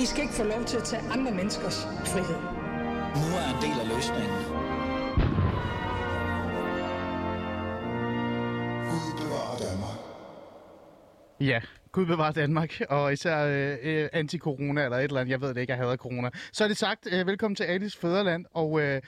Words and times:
I 0.00 0.06
skal 0.06 0.22
ikke 0.22 0.34
få 0.34 0.44
lov 0.44 0.64
til 0.64 0.76
at 0.76 0.84
tage 0.84 1.02
andre 1.10 1.32
menneskers 1.32 1.82
frihed. 1.84 2.40
Nu 3.20 3.26
er 3.40 3.46
en 3.54 3.60
del 3.64 3.76
af 3.82 3.88
løsningen. 3.94 4.40
Gud 8.90 9.12
bevarer 9.20 9.58
Danmark. 9.58 9.98
Ja, 11.40 11.60
Gud 11.92 12.06
bevarer 12.06 12.32
Danmark, 12.32 12.80
og 12.88 13.12
især 13.12 13.46
øh, 13.46 13.78
øh, 13.82 14.08
anti-corona 14.12 14.84
eller 14.84 14.96
et 14.96 15.04
eller 15.04 15.20
andet, 15.20 15.32
jeg 15.32 15.40
ved 15.40 15.48
det 15.48 15.60
ikke, 15.60 15.72
jeg 15.72 15.78
hader 15.78 15.96
corona. 15.96 16.30
Så 16.52 16.64
er 16.64 16.68
det 16.68 16.76
sagt, 16.76 17.08
øh, 17.12 17.26
velkommen 17.26 17.56
til 17.56 17.64
Alice 17.64 17.98
Fæderland, 17.98 18.44
og 18.54 18.80
øh, 18.80 19.02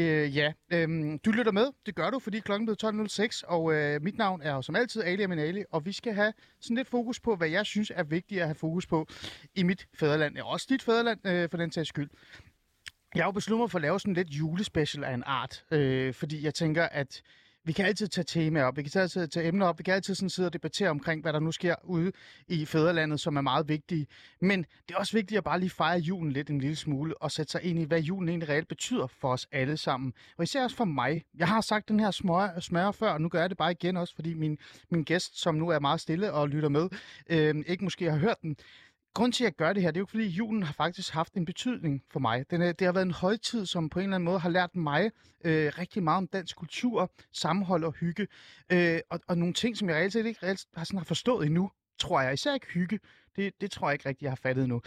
øh, 0.00 0.36
ja, 0.36 0.52
øhm, 0.72 1.18
du 1.18 1.30
lytter 1.30 1.52
med, 1.52 1.66
det 1.86 1.94
gør 1.94 2.10
du, 2.10 2.18
fordi 2.18 2.40
klokken 2.40 2.68
er 2.68 3.34
12.06, 3.42 3.42
og 3.48 3.72
øh, 3.72 4.02
mit 4.02 4.18
navn 4.18 4.42
er 4.42 4.60
som 4.60 4.76
altid 4.76 5.02
Ali 5.02 5.22
Aminali, 5.22 5.64
og 5.70 5.86
vi 5.86 5.92
skal 5.92 6.12
have 6.12 6.32
sådan 6.60 6.76
lidt 6.76 6.88
fokus 6.88 7.20
på, 7.20 7.36
hvad 7.36 7.48
jeg 7.48 7.66
synes 7.66 7.92
er 7.94 8.02
vigtigt 8.02 8.40
at 8.40 8.46
have 8.46 8.54
fokus 8.54 8.86
på 8.86 9.06
i 9.54 9.62
mit 9.62 9.86
fædreland, 9.94 10.38
og 10.38 10.48
også 10.48 10.66
dit 10.70 10.82
fædreland 10.82 11.26
øh, 11.26 11.50
for 11.50 11.56
den 11.56 11.72
sags 11.72 11.88
skyld. 11.88 12.10
Jeg 13.14 13.22
har 13.22 13.28
jo 13.28 13.32
besluttet 13.32 13.62
mig 13.62 13.70
for 13.70 13.78
at 13.78 13.82
lave 13.82 14.00
sådan 14.00 14.14
lidt 14.14 14.30
julespecial 14.30 15.04
af 15.04 15.14
en 15.14 15.22
art, 15.26 15.64
øh, 15.70 16.14
fordi 16.14 16.44
jeg 16.44 16.54
tænker, 16.54 16.84
at 16.84 17.22
vi 17.64 17.72
kan 17.72 17.86
altid 17.86 18.08
tage 18.08 18.24
temaer 18.24 18.64
op, 18.64 18.76
vi 18.76 18.82
kan 18.82 19.00
altid 19.02 19.28
tage 19.28 19.48
emner 19.48 19.66
op, 19.66 19.78
vi 19.78 19.82
kan 19.82 19.94
altid 19.94 20.14
sådan 20.14 20.30
sidde 20.30 20.46
og 20.46 20.52
debattere 20.52 20.90
omkring, 20.90 21.22
hvad 21.22 21.32
der 21.32 21.40
nu 21.40 21.52
sker 21.52 21.74
ude 21.84 22.12
i 22.48 22.64
fædrelandet, 22.64 23.20
som 23.20 23.36
er 23.36 23.40
meget 23.40 23.68
vigtige. 23.68 24.06
Men 24.40 24.66
det 24.88 24.94
er 24.94 24.98
også 24.98 25.12
vigtigt 25.12 25.38
at 25.38 25.44
bare 25.44 25.60
lige 25.60 25.70
fejre 25.70 25.98
julen 25.98 26.32
lidt 26.32 26.50
en 26.50 26.58
lille 26.58 26.76
smule, 26.76 27.22
og 27.22 27.30
sætte 27.30 27.52
sig 27.52 27.62
ind 27.62 27.78
i, 27.78 27.84
hvad 27.84 28.00
julen 28.00 28.28
egentlig 28.28 28.48
reelt 28.48 28.68
betyder 28.68 29.06
for 29.06 29.32
os 29.32 29.48
alle 29.52 29.76
sammen. 29.76 30.12
Og 30.38 30.44
især 30.44 30.62
også 30.62 30.76
for 30.76 30.84
mig. 30.84 31.22
Jeg 31.38 31.48
har 31.48 31.60
sagt 31.60 31.88
den 31.88 32.00
her 32.00 32.10
smør, 32.10 32.60
smør 32.60 32.90
før, 32.90 33.10
og 33.10 33.20
nu 33.20 33.28
gør 33.28 33.40
jeg 33.40 33.50
det 33.50 33.58
bare 33.58 33.72
igen 33.72 33.96
også, 33.96 34.14
fordi 34.14 34.34
min, 34.34 34.58
min 34.90 35.04
gæst, 35.04 35.40
som 35.40 35.54
nu 35.54 35.68
er 35.68 35.78
meget 35.78 36.00
stille 36.00 36.32
og 36.32 36.48
lytter 36.48 36.68
med, 36.68 36.88
øh, 37.30 37.64
ikke 37.66 37.84
måske 37.84 38.10
har 38.10 38.18
hørt 38.18 38.42
den, 38.42 38.56
Grunden 39.14 39.32
til, 39.32 39.44
at 39.44 39.46
jeg 39.46 39.56
gør 39.56 39.72
det 39.72 39.82
her, 39.82 39.90
det 39.90 39.96
er 39.96 40.00
jo 40.00 40.06
fordi, 40.06 40.26
julen 40.26 40.62
har 40.62 40.72
faktisk 40.72 41.12
haft 41.12 41.34
en 41.34 41.44
betydning 41.44 42.02
for 42.10 42.20
mig. 42.20 42.50
Den 42.50 42.62
er, 42.62 42.72
det 42.72 42.84
har 42.84 42.92
været 42.92 43.06
en 43.06 43.12
højtid, 43.12 43.66
som 43.66 43.88
på 43.88 43.98
en 43.98 44.02
eller 44.02 44.14
anden 44.14 44.24
måde 44.24 44.38
har 44.38 44.48
lært 44.48 44.76
mig 44.76 45.10
øh, 45.44 45.72
rigtig 45.78 46.02
meget 46.02 46.16
om 46.16 46.26
dansk 46.26 46.56
kultur, 46.56 47.12
sammenhold 47.32 47.84
og 47.84 47.92
hygge. 47.92 48.26
Øh, 48.72 49.00
og, 49.10 49.20
og 49.28 49.38
nogle 49.38 49.54
ting, 49.54 49.76
som 49.76 49.88
jeg 49.88 49.96
reelt 49.96 50.12
set 50.12 50.26
ikke 50.26 50.46
reelt 50.46 50.66
har, 50.76 50.84
sådan 50.84 50.98
har 50.98 51.04
forstået 51.04 51.46
endnu, 51.46 51.70
tror 51.98 52.20
jeg. 52.20 52.32
Især 52.32 52.54
ikke 52.54 52.66
hygge. 52.66 53.00
Det, 53.36 53.52
det 53.60 53.70
tror 53.70 53.88
jeg 53.88 53.94
ikke 53.94 54.08
rigtig, 54.08 54.22
jeg 54.22 54.30
har 54.30 54.36
fattet 54.42 54.62
endnu. 54.62 54.80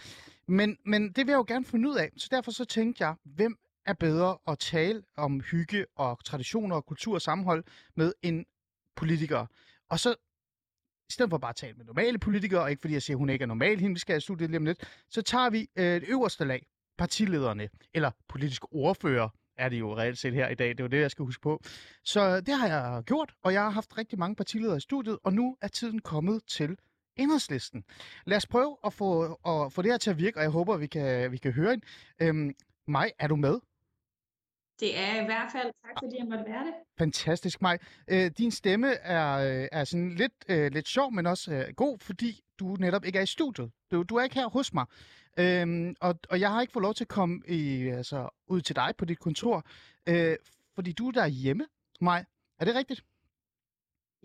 Men, 0.48 0.78
men 0.86 1.08
det 1.08 1.18
vil 1.18 1.32
jeg 1.32 1.38
jo 1.38 1.46
gerne 1.48 1.66
finde 1.66 1.90
ud 1.90 1.96
af. 1.96 2.12
Så 2.18 2.28
derfor 2.32 2.52
så 2.52 2.66
tænkte 2.66 3.04
jeg, 3.04 3.16
hvem 3.24 3.58
er 3.86 3.94
bedre 3.94 4.38
at 4.48 4.60
tale 4.60 5.04
om 5.18 5.40
hygge 5.40 5.86
og 5.96 6.24
traditioner 6.24 6.76
og 6.76 6.86
kultur 6.86 7.14
og 7.14 7.22
sammenhold 7.22 7.64
med 7.96 8.14
en 8.22 8.46
politiker. 8.96 9.46
Og 9.90 10.00
så 10.00 10.16
i 11.10 11.12
stedet 11.12 11.30
for 11.30 11.38
bare 11.38 11.50
at 11.50 11.56
tale 11.56 11.74
med 11.78 11.86
normale 11.86 12.18
politikere, 12.18 12.62
og 12.62 12.70
ikke 12.70 12.82
fordi 12.82 12.94
jeg 12.94 13.02
siger, 13.02 13.18
at 13.18 13.20
hun 13.20 13.30
ikke 13.30 13.44
er 13.44 13.48
normal, 13.48 13.80
hende 13.80 13.96
vi 13.96 14.00
skal 14.00 14.14
have 14.14 14.22
studiet 14.22 14.50
lige 14.50 14.58
om 14.58 14.66
lidt, 14.66 15.04
så 15.10 15.22
tager 15.22 15.50
vi 15.50 15.68
øh, 15.76 15.86
det 15.86 16.04
øverste 16.08 16.46
lag, 16.46 16.66
partilederne, 16.98 17.70
eller 17.94 18.12
politisk 18.30 18.62
ordfører, 18.72 19.30
er 19.58 19.70
det 19.70 19.80
jo 19.80 19.98
reelt 19.98 20.18
set 20.18 20.34
her 20.34 20.50
i 20.50 20.56
dag. 20.56 20.70
Det 20.70 20.84
var 20.84 20.90
det, 20.90 21.00
jeg 21.00 21.12
skal 21.12 21.26
huske 21.26 21.42
på. 21.42 21.64
Så 22.04 22.42
det 22.42 22.54
har 22.54 22.68
jeg 22.68 23.04
gjort, 23.04 23.34
og 23.44 23.54
jeg 23.54 23.62
har 23.62 23.70
haft 23.70 23.98
rigtig 23.98 24.20
mange 24.20 24.36
partiledere 24.36 24.78
i 24.78 24.80
studiet, 24.80 25.18
og 25.24 25.34
nu 25.34 25.58
er 25.62 25.68
tiden 25.68 26.00
kommet 26.00 26.42
til 26.48 26.78
enhedslisten. 27.16 27.84
Lad 28.26 28.38
os 28.38 28.48
prøve 28.48 28.78
at 28.86 28.94
få, 28.94 29.24
at 29.24 29.74
få 29.74 29.82
det 29.82 29.92
her 29.92 29.98
til 29.98 30.10
at 30.10 30.18
virke, 30.18 30.38
og 30.38 30.44
jeg 30.44 30.52
håber, 30.52 30.78
vi 30.78 30.88
kan, 30.88 31.32
vi 31.32 31.38
kan 31.38 31.52
høre 31.52 31.74
en. 31.74 31.82
Øhm, 32.22 32.54
Maj, 32.88 33.12
er 33.20 33.28
du 33.28 33.36
med? 33.36 33.60
Det 34.80 35.00
er 35.00 35.22
i 35.22 35.26
hvert 35.26 35.52
fald. 35.52 35.72
Tak 35.84 35.94
fordi 36.04 36.18
jeg 36.18 36.26
måtte 36.30 36.46
være 36.46 36.66
det. 36.66 36.74
Fantastisk, 36.98 37.62
Maj. 37.62 37.78
Øh, 38.08 38.32
din 38.38 38.52
stemme 38.52 38.94
er, 38.94 39.38
øh, 39.38 39.68
er 39.72 39.84
sådan 39.84 40.16
lidt, 40.16 40.34
øh, 40.50 40.72
lidt 40.72 40.88
sjov, 40.88 41.14
men 41.14 41.26
også 41.26 41.54
øh, 41.54 41.74
god, 41.76 42.00
fordi 42.00 42.42
du 42.60 42.76
netop 42.80 43.06
ikke 43.06 43.20
er 43.20 43.24
i 43.24 43.26
studiet. 43.26 43.72
Du, 43.92 44.04
du 44.04 44.16
er 44.16 44.24
ikke 44.24 44.36
her 44.36 44.48
hos 44.50 44.74
mig. 44.74 44.86
Øhm, 45.38 45.96
og, 46.02 46.16
og 46.30 46.40
jeg 46.40 46.52
har 46.52 46.62
ikke 46.62 46.74
fået 46.74 46.82
lov 46.84 46.94
til 46.94 47.04
at 47.04 47.08
komme 47.08 47.42
i, 47.48 47.88
altså, 47.88 48.30
ud 48.48 48.62
til 48.62 48.76
dig 48.76 48.94
på 48.98 49.06
dit 49.06 49.20
kontor, 49.20 49.64
øh, 50.10 50.36
fordi 50.76 50.92
du 50.92 51.08
er 51.08 51.12
der 51.12 51.28
hjemme, 51.28 51.66
Maj. 52.02 52.26
Er 52.60 52.66
det 52.66 52.76
rigtigt? 52.76 53.04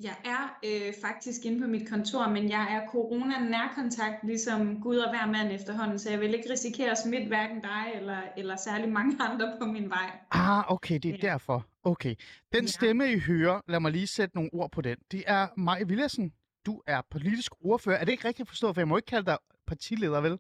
Jeg 0.03 0.17
er 0.25 0.59
øh, 0.65 0.95
faktisk 1.03 1.45
inde 1.45 1.61
på 1.61 1.67
mit 1.67 1.89
kontor, 1.89 2.29
men 2.29 2.51
jeg 2.51 2.67
er 2.75 2.91
corona-nærkontakt, 2.91 4.25
ligesom 4.25 4.81
Gud 4.83 4.97
og 4.97 5.11
hver 5.11 5.27
mand 5.27 5.53
efterhånden, 5.53 5.99
så 5.99 6.11
jeg 6.11 6.21
vil 6.21 6.35
ikke 6.35 6.51
risikere 6.53 6.91
at 6.91 6.99
smitte 6.99 7.27
hverken 7.27 7.61
dig 7.61 7.93
eller, 7.95 8.19
eller 8.37 8.57
særlig 8.57 8.89
mange 8.89 9.17
andre 9.31 9.57
på 9.61 9.67
min 9.67 9.91
vej. 9.91 10.11
Ah, 10.31 10.73
okay, 10.73 10.99
det 11.03 11.11
er 11.11 11.19
ja. 11.23 11.29
derfor. 11.33 11.67
Okay. 11.85 12.15
Den 12.53 12.65
ja. 12.65 12.67
stemme, 12.67 13.13
I 13.13 13.19
hører, 13.19 13.61
lad 13.69 13.81
mig 13.81 13.93
lige 13.93 14.07
sætte 14.07 14.37
nogle 14.37 14.51
ord 14.53 14.71
på 14.73 14.81
den. 14.81 14.97
Det 15.13 15.25
er 15.27 15.49
Maja 15.57 15.85
Villersen. 15.85 16.33
Du 16.67 16.83
er 16.87 17.01
politisk 17.11 17.53
ordfører. 17.61 17.99
Er 17.99 18.05
det 18.05 18.13
ikke 18.13 18.29
rigtigt 18.29 18.49
forstået, 18.49 18.75
for 18.75 18.81
jeg 18.81 18.89
må 18.89 18.97
ikke 18.97 19.07
kalde 19.07 19.27
dig 19.27 19.39
partileder, 19.67 20.21
vel? 20.21 20.39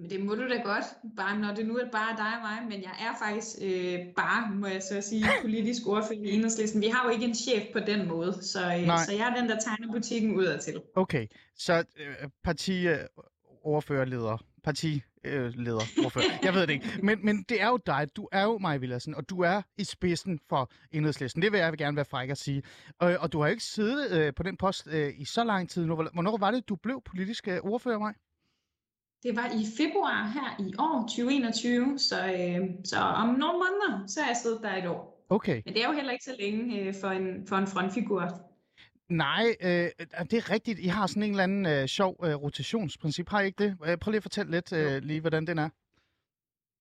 Jamen 0.00 0.10
det 0.10 0.20
må 0.20 0.34
du 0.34 0.48
da 0.48 0.62
godt, 0.62 0.84
bare 1.16 1.38
når 1.38 1.54
det 1.54 1.66
nu 1.66 1.76
er 1.76 1.90
bare 1.92 2.16
dig 2.16 2.36
og 2.36 2.42
mig, 2.42 2.58
men 2.70 2.82
jeg 2.82 2.92
er 3.00 3.14
faktisk 3.26 3.56
øh, 3.62 3.98
bare, 4.16 4.50
må 4.54 4.66
jeg 4.66 4.82
så 4.82 5.00
sige, 5.00 5.24
politisk 5.42 5.86
ordfører 5.86 6.18
i 6.18 6.30
enhedslisten. 6.30 6.80
Vi 6.80 6.86
har 6.86 7.04
jo 7.04 7.10
ikke 7.10 7.24
en 7.24 7.34
chef 7.34 7.62
på 7.72 7.78
den 7.78 8.08
måde, 8.08 8.32
så, 8.42 8.60
øh, 8.60 8.98
så 9.06 9.12
jeg 9.12 9.30
er 9.30 9.34
den, 9.40 9.48
der 9.48 9.60
tegner 9.60 9.92
butikken 9.92 10.36
udadtil. 10.36 10.80
Okay, 10.96 11.26
så 11.56 11.84
øh, 11.96 12.28
partiordførerleder, 12.44 14.44
partileder, 14.64 15.80
ordfører, 16.04 16.24
jeg 16.42 16.54
ved 16.54 16.60
det 16.60 16.70
ikke. 16.70 16.86
Men, 17.02 17.24
men 17.24 17.44
det 17.48 17.62
er 17.62 17.68
jo 17.68 17.78
dig, 17.86 18.08
du 18.16 18.28
er 18.32 18.42
jo 18.42 18.58
Maja 18.58 18.76
Villersen, 18.76 19.14
og 19.14 19.30
du 19.30 19.40
er 19.40 19.62
i 19.78 19.84
spidsen 19.84 20.38
for 20.48 20.70
enhedslisten. 20.92 21.42
Det 21.42 21.52
vil 21.52 21.60
jeg 21.60 21.72
gerne 21.72 21.96
være 21.96 22.04
fræk 22.04 22.30
at 22.30 22.38
sige. 22.38 22.62
Og, 22.98 23.16
og 23.20 23.32
du 23.32 23.40
har 23.40 23.48
ikke 23.48 23.64
siddet 23.64 24.10
øh, 24.10 24.34
på 24.34 24.42
den 24.42 24.56
post 24.56 24.88
øh, 24.90 25.12
i 25.18 25.24
så 25.24 25.44
lang 25.44 25.70
tid 25.70 25.86
nu. 25.86 25.94
Hvornår 25.94 26.36
var 26.36 26.50
det, 26.50 26.68
du 26.68 26.76
blev 26.76 27.02
politisk 27.04 27.48
øh, 27.48 27.58
ordfører, 27.62 27.98
Maja? 27.98 28.12
Det 29.22 29.36
var 29.36 29.46
i 29.46 29.64
februar 29.76 30.30
her 30.34 30.66
i 30.68 30.74
år, 30.78 31.02
2021, 31.02 31.98
så, 31.98 32.26
øh, 32.26 32.68
så 32.84 32.96
om 32.96 33.28
nogle 33.28 33.58
måneder, 33.58 34.04
så 34.06 34.20
er 34.20 34.26
jeg 34.26 34.36
siddet 34.36 34.60
der 34.62 34.76
et 34.76 34.86
år. 34.86 35.26
Okay. 35.28 35.62
Men 35.64 35.74
det 35.74 35.82
er 35.82 35.88
jo 35.88 35.92
heller 35.92 36.12
ikke 36.12 36.24
så 36.24 36.34
længe 36.38 36.80
øh, 36.80 36.94
for, 37.00 37.08
en, 37.08 37.46
for 37.46 37.56
en 37.56 37.66
frontfigur. 37.66 38.50
Nej, 39.08 39.56
øh, 39.60 39.90
det 40.30 40.32
er 40.32 40.50
rigtigt. 40.50 40.78
I 40.78 40.86
har 40.86 41.06
sådan 41.06 41.22
en 41.22 41.30
eller 41.30 41.42
anden 41.42 41.66
øh, 41.66 41.86
sjov 41.86 42.16
øh, 42.24 42.34
rotationsprincip, 42.34 43.28
har 43.28 43.40
I 43.40 43.46
ikke 43.46 43.64
det? 43.64 43.76
Øh, 43.86 43.96
prøv 43.96 44.10
lige 44.10 44.16
at 44.16 44.22
fortælle 44.22 44.50
lidt 44.50 44.72
øh, 44.72 45.02
lige, 45.02 45.20
hvordan 45.20 45.46
den 45.46 45.58
er. 45.58 45.68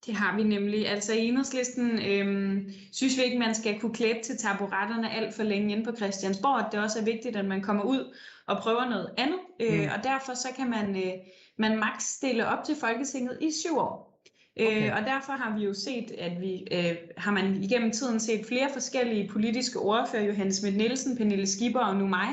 Det 0.06 0.16
har 0.16 0.38
vi 0.38 0.44
nemlig. 0.44 0.88
Altså 0.88 1.14
i 1.14 1.28
enhedslisten 1.28 2.00
øh, 2.00 2.62
synes 2.94 3.18
vi 3.18 3.24
ikke, 3.24 3.40
man 3.40 3.56
skal 3.56 3.80
kunne 3.80 3.94
klæbe 3.94 4.20
til 4.24 4.38
taburetterne 4.38 5.12
alt 5.12 5.34
for 5.36 5.44
længe 5.44 5.72
inde 5.72 5.86
på 5.86 5.96
Christiansborg. 5.96 6.72
Det 6.72 6.78
er 6.78 6.84
også 6.84 7.04
vigtigt, 7.06 7.36
at 7.36 7.46
man 7.46 7.62
kommer 7.62 7.84
ud 7.84 8.16
og 8.48 8.58
prøver 8.58 8.90
noget 8.90 9.10
andet. 9.18 9.40
Øh, 9.60 9.80
mm. 9.80 9.90
Og 9.98 10.04
derfor 10.04 10.34
så 10.34 10.48
kan 10.56 10.70
man, 10.70 10.96
øh, 10.96 11.14
man 11.60 11.80
maks 11.80 12.04
stille 12.04 12.48
op 12.48 12.64
til 12.64 12.76
Folketinget 12.76 13.38
i 13.42 13.52
syv 13.52 13.78
år. 13.78 14.22
Øh, 14.60 14.68
okay. 14.68 14.88
Øh, 14.88 14.96
og 14.98 15.02
derfor 15.02 15.34
har 15.34 15.58
vi 15.58 15.66
jo 15.66 15.74
set, 15.74 16.12
at 16.18 16.42
vi 16.42 16.68
øh, 16.72 16.96
har 17.18 17.32
man 17.32 17.64
igennem 17.64 17.92
tiden 17.92 18.20
set 18.20 18.46
flere 18.46 18.70
forskellige 18.74 19.30
politiske 19.30 19.80
ordfører, 19.80 20.24
Johannes 20.24 20.56
Schmidt 20.56 20.78
Nielsen, 20.78 21.18
Pernille 21.18 21.48
Skipper 21.48 21.80
og 21.80 21.96
nu 21.96 22.08
mig, 22.08 22.30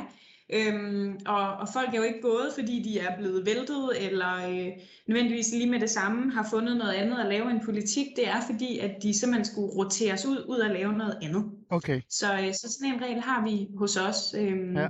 Øhm, 0.53 1.19
og, 1.26 1.53
og 1.56 1.69
folk 1.72 1.94
er 1.94 1.97
jo 1.97 2.03
ikke 2.03 2.22
gået, 2.22 2.53
fordi 2.54 2.82
de 2.82 2.98
er 2.98 3.16
blevet 3.16 3.47
væltet, 3.47 3.91
eller 4.00 4.48
øh, 4.48 4.69
nødvendigvis 5.06 5.53
lige 5.53 5.70
med 5.70 5.81
det 5.81 5.91
samme 5.91 6.32
har 6.32 6.47
fundet 6.50 6.76
noget 6.76 6.93
andet 6.93 7.19
at 7.19 7.26
lave 7.26 7.50
en 7.50 7.60
politik. 7.64 8.06
Det 8.16 8.28
er 8.28 8.41
fordi, 8.50 8.78
at 8.78 9.03
de 9.03 9.19
simpelthen 9.19 9.44
skulle 9.44 9.72
roteres 9.76 10.26
ud, 10.26 10.44
ud 10.48 10.60
at 10.60 10.70
lave 10.70 10.93
noget 10.93 11.19
andet. 11.22 11.44
Okay. 11.70 12.00
Så, 12.08 12.26
øh, 12.32 12.54
så 12.54 12.72
sådan 12.72 12.94
en 12.94 13.03
regel 13.03 13.20
har 13.20 13.44
vi 13.44 13.69
hos 13.78 13.97
os. 13.97 14.34
Øhm, 14.38 14.76
ja. 14.76 14.88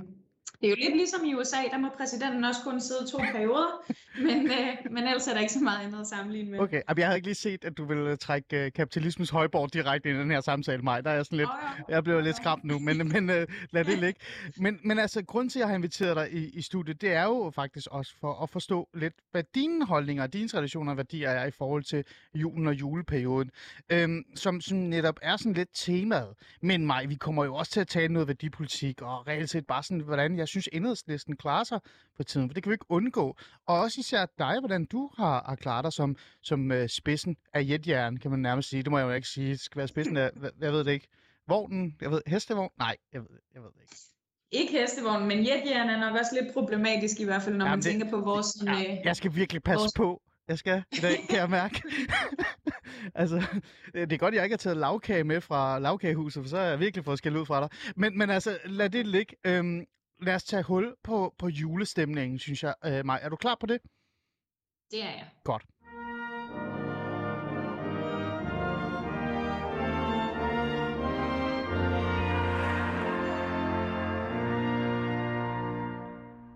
Det 0.61 0.67
er 0.67 0.69
jo 0.69 0.75
lidt 0.75 0.95
ligesom 0.95 1.25
i 1.25 1.33
USA, 1.33 1.57
der 1.71 1.77
må 1.77 1.87
præsidenten 1.97 2.43
også 2.43 2.61
kun 2.63 2.81
sidde 2.81 3.11
to 3.11 3.17
perioder, 3.17 3.93
men, 4.21 4.51
øh, 4.51 4.91
men 4.91 5.03
ellers 5.03 5.27
er 5.27 5.33
der 5.33 5.41
ikke 5.41 5.53
så 5.53 5.59
meget 5.59 5.85
andet 5.85 6.01
at 6.01 6.07
sammenligne 6.07 6.51
med. 6.51 6.59
Okay, 6.59 6.81
jeg 6.97 7.07
havde 7.07 7.17
ikke 7.17 7.27
lige 7.27 7.35
set, 7.35 7.65
at 7.65 7.77
du 7.77 7.85
ville 7.85 8.11
øh, 8.11 8.17
trække 8.17 8.65
uh, 8.65 8.71
kapitalismens 8.75 9.29
højborg 9.29 9.73
direkte 9.73 10.09
ind 10.09 10.17
i 10.17 10.21
den 10.21 10.31
her 10.31 10.41
samtale, 10.41 10.81
mig. 10.81 11.03
Der 11.03 11.11
er 11.11 11.15
jeg 11.15 11.25
sådan 11.25 11.37
lidt, 11.37 11.49
oh, 11.49 11.83
ja. 11.89 11.95
jeg 11.95 12.03
bliver 12.03 12.21
lidt 12.21 12.35
skræmt 12.35 12.63
nu, 12.63 12.79
men, 12.79 12.97
men 13.13 13.29
uh, 13.29 13.35
lad 13.71 13.85
det 13.85 13.99
ligge. 13.99 14.19
Men, 14.57 14.79
men 14.83 14.99
altså, 14.99 15.23
grunden 15.23 15.49
til, 15.49 15.59
at 15.59 15.61
jeg 15.61 15.67
har 15.67 15.75
inviteret 15.75 16.15
dig 16.15 16.33
i, 16.33 16.49
i 16.49 16.61
studiet, 16.61 17.01
det 17.01 17.13
er 17.13 17.23
jo 17.23 17.51
faktisk 17.55 17.87
også 17.91 18.13
for 18.19 18.43
at 18.43 18.49
forstå 18.49 18.89
lidt, 18.93 19.13
hvad 19.31 19.43
dine 19.55 19.85
holdninger, 19.85 20.27
dine 20.27 20.49
traditioner 20.49 20.91
og 20.91 20.97
værdier 20.97 21.29
er 21.29 21.45
i 21.45 21.51
forhold 21.51 21.83
til 21.83 22.03
julen 22.35 22.67
og 22.67 22.73
juleperioden, 22.73 23.51
øhm, 23.89 24.23
som, 24.35 24.61
som 24.61 24.77
netop 24.77 25.19
er 25.21 25.37
sådan 25.37 25.53
lidt 25.53 25.69
temaet. 25.73 26.33
Men 26.61 26.85
mig, 26.85 27.09
vi 27.09 27.15
kommer 27.15 27.45
jo 27.45 27.55
også 27.55 27.71
til 27.71 27.79
at 27.79 27.87
tale 27.87 28.13
noget 28.13 28.27
værdipolitik, 28.27 29.01
og 29.01 29.27
reelt 29.27 29.49
set 29.49 29.67
bare 29.67 29.83
sådan, 29.83 29.99
hvordan 29.99 30.36
jeg 30.37 30.47
jeg 30.47 30.61
synes, 30.61 30.69
enhedslisten 30.73 31.37
klarer 31.37 31.63
sig 31.63 31.79
på 32.17 32.23
tiden, 32.23 32.49
for 32.49 32.53
det 32.53 32.63
kan 32.63 32.69
vi 32.69 32.73
ikke 32.73 32.85
undgå. 32.89 33.37
Og 33.65 33.79
også 33.79 33.99
især 33.99 34.25
dig, 34.39 34.59
hvordan 34.59 34.85
du 34.85 35.09
har, 35.17 35.43
har 35.45 35.55
klaret 35.55 35.83
dig 35.83 35.93
som, 35.93 36.15
som 36.41 36.71
uh, 36.71 36.87
spidsen 36.87 37.37
af 37.53 37.65
jetjern, 37.69 38.17
kan 38.17 38.31
man 38.31 38.39
nærmest 38.39 38.69
sige. 38.69 38.83
Det 38.83 38.91
må 38.91 38.97
jeg 38.97 39.05
jo 39.05 39.11
ikke 39.11 39.27
sige. 39.27 39.51
Det 39.51 39.59
skal 39.59 39.77
være 39.77 39.87
spidsen 39.87 40.17
af, 40.17 40.31
jeg 40.61 40.71
ved 40.71 40.83
det 40.83 40.91
ikke, 40.91 41.07
vognen, 41.47 41.95
jeg 42.01 42.11
ved, 42.11 42.21
hestevogn? 42.27 42.69
Nej, 42.79 42.95
jeg 43.13 43.21
ved, 43.21 43.39
jeg 43.53 43.61
ved 43.61 43.69
det 43.69 43.81
ikke. 43.81 43.95
Ikke 44.51 44.81
hestevogn, 44.81 45.27
men 45.27 45.37
jetjern 45.37 45.89
er 45.89 45.99
nok 45.99 46.19
også 46.19 46.39
lidt 46.41 46.53
problematisk 46.53 47.19
i 47.19 47.23
hvert 47.23 47.41
fald, 47.41 47.55
når 47.55 47.65
Jamen 47.65 47.71
man 47.71 47.79
det, 47.79 47.85
tænker 47.85 48.09
på 48.09 48.21
vores... 48.21 48.47
Ja, 48.65 48.71
øh, 48.71 48.97
jeg 49.03 49.15
skal 49.15 49.35
virkelig 49.35 49.63
passe 49.63 49.83
vores... 49.83 49.93
på. 49.95 50.21
Jeg 50.47 50.57
skal 50.57 50.83
i 50.91 50.99
dag, 51.01 51.25
kan 51.29 51.37
jeg 51.37 51.49
mærke. 51.49 51.83
altså, 53.21 53.43
det 53.93 54.13
er 54.13 54.17
godt, 54.17 54.35
jeg 54.35 54.43
ikke 54.43 54.53
har 54.53 54.57
taget 54.57 54.77
lavkage 54.77 55.23
med 55.23 55.41
fra 55.41 55.79
lavkagehuset, 55.79 56.43
for 56.43 56.49
så 56.49 56.57
har 56.57 56.63
jeg 56.63 56.79
virkelig 56.79 57.05
fået 57.05 57.17
skæld 57.17 57.37
ud 57.37 57.45
fra 57.45 57.61
dig. 57.61 57.69
Men, 57.95 58.17
men 58.17 58.29
altså, 58.29 58.57
lad 58.65 58.89
det 58.89 59.07
ligge. 59.07 59.35
Øhm, 59.45 59.85
lad 60.21 60.35
os 60.35 60.43
tage 60.43 60.63
hul 60.63 60.95
på, 61.03 61.35
på 61.37 61.47
julestemningen, 61.47 62.39
synes 62.39 62.63
jeg. 62.63 62.73
Øh, 62.85 63.05
Maj, 63.05 63.19
er 63.21 63.29
du 63.29 63.35
klar 63.35 63.57
på 63.59 63.65
det? 63.65 63.81
Det 64.91 65.03
er 65.03 65.11
jeg. 65.11 65.29
Godt. 65.43 65.65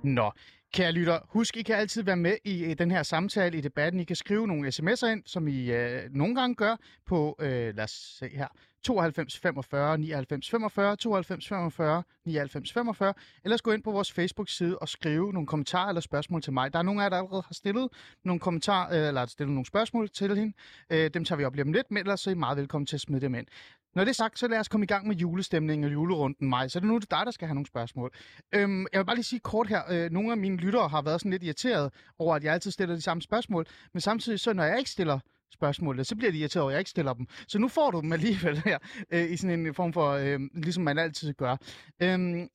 Nå, 0.03 0.31
kære 0.73 0.91
lytter, 0.91 1.19
husk, 1.29 1.57
I 1.57 1.61
kan 1.61 1.75
altid 1.75 2.03
være 2.03 2.15
med 2.15 2.37
i 2.45 2.63
øh, 2.63 2.77
den 2.77 2.91
her 2.91 3.03
samtale, 3.03 3.57
i 3.57 3.61
debatten. 3.61 4.01
I 4.01 4.03
kan 4.03 4.15
skrive 4.15 4.47
nogle 4.47 4.67
sms'er 4.67 5.07
ind, 5.07 5.23
som 5.25 5.47
I 5.47 5.71
øh, 5.71 6.09
nogle 6.11 6.35
gange 6.35 6.55
gør 6.55 6.75
på, 7.05 7.35
øh, 7.39 7.75
lad 7.75 7.83
os 7.83 7.91
se 7.91 8.29
her, 8.29 8.47
92 8.83 9.39
45 9.39 9.97
99 9.97 10.49
45, 10.49 10.95
92 10.95 11.47
45 11.47 12.03
99 12.25 12.73
45, 12.73 13.13
ellers 13.43 13.61
gå 13.61 13.71
ind 13.71 13.83
på 13.83 13.91
vores 13.91 14.11
Facebook-side 14.11 14.79
og 14.79 14.89
skrive 14.89 15.33
nogle 15.33 15.47
kommentarer 15.47 15.87
eller 15.87 16.01
spørgsmål 16.01 16.41
til 16.41 16.53
mig. 16.53 16.73
Der 16.73 16.79
er 16.79 16.83
nogle 16.83 17.01
af 17.01 17.05
jer, 17.05 17.09
der 17.09 17.17
allerede 17.17 17.43
har 17.47 17.53
stillet 17.53 17.89
nogle 18.23 18.39
kommentarer, 18.39 19.07
eller 19.07 19.21
eller 19.21 19.31
stillet 19.31 19.53
nogle 19.53 19.65
spørgsmål 19.65 20.09
til 20.09 20.37
hende. 20.37 20.53
Øh, 20.89 21.09
dem 21.13 21.25
tager 21.25 21.37
vi 21.37 21.43
op 21.45 21.55
lige 21.55 21.65
om 21.65 21.73
lidt, 21.73 21.91
men 21.91 21.97
ellers 21.97 22.27
er 22.27 22.31
I 22.31 22.33
meget 22.33 22.57
velkommen 22.57 22.85
til 22.85 22.95
at 22.95 23.01
smide 23.01 23.21
dem 23.21 23.35
ind. 23.35 23.47
Når 23.95 24.03
det 24.03 24.09
er 24.09 24.13
sagt, 24.13 24.39
så 24.39 24.47
lad 24.47 24.59
os 24.59 24.67
komme 24.67 24.83
i 24.83 24.87
gang 24.87 25.07
med 25.07 25.15
julestemningen 25.15 25.83
og 25.83 25.93
julerunden 25.93 26.49
mig. 26.49 26.71
Så 26.71 26.79
er 26.79 26.81
det 26.81 26.89
nu 26.89 26.97
det 26.97 27.11
dig, 27.11 27.21
der 27.25 27.31
skal 27.31 27.47
have 27.47 27.55
nogle 27.55 27.67
spørgsmål. 27.67 28.11
Øhm, 28.55 28.85
jeg 28.93 28.99
vil 28.99 29.05
bare 29.05 29.15
lige 29.15 29.23
sige 29.23 29.39
kort 29.39 29.67
her. 29.67 29.81
Øh, 29.89 30.11
nogle 30.11 30.31
af 30.31 30.37
mine 30.37 30.57
lyttere 30.57 30.89
har 30.89 31.01
været 31.01 31.21
sådan 31.21 31.31
lidt 31.31 31.43
irriteret 31.43 31.93
over, 32.19 32.35
at 32.35 32.43
jeg 32.43 32.53
altid 32.53 32.71
stiller 32.71 32.95
de 32.95 33.01
samme 33.01 33.21
spørgsmål. 33.21 33.65
Men 33.93 34.01
samtidig, 34.01 34.39
så 34.39 34.53
når 34.53 34.63
jeg 34.63 34.77
ikke 34.77 34.89
stiller 34.89 35.19
spørgsmålene, 35.53 36.03
så 36.03 36.15
bliver 36.15 36.31
de 36.31 36.37
irriteret 36.37 36.61
over, 36.61 36.71
at 36.71 36.73
jeg 36.73 36.79
ikke 36.79 36.89
stiller 36.89 37.13
dem. 37.13 37.27
Så 37.47 37.59
nu 37.59 37.67
får 37.67 37.91
du 37.91 38.01
dem 38.01 38.13
alligevel 38.13 38.57
her, 38.57 38.77
øh, 39.13 39.31
i 39.31 39.37
sådan 39.37 39.65
en 39.67 39.73
form 39.73 39.93
for, 39.93 40.11
øh, 40.11 40.39
ligesom 40.53 40.83
man 40.83 40.97
altid 40.97 41.33
gør. 41.33 41.57
Øhm, 42.03 42.49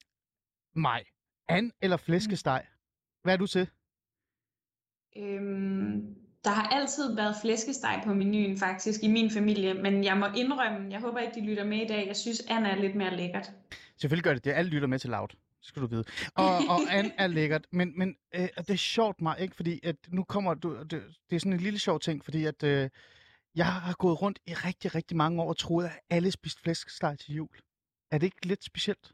mig. 0.76 1.02
And 1.48 1.72
eller 1.82 1.96
flæskesteg? 1.96 2.66
Hvad 3.22 3.32
er 3.32 3.38
du 3.38 3.46
til? 3.46 3.68
Øhm, 5.16 6.16
der 6.44 6.50
har 6.50 6.68
altid 6.68 7.16
været 7.16 7.36
flæskesteg 7.42 8.02
på 8.04 8.14
menuen 8.14 8.58
faktisk 8.58 9.02
i 9.02 9.08
min 9.08 9.30
familie, 9.30 9.74
men 9.74 10.04
jeg 10.04 10.16
må 10.16 10.26
indrømme, 10.36 10.90
jeg 10.90 11.00
håber 11.00 11.18
ikke, 11.18 11.40
de 11.40 11.46
lytter 11.46 11.64
med 11.64 11.78
i 11.78 11.86
dag. 11.86 12.06
Jeg 12.06 12.16
synes, 12.16 12.40
and 12.48 12.66
er 12.66 12.74
lidt 12.74 12.94
mere 12.94 13.16
lækkert. 13.16 13.52
Selvfølgelig 13.96 14.24
gør 14.24 14.34
det 14.34 14.44
det. 14.44 14.52
Alle 14.52 14.70
lytter 14.70 14.88
med 14.88 14.98
til 14.98 15.10
loud. 15.10 15.28
Skal 15.66 15.82
du 15.82 15.86
vide. 15.86 16.04
Og, 16.34 16.56
og 16.68 16.80
and 16.90 17.10
er 17.18 17.26
lækkert. 17.26 17.66
Men, 17.72 17.98
men 17.98 18.16
øh, 18.34 18.48
det 18.58 18.70
er 18.70 18.76
sjovt 18.76 19.20
mig, 19.20 19.36
ikke? 19.40 19.56
Fordi 19.56 19.80
at 19.82 19.96
nu 20.08 20.24
kommer 20.24 20.54
du... 20.54 20.82
Det, 20.82 21.02
det 21.30 21.36
er 21.36 21.40
sådan 21.40 21.52
en 21.52 21.60
lille 21.60 21.78
sjov 21.78 22.00
ting, 22.00 22.24
fordi 22.24 22.44
at... 22.44 22.62
Øh, 22.62 22.88
jeg 23.56 23.66
har 23.66 23.94
gået 23.94 24.22
rundt 24.22 24.38
i 24.46 24.54
rigtig, 24.54 24.94
rigtig 24.94 25.16
mange 25.16 25.42
år 25.42 25.48
og 25.48 25.56
troet, 25.56 25.84
at 25.84 26.00
alle 26.10 26.30
spiste 26.30 26.62
flæskesteg 26.62 27.18
til 27.18 27.34
jul. 27.34 27.48
Er 28.10 28.18
det 28.18 28.26
ikke 28.26 28.46
lidt 28.46 28.64
specielt? 28.64 29.12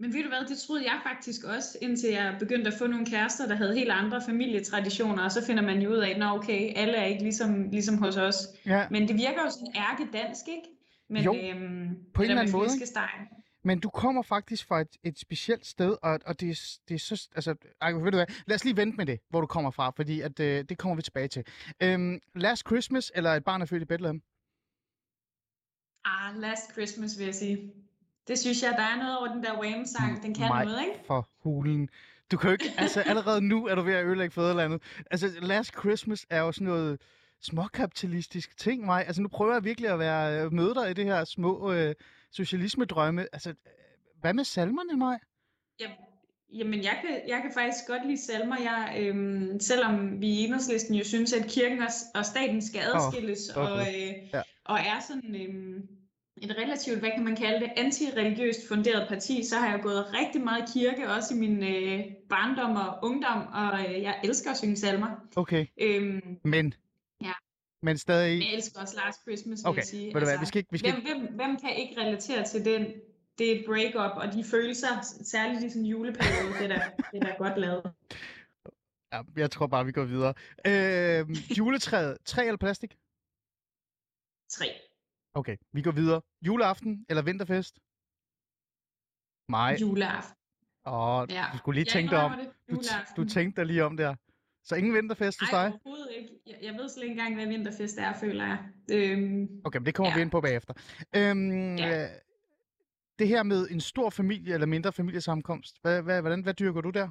Men 0.00 0.12
ved 0.12 0.22
du 0.22 0.28
hvad, 0.28 0.48
det 0.48 0.58
troede 0.58 0.84
jeg 0.84 1.00
faktisk 1.02 1.44
også, 1.44 1.78
indtil 1.82 2.10
jeg 2.10 2.36
begyndte 2.38 2.70
at 2.70 2.78
få 2.78 2.86
nogle 2.86 3.06
kærester, 3.06 3.48
der 3.48 3.54
havde 3.54 3.74
helt 3.74 3.90
andre 3.90 4.22
familietraditioner, 4.26 5.24
og 5.24 5.32
så 5.32 5.46
finder 5.46 5.62
man 5.62 5.82
jo 5.82 5.90
ud 5.90 5.96
af, 5.96 6.10
at 6.10 6.22
okay, 6.22 6.72
alle 6.76 6.94
er 6.94 7.04
ikke 7.04 7.22
ligesom, 7.22 7.70
ligesom 7.70 7.98
hos 7.98 8.16
os. 8.16 8.36
Ja. 8.66 8.86
Men 8.90 9.08
det 9.08 9.16
virker 9.16 9.42
jo 9.44 9.50
sådan 9.50 9.72
ærke 9.76 10.08
dansk, 10.12 10.48
ikke? 10.48 10.68
Men, 11.10 11.24
Jo, 11.24 11.34
øhm, 11.34 11.96
på 12.14 12.22
en 12.22 12.30
eller 12.30 12.40
anden 12.40 12.52
måde, 12.52 12.68
ikke? 12.74 12.86
Men 13.68 13.80
du 13.80 13.88
kommer 13.90 14.22
faktisk 14.22 14.66
fra 14.66 14.80
et, 14.80 14.96
et 15.02 15.18
specielt 15.18 15.66
sted, 15.66 15.96
og, 16.02 16.20
og 16.26 16.40
det, 16.40 16.78
det 16.88 16.94
er 16.94 16.98
så... 16.98 17.28
Altså, 17.34 17.54
ej, 17.80 17.92
ved 17.92 18.10
du 18.10 18.16
hvad? 18.16 18.26
Lad 18.46 18.54
os 18.54 18.64
lige 18.64 18.76
vente 18.76 18.96
med 18.96 19.06
det, 19.06 19.20
hvor 19.30 19.40
du 19.40 19.46
kommer 19.46 19.70
fra, 19.70 19.90
fordi 19.90 20.20
at, 20.20 20.40
øh, 20.40 20.64
det 20.68 20.78
kommer 20.78 20.96
vi 20.96 21.02
tilbage 21.02 21.28
til. 21.28 21.44
Øhm, 21.82 22.20
Last 22.34 22.66
Christmas, 22.66 23.12
eller 23.14 23.30
Et 23.34 23.44
barn 23.44 23.62
er 23.62 23.66
født 23.66 23.82
i 23.82 23.84
Bethlehem? 23.84 24.22
Ah, 26.04 26.36
Last 26.36 26.72
Christmas 26.72 27.18
vil 27.18 27.24
jeg 27.24 27.34
sige. 27.34 27.72
Det 28.28 28.38
synes 28.38 28.62
jeg, 28.62 28.74
der 28.76 28.82
er 28.82 28.96
noget 28.96 29.18
over 29.18 29.28
den 29.34 29.42
der 29.42 29.60
Wham-sang. 29.60 30.22
Den 30.22 30.34
kan 30.34 30.48
Mig 30.48 30.64
noget, 30.64 30.80
ikke? 30.86 31.06
for 31.06 31.28
hulen. 31.42 31.88
Du 32.30 32.36
kan 32.36 32.48
jo 32.48 32.52
ikke... 32.52 32.72
Altså, 32.78 33.00
allerede 33.00 33.40
nu 33.40 33.66
er 33.66 33.74
du 33.74 33.82
ved 33.82 33.94
at 33.94 34.06
ødelægge 34.06 34.34
fædrelandet. 34.34 34.82
Altså, 35.10 35.30
Last 35.40 35.72
Christmas 35.78 36.26
er 36.30 36.40
jo 36.40 36.52
sådan 36.52 36.66
noget 36.66 37.00
småkapitalistisk 37.40 38.58
ting, 38.58 38.84
mig. 38.84 39.06
Altså, 39.06 39.22
nu 39.22 39.28
prøver 39.28 39.52
jeg 39.52 39.64
virkelig 39.64 39.90
at 39.90 39.98
være 39.98 40.44
øh, 40.44 40.52
møde 40.52 40.74
dig 40.74 40.90
i 40.90 40.94
det 40.94 41.04
her 41.04 41.24
små 41.24 41.72
øh, 41.72 41.94
socialisme-drømme. 42.32 43.26
Altså, 43.32 43.50
øh, 43.50 43.56
hvad 44.20 44.34
med 44.34 44.44
salmerne, 44.44 44.98
mig? 44.98 45.18
Ja, 45.80 45.90
jamen, 46.52 46.82
jeg 46.82 46.98
kan, 47.02 47.28
jeg 47.28 47.40
kan 47.42 47.50
faktisk 47.54 47.86
godt 47.86 48.06
lide 48.06 48.22
salmer. 48.24 48.56
Jeg, 48.60 48.96
øhm, 49.00 49.60
selvom 49.60 50.20
vi 50.20 50.26
i 50.26 50.44
enhedslisten 50.44 50.94
jo 50.94 51.04
synes, 51.04 51.32
at 51.32 51.46
kirken 51.50 51.78
og, 51.78 51.88
og 52.14 52.24
staten 52.24 52.62
skal 52.62 52.80
adskilles, 52.94 53.48
og, 53.48 53.72
okay. 53.72 54.08
øh, 54.08 54.14
Ja. 54.34 54.42
og 54.64 54.78
er 54.78 55.00
sådan 55.08 55.34
øhm, 55.36 55.88
et 56.42 56.56
relativt, 56.58 56.98
hvad 56.98 57.10
kan 57.10 57.24
man 57.24 57.36
kalde 57.36 57.60
det, 57.60 57.72
antireligiøst 57.76 58.68
funderet 58.68 59.08
parti, 59.08 59.44
så 59.44 59.56
har 59.56 59.70
jeg 59.70 59.80
gået 59.82 60.06
rigtig 60.14 60.40
meget 60.40 60.64
kirke, 60.74 61.08
også 61.10 61.34
i 61.34 61.38
min 61.38 61.62
øh, 61.62 62.04
barndom 62.28 62.76
og 62.76 62.98
ungdom, 63.02 63.46
og 63.52 63.80
øh, 63.80 64.02
jeg 64.02 64.20
elsker 64.24 64.50
at 64.50 64.56
synge 64.56 64.76
salmer. 64.76 65.08
Okay, 65.36 65.66
Øhm, 65.80 66.38
men... 66.44 66.74
Men 67.82 67.98
stadig... 67.98 68.40
jeg 68.44 68.54
elsker 68.54 68.80
også 68.80 68.96
Last 68.96 69.20
Christmas, 69.22 69.58
vil 69.64 69.68
Okay, 69.68 69.76
jeg 69.78 69.86
sige. 69.86 70.04
Altså, 70.04 70.14
ved 70.18 70.20
du 70.20 70.30
hvad, 70.30 70.38
vi 70.38 70.46
skal 70.46 70.58
ikke- 70.58 70.72
vi 70.72 70.78
skal 70.78 70.92
hvem, 70.92 71.02
hvem, 71.02 71.34
hvem 71.34 71.56
kan 71.60 71.76
ikke 71.76 72.00
relatere 72.00 72.44
til 72.44 72.64
den, 72.64 72.82
det 73.38 73.64
breakup 73.66 74.16
og 74.22 74.32
de 74.32 74.44
følelser, 74.44 75.02
særligt 75.22 75.64
i 75.64 75.68
sådan 75.68 75.82
en 75.82 75.86
juleperiode, 75.86 76.52
det 76.58 76.70
er 76.72 76.90
det 77.12 77.22
er 77.22 77.38
godt 77.38 77.58
lavet. 77.60 77.92
Ja, 79.12 79.22
jeg 79.36 79.50
tror 79.50 79.66
bare, 79.66 79.84
vi 79.86 79.92
går 79.92 80.04
videre. 80.04 80.34
Øh, 80.66 81.58
juletræet, 81.58 82.18
træ 82.24 82.46
eller 82.46 82.56
plastik? 82.58 82.98
Tre. 84.50 84.66
Okay, 85.34 85.56
vi 85.72 85.82
går 85.82 85.90
videre. 85.92 86.20
Juleaften 86.46 87.06
eller 87.08 87.22
vinterfest? 87.22 87.78
Nej. 89.50 89.76
Juleaften. 89.80 90.34
Åh, 90.86 91.26
Ja. 91.30 91.44
du 91.52 91.58
skulle 91.58 91.80
lige 91.80 91.92
tænke 91.92 92.10
dig 92.10 92.18
om. 92.24 92.32
Du, 92.70 92.80
du 93.16 93.24
tænkte 93.28 93.60
dig 93.60 93.66
lige 93.66 93.84
om 93.84 93.96
der. 93.96 94.14
Så 94.68 94.74
ingen 94.76 94.94
vinterfest 94.94 95.40
hos 95.40 95.52
Nej, 95.52 95.62
dig? 95.62 95.72
overhovedet 95.72 96.08
ikke. 96.18 96.30
Jeg, 96.46 96.56
jeg 96.62 96.74
ved 96.74 96.88
slet 96.88 97.02
ikke 97.02 97.12
engang, 97.12 97.34
hvad 97.34 97.46
vinterfest 97.46 97.98
er, 97.98 98.12
føler 98.20 98.44
jeg. 98.46 98.58
Øhm, 98.92 99.48
Okay, 99.64 99.78
men 99.78 99.86
det 99.86 99.94
kommer 99.94 100.10
ja. 100.10 100.16
vi 100.16 100.20
ind 100.22 100.30
på 100.30 100.40
bagefter. 100.40 100.74
Øhm, 101.16 101.76
Ja. 101.76 102.04
øh, 102.04 102.10
det 103.18 103.28
her 103.28 103.42
med 103.42 103.68
en 103.70 103.80
stor 103.80 104.10
familie 104.10 104.54
eller 104.54 104.66
mindre 104.66 104.92
familiesammenkomst, 104.92 105.76
hvad, 105.82 106.02
hvad, 106.02 106.20
hvordan, 106.20 106.42
hvad 106.42 106.54
dyrker 106.54 106.80
du 106.80 106.90
der? 106.90 107.08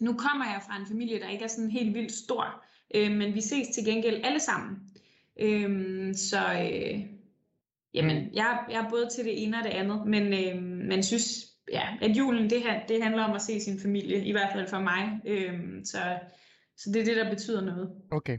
nu 0.00 0.12
kommer 0.12 0.44
jeg 0.44 0.62
fra 0.66 0.76
en 0.80 0.86
familie, 0.86 1.20
der 1.20 1.28
ikke 1.28 1.44
er 1.44 1.48
sådan 1.48 1.70
helt 1.70 1.94
vildt 1.94 2.12
stor, 2.12 2.64
øh, 2.94 3.10
men 3.12 3.34
vi 3.34 3.40
ses 3.40 3.68
til 3.74 3.84
gengæld 3.84 4.20
alle 4.24 4.40
sammen. 4.40 4.76
Øhm, 5.40 6.14
så 6.14 6.38
øh, 6.38 7.00
jamen, 7.94 8.16
Mm. 8.24 8.30
jeg, 8.34 8.64
jeg 8.70 8.84
er 8.84 8.90
både 8.90 9.08
til 9.14 9.24
det 9.24 9.42
ene 9.42 9.56
og 9.58 9.64
det 9.64 9.70
andet, 9.70 10.06
men 10.06 10.22
øh, 10.22 10.62
man 10.88 11.02
synes, 11.02 11.45
ja, 11.72 11.88
at 12.02 12.16
julen 12.16 12.50
det, 12.50 12.62
her, 12.62 12.86
det 12.86 13.02
handler 13.02 13.24
om 13.24 13.34
at 13.34 13.42
se 13.42 13.60
sin 13.60 13.80
familie, 13.80 14.24
i 14.24 14.32
hvert 14.32 14.52
fald 14.52 14.68
for 14.68 14.80
mig. 14.80 15.20
Øhm, 15.26 15.84
så, 15.84 16.18
så 16.76 16.90
det 16.92 17.00
er 17.00 17.04
det, 17.04 17.16
der 17.16 17.30
betyder 17.30 17.60
noget. 17.60 17.90
Okay. 18.10 18.38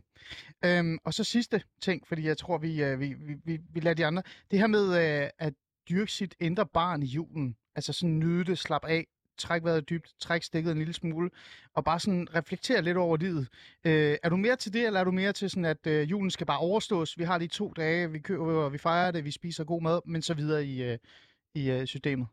Øhm, 0.65 0.97
og 1.03 1.13
så 1.13 1.23
sidste 1.23 1.61
ting, 1.81 2.07
fordi 2.07 2.27
jeg 2.27 2.37
tror, 2.37 2.57
vi, 2.57 2.83
øh, 2.83 2.99
vi, 2.99 3.13
vi, 3.13 3.35
vi, 3.45 3.59
vi 3.73 3.79
lader 3.79 3.95
de 3.95 4.05
andre. 4.05 4.23
Det 4.51 4.59
her 4.59 4.67
med 4.67 4.87
øh, 5.23 5.29
at 5.39 5.53
dyrke 5.89 6.11
sit 6.11 6.35
indre 6.39 6.65
barn 6.65 7.03
i 7.03 7.05
julen. 7.05 7.55
Altså 7.75 7.93
sådan 7.93 8.19
nyde 8.19 8.45
det, 8.45 8.57
slap 8.57 8.85
af, 8.85 9.07
træk 9.37 9.63
vejret 9.63 9.89
dybt, 9.89 10.13
træk 10.19 10.43
stikket 10.43 10.71
en 10.71 10.77
lille 10.77 10.93
smule, 10.93 11.29
og 11.73 11.83
bare 11.85 11.99
sådan 11.99 12.27
reflektere 12.35 12.81
lidt 12.81 12.97
over 12.97 13.17
livet. 13.17 13.47
Øh, 13.83 14.17
er 14.23 14.29
du 14.29 14.37
mere 14.37 14.55
til 14.55 14.73
det, 14.73 14.85
eller 14.85 14.99
er 14.99 15.03
du 15.03 15.11
mere 15.11 15.33
til 15.33 15.49
sådan, 15.49 15.65
at 15.65 15.87
øh, 15.87 16.11
julen 16.11 16.31
skal 16.31 16.47
bare 16.47 16.59
overstås? 16.59 17.17
Vi 17.17 17.23
har 17.23 17.37
de 17.37 17.47
to 17.47 17.73
dage, 17.75 18.11
vi 18.11 18.19
køber, 18.19 18.69
vi 18.69 18.77
fejrer 18.77 19.11
det, 19.11 19.25
vi 19.25 19.31
spiser 19.31 19.63
god 19.63 19.81
mad, 19.81 19.99
men 20.05 20.21
så 20.21 20.33
videre 20.33 20.65
i, 20.65 20.83
øh, 20.83 20.97
i 21.55 21.69
øh, 21.69 21.85
systemet. 21.85 22.27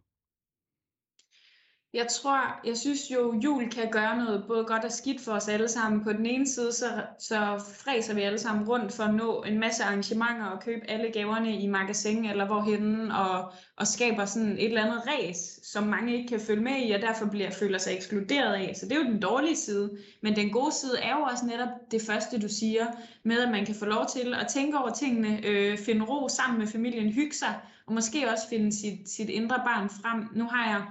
Jeg 1.95 2.07
tror, 2.09 2.67
jeg 2.67 2.77
synes 2.77 3.01
jo, 3.11 3.41
jul 3.45 3.71
kan 3.71 3.91
gøre 3.91 4.17
noget 4.17 4.45
både 4.47 4.65
godt 4.65 4.85
og 4.85 4.93
skidt 4.93 5.21
for 5.21 5.33
os 5.33 5.49
alle 5.49 5.69
sammen. 5.69 6.05
På 6.05 6.13
den 6.13 6.27
ene 6.27 6.49
side, 6.49 6.73
så, 6.73 6.87
så 7.19 7.65
fræser 7.85 8.15
vi 8.15 8.21
alle 8.21 8.39
sammen 8.39 8.69
rundt 8.69 8.93
for 8.93 9.03
at 9.03 9.15
nå 9.15 9.43
en 9.43 9.59
masse 9.61 9.85
arrangementer 9.85 10.47
og 10.47 10.63
købe 10.63 10.91
alle 10.91 11.11
gaverne 11.13 11.61
i 11.61 11.67
magasin 11.67 12.25
eller 12.25 12.47
hvorhen, 12.47 13.11
og, 13.11 13.53
og 13.77 13.87
skaber 13.87 14.25
sådan 14.25 14.53
et 14.53 14.65
eller 14.65 14.85
andet 14.85 15.03
race, 15.07 15.61
som 15.65 15.85
mange 15.85 16.17
ikke 16.17 16.29
kan 16.29 16.41
følge 16.41 16.63
med 16.63 16.87
i, 16.87 16.91
og 16.91 17.03
derfor 17.03 17.27
bliver, 17.27 17.51
føler 17.51 17.79
sig 17.79 17.95
ekskluderet 17.95 18.55
af. 18.55 18.77
Så 18.77 18.87
det 18.87 18.93
er 18.93 18.99
jo 19.05 19.13
den 19.13 19.21
dårlige 19.21 19.57
side. 19.57 19.99
Men 20.23 20.37
den 20.37 20.51
gode 20.51 20.73
side 20.73 20.99
er 21.03 21.17
jo 21.17 21.23
også 21.23 21.47
netop 21.47 21.69
det 21.91 22.03
første, 22.03 22.41
du 22.41 22.49
siger, 22.49 22.87
med 23.25 23.41
at 23.41 23.51
man 23.51 23.67
kan 23.67 23.75
få 23.75 23.85
lov 23.85 24.07
til 24.13 24.35
at 24.35 24.47
tænke 24.49 24.79
over 24.79 24.91
tingene, 24.91 25.47
øh, 25.47 25.79
finde 25.79 26.05
ro 26.05 26.29
sammen 26.29 26.59
med 26.59 26.67
familien, 26.67 27.13
hygge 27.13 27.35
sig, 27.35 27.55
og 27.87 27.93
måske 27.95 28.31
også 28.31 28.49
finde 28.49 28.73
sit, 28.73 29.09
sit 29.09 29.29
indre 29.29 29.63
barn 29.65 29.89
frem. 29.89 30.29
Nu 30.35 30.45
har 30.45 30.71
jeg 30.71 30.83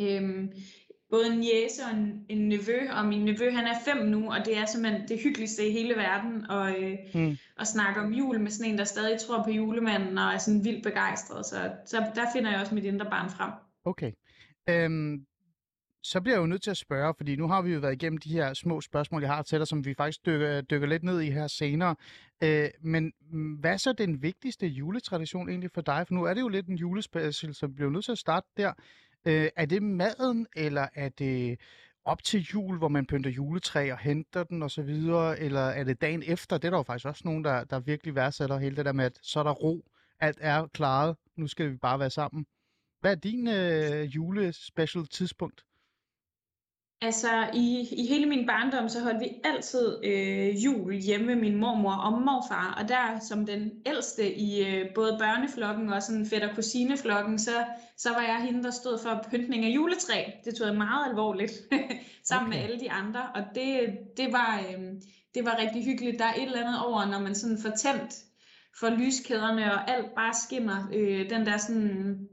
Øhm, 0.00 0.52
både 1.10 1.26
en 1.32 1.42
jæse 1.42 1.82
og 1.90 1.98
en, 1.98 2.24
en 2.28 2.48
nevø, 2.48 2.90
og 2.90 3.06
min 3.06 3.24
nevø 3.24 3.50
han 3.50 3.66
er 3.66 3.74
fem 3.84 4.06
nu, 4.06 4.32
og 4.32 4.44
det 4.44 4.56
er 4.56 4.66
simpelthen 4.66 5.08
det 5.08 5.20
hyggeligste 5.22 5.68
i 5.68 5.72
hele 5.72 5.94
verden, 5.94 6.50
og, 6.50 6.82
øh, 6.82 6.98
Mm. 7.14 7.36
at 7.60 7.66
snakke 7.66 8.00
om 8.00 8.12
jul 8.12 8.40
med 8.40 8.50
sådan 8.50 8.72
en, 8.72 8.78
der 8.78 8.84
stadig 8.84 9.20
tror 9.20 9.42
på 9.44 9.50
julemanden, 9.50 10.18
og 10.18 10.24
er 10.24 10.38
sådan 10.38 10.64
vildt 10.64 10.82
begejstret, 10.82 11.46
så, 11.46 11.72
så 11.86 11.96
der 12.14 12.24
finder 12.34 12.50
jeg 12.50 12.60
også 12.60 12.74
mit 12.74 12.84
indre 12.84 13.06
barn 13.10 13.30
frem. 13.30 13.50
Okay. 13.84 14.12
Øhm, 14.68 15.26
så 16.02 16.20
bliver 16.20 16.36
jeg 16.36 16.40
jo 16.40 16.46
nødt 16.46 16.62
til 16.62 16.70
at 16.70 16.76
spørge, 16.76 17.14
fordi 17.16 17.36
nu 17.36 17.48
har 17.48 17.62
vi 17.62 17.72
jo 17.72 17.80
været 17.80 17.92
igennem 17.92 18.18
de 18.18 18.28
her 18.28 18.54
små 18.54 18.80
spørgsmål, 18.80 19.22
jeg 19.22 19.30
har 19.30 19.42
til 19.42 19.58
dig, 19.58 19.66
som 19.66 19.84
vi 19.84 19.94
faktisk 19.94 20.26
dykker, 20.26 20.60
dykker 20.60 20.86
lidt 20.88 21.02
ned 21.02 21.20
i 21.20 21.30
her 21.30 21.46
senere. 21.46 21.94
Øh, 22.42 22.68
men 22.80 23.12
hvad 23.60 23.72
er 23.72 23.76
så 23.76 23.92
den 23.92 24.22
vigtigste 24.22 24.66
juletradition 24.66 25.48
egentlig 25.48 25.70
for 25.74 25.80
dig? 25.80 26.04
For 26.06 26.14
nu 26.14 26.24
er 26.24 26.34
det 26.34 26.40
jo 26.40 26.48
lidt 26.48 26.66
en 26.66 26.76
julespecial, 26.76 27.54
så 27.54 27.66
vi 27.66 27.72
bliver 27.72 27.90
nødt 27.90 28.04
til 28.04 28.12
at 28.12 28.18
starte 28.18 28.46
der. 28.56 28.72
Øh, 29.26 29.48
er 29.56 29.66
det 29.66 29.82
maden, 29.82 30.46
eller 30.56 30.88
er 30.94 31.08
det 31.08 31.58
op 32.04 32.22
til 32.22 32.40
jul, 32.40 32.78
hvor 32.78 32.88
man 32.88 33.06
pynter 33.06 33.30
juletræ 33.30 33.92
og 33.92 33.98
henter 33.98 34.44
den 34.44 34.62
og 34.62 34.70
så 34.70 34.82
videre, 34.82 35.40
eller 35.40 35.60
er 35.60 35.84
det 35.84 36.00
dagen 36.00 36.22
efter? 36.26 36.58
Det 36.58 36.64
er 36.68 36.70
der 36.70 36.78
jo 36.78 36.82
faktisk 36.82 37.06
også 37.06 37.22
nogen, 37.24 37.44
der, 37.44 37.64
der 37.64 37.80
virkelig 37.80 38.14
værdsætter 38.14 38.58
hele 38.58 38.76
det 38.76 38.84
der 38.84 38.92
med, 38.92 39.04
at 39.04 39.18
så 39.22 39.38
er 39.40 39.44
der 39.44 39.52
ro, 39.52 39.84
alt 40.20 40.38
er 40.40 40.66
klaret, 40.66 41.16
nu 41.36 41.46
skal 41.46 41.70
vi 41.72 41.76
bare 41.76 41.98
være 41.98 42.10
sammen. 42.10 42.46
Hvad 43.00 43.10
er 43.10 43.14
din 43.20 43.48
øh, 43.48 44.02
julespecial 44.02 45.06
tidspunkt? 45.06 45.65
Altså, 47.00 47.50
i, 47.54 47.88
i 47.92 48.06
hele 48.06 48.26
min 48.26 48.46
barndom, 48.46 48.88
så 48.88 49.00
holdt 49.00 49.20
vi 49.20 49.28
altid 49.44 50.04
øh, 50.04 50.64
jul 50.64 50.94
hjemme 50.94 51.26
med 51.26 51.36
min 51.36 51.56
mormor 51.56 51.92
og 51.92 52.12
morfar, 52.12 52.78
og 52.82 52.88
der 52.88 53.18
som 53.28 53.46
den 53.46 53.70
ældste 53.86 54.34
i 54.34 54.66
øh, 54.66 54.94
både 54.94 55.16
børneflokken 55.18 55.92
og 55.92 56.02
sådan 56.02 56.26
fætter 56.26 56.54
kusineflokken, 56.54 57.38
så, 57.38 57.64
så 57.96 58.12
var 58.12 58.20
jeg 58.20 58.42
hende, 58.42 58.62
der 58.62 58.70
stod 58.70 58.98
for 58.98 59.24
pyntning 59.30 59.64
af 59.64 59.68
juletræ. 59.68 60.24
Det 60.44 60.54
tog 60.54 60.66
jeg 60.66 60.76
meget 60.76 61.08
alvorligt, 61.08 61.52
sammen 62.28 62.48
okay. 62.48 62.58
med 62.58 62.68
alle 62.68 62.80
de 62.80 62.90
andre, 62.90 63.20
og 63.34 63.42
det, 63.54 63.98
det, 64.16 64.32
var, 64.32 64.58
øh, 64.58 64.84
det 65.34 65.44
var 65.44 65.58
rigtig 65.58 65.84
hyggeligt. 65.84 66.18
Der 66.18 66.24
er 66.24 66.34
et 66.34 66.42
eller 66.42 66.60
andet 66.60 66.80
over, 66.86 67.06
når 67.06 67.18
man 67.18 67.34
sådan 67.34 67.58
får 67.58 67.70
tændt 67.70 68.14
for 68.80 68.90
lyskæderne, 68.90 69.72
og 69.74 69.90
alt 69.90 70.14
bare 70.14 70.34
skinner, 70.34 70.88
øh, 70.94 71.30
den 71.30 71.46
der 71.46 71.56
sådan 71.56 72.28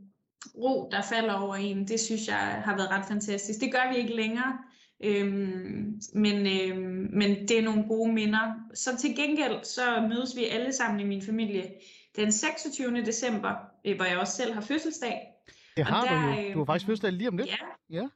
ro, 0.58 0.90
der 0.92 1.02
falder 1.02 1.34
over 1.34 1.56
en, 1.56 1.88
det 1.88 2.00
synes 2.00 2.28
jeg 2.28 2.62
har 2.66 2.78
været 2.78 2.90
ret 2.90 3.06
fantastisk. 3.08 3.60
Det 3.60 3.72
gør 3.72 3.92
vi 3.94 3.98
ikke 3.98 4.16
længere, 4.16 4.58
øhm, 5.04 6.02
men, 6.14 6.48
øhm, 6.48 7.10
men 7.14 7.48
det 7.48 7.60
er 7.60 7.62
nogle 7.62 7.84
gode 7.88 8.14
minder. 8.14 8.54
Så 8.74 8.98
til 8.98 9.16
gengæld, 9.16 9.64
så 9.64 10.08
mødes 10.10 10.36
vi 10.36 10.46
alle 10.46 10.74
sammen 10.74 11.00
i 11.00 11.04
min 11.04 11.22
familie 11.22 11.72
den 12.16 12.32
26. 12.32 13.06
december, 13.06 13.56
øh, 13.86 13.96
hvor 13.96 14.06
jeg 14.06 14.18
også 14.18 14.34
selv 14.34 14.54
har 14.54 14.62
fødselsdag. 14.62 15.20
Det 15.78 15.86
har 15.86 16.06
der, 16.06 16.36
du 16.36 16.42
jo. 16.42 16.54
Du 16.54 16.58
har 16.58 16.66
faktisk 16.66 16.86
fødselsdag 16.86 17.12
lige 17.12 17.28
om 17.28 17.38
lidt. 17.38 17.50
Ja, 17.50 17.58
ja, 17.90 18.08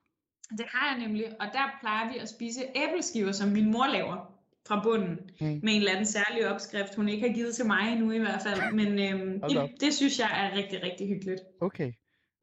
det 0.51 0.65
har 0.69 0.95
jeg 0.95 1.07
nemlig. 1.07 1.25
Og 1.39 1.47
der 1.53 1.77
plejer 1.81 2.11
vi 2.11 2.17
at 2.17 2.29
spise 2.29 2.61
æbleskiver, 2.75 3.31
som 3.31 3.49
min 3.49 3.71
mor 3.71 3.87
laver 3.87 4.37
fra 4.67 4.83
bunden, 4.83 5.19
mm. 5.41 5.47
med 5.47 5.73
en 5.73 5.79
eller 5.79 5.91
anden 5.91 6.05
særlig 6.05 6.49
opskrift, 6.51 6.95
hun 6.95 7.09
ikke 7.09 7.27
har 7.27 7.35
givet 7.35 7.55
til 7.55 7.65
mig 7.65 7.91
endnu 7.91 8.11
i 8.11 8.17
hvert 8.17 8.41
fald. 8.41 8.73
Men 8.73 8.99
øhm, 8.99 9.41
det, 9.49 9.71
det 9.83 9.93
synes 9.93 10.19
jeg 10.19 10.29
er 10.43 10.57
rigtig, 10.57 10.83
rigtig 10.83 11.07
hyggeligt. 11.07 11.41
Okay. 11.61 11.91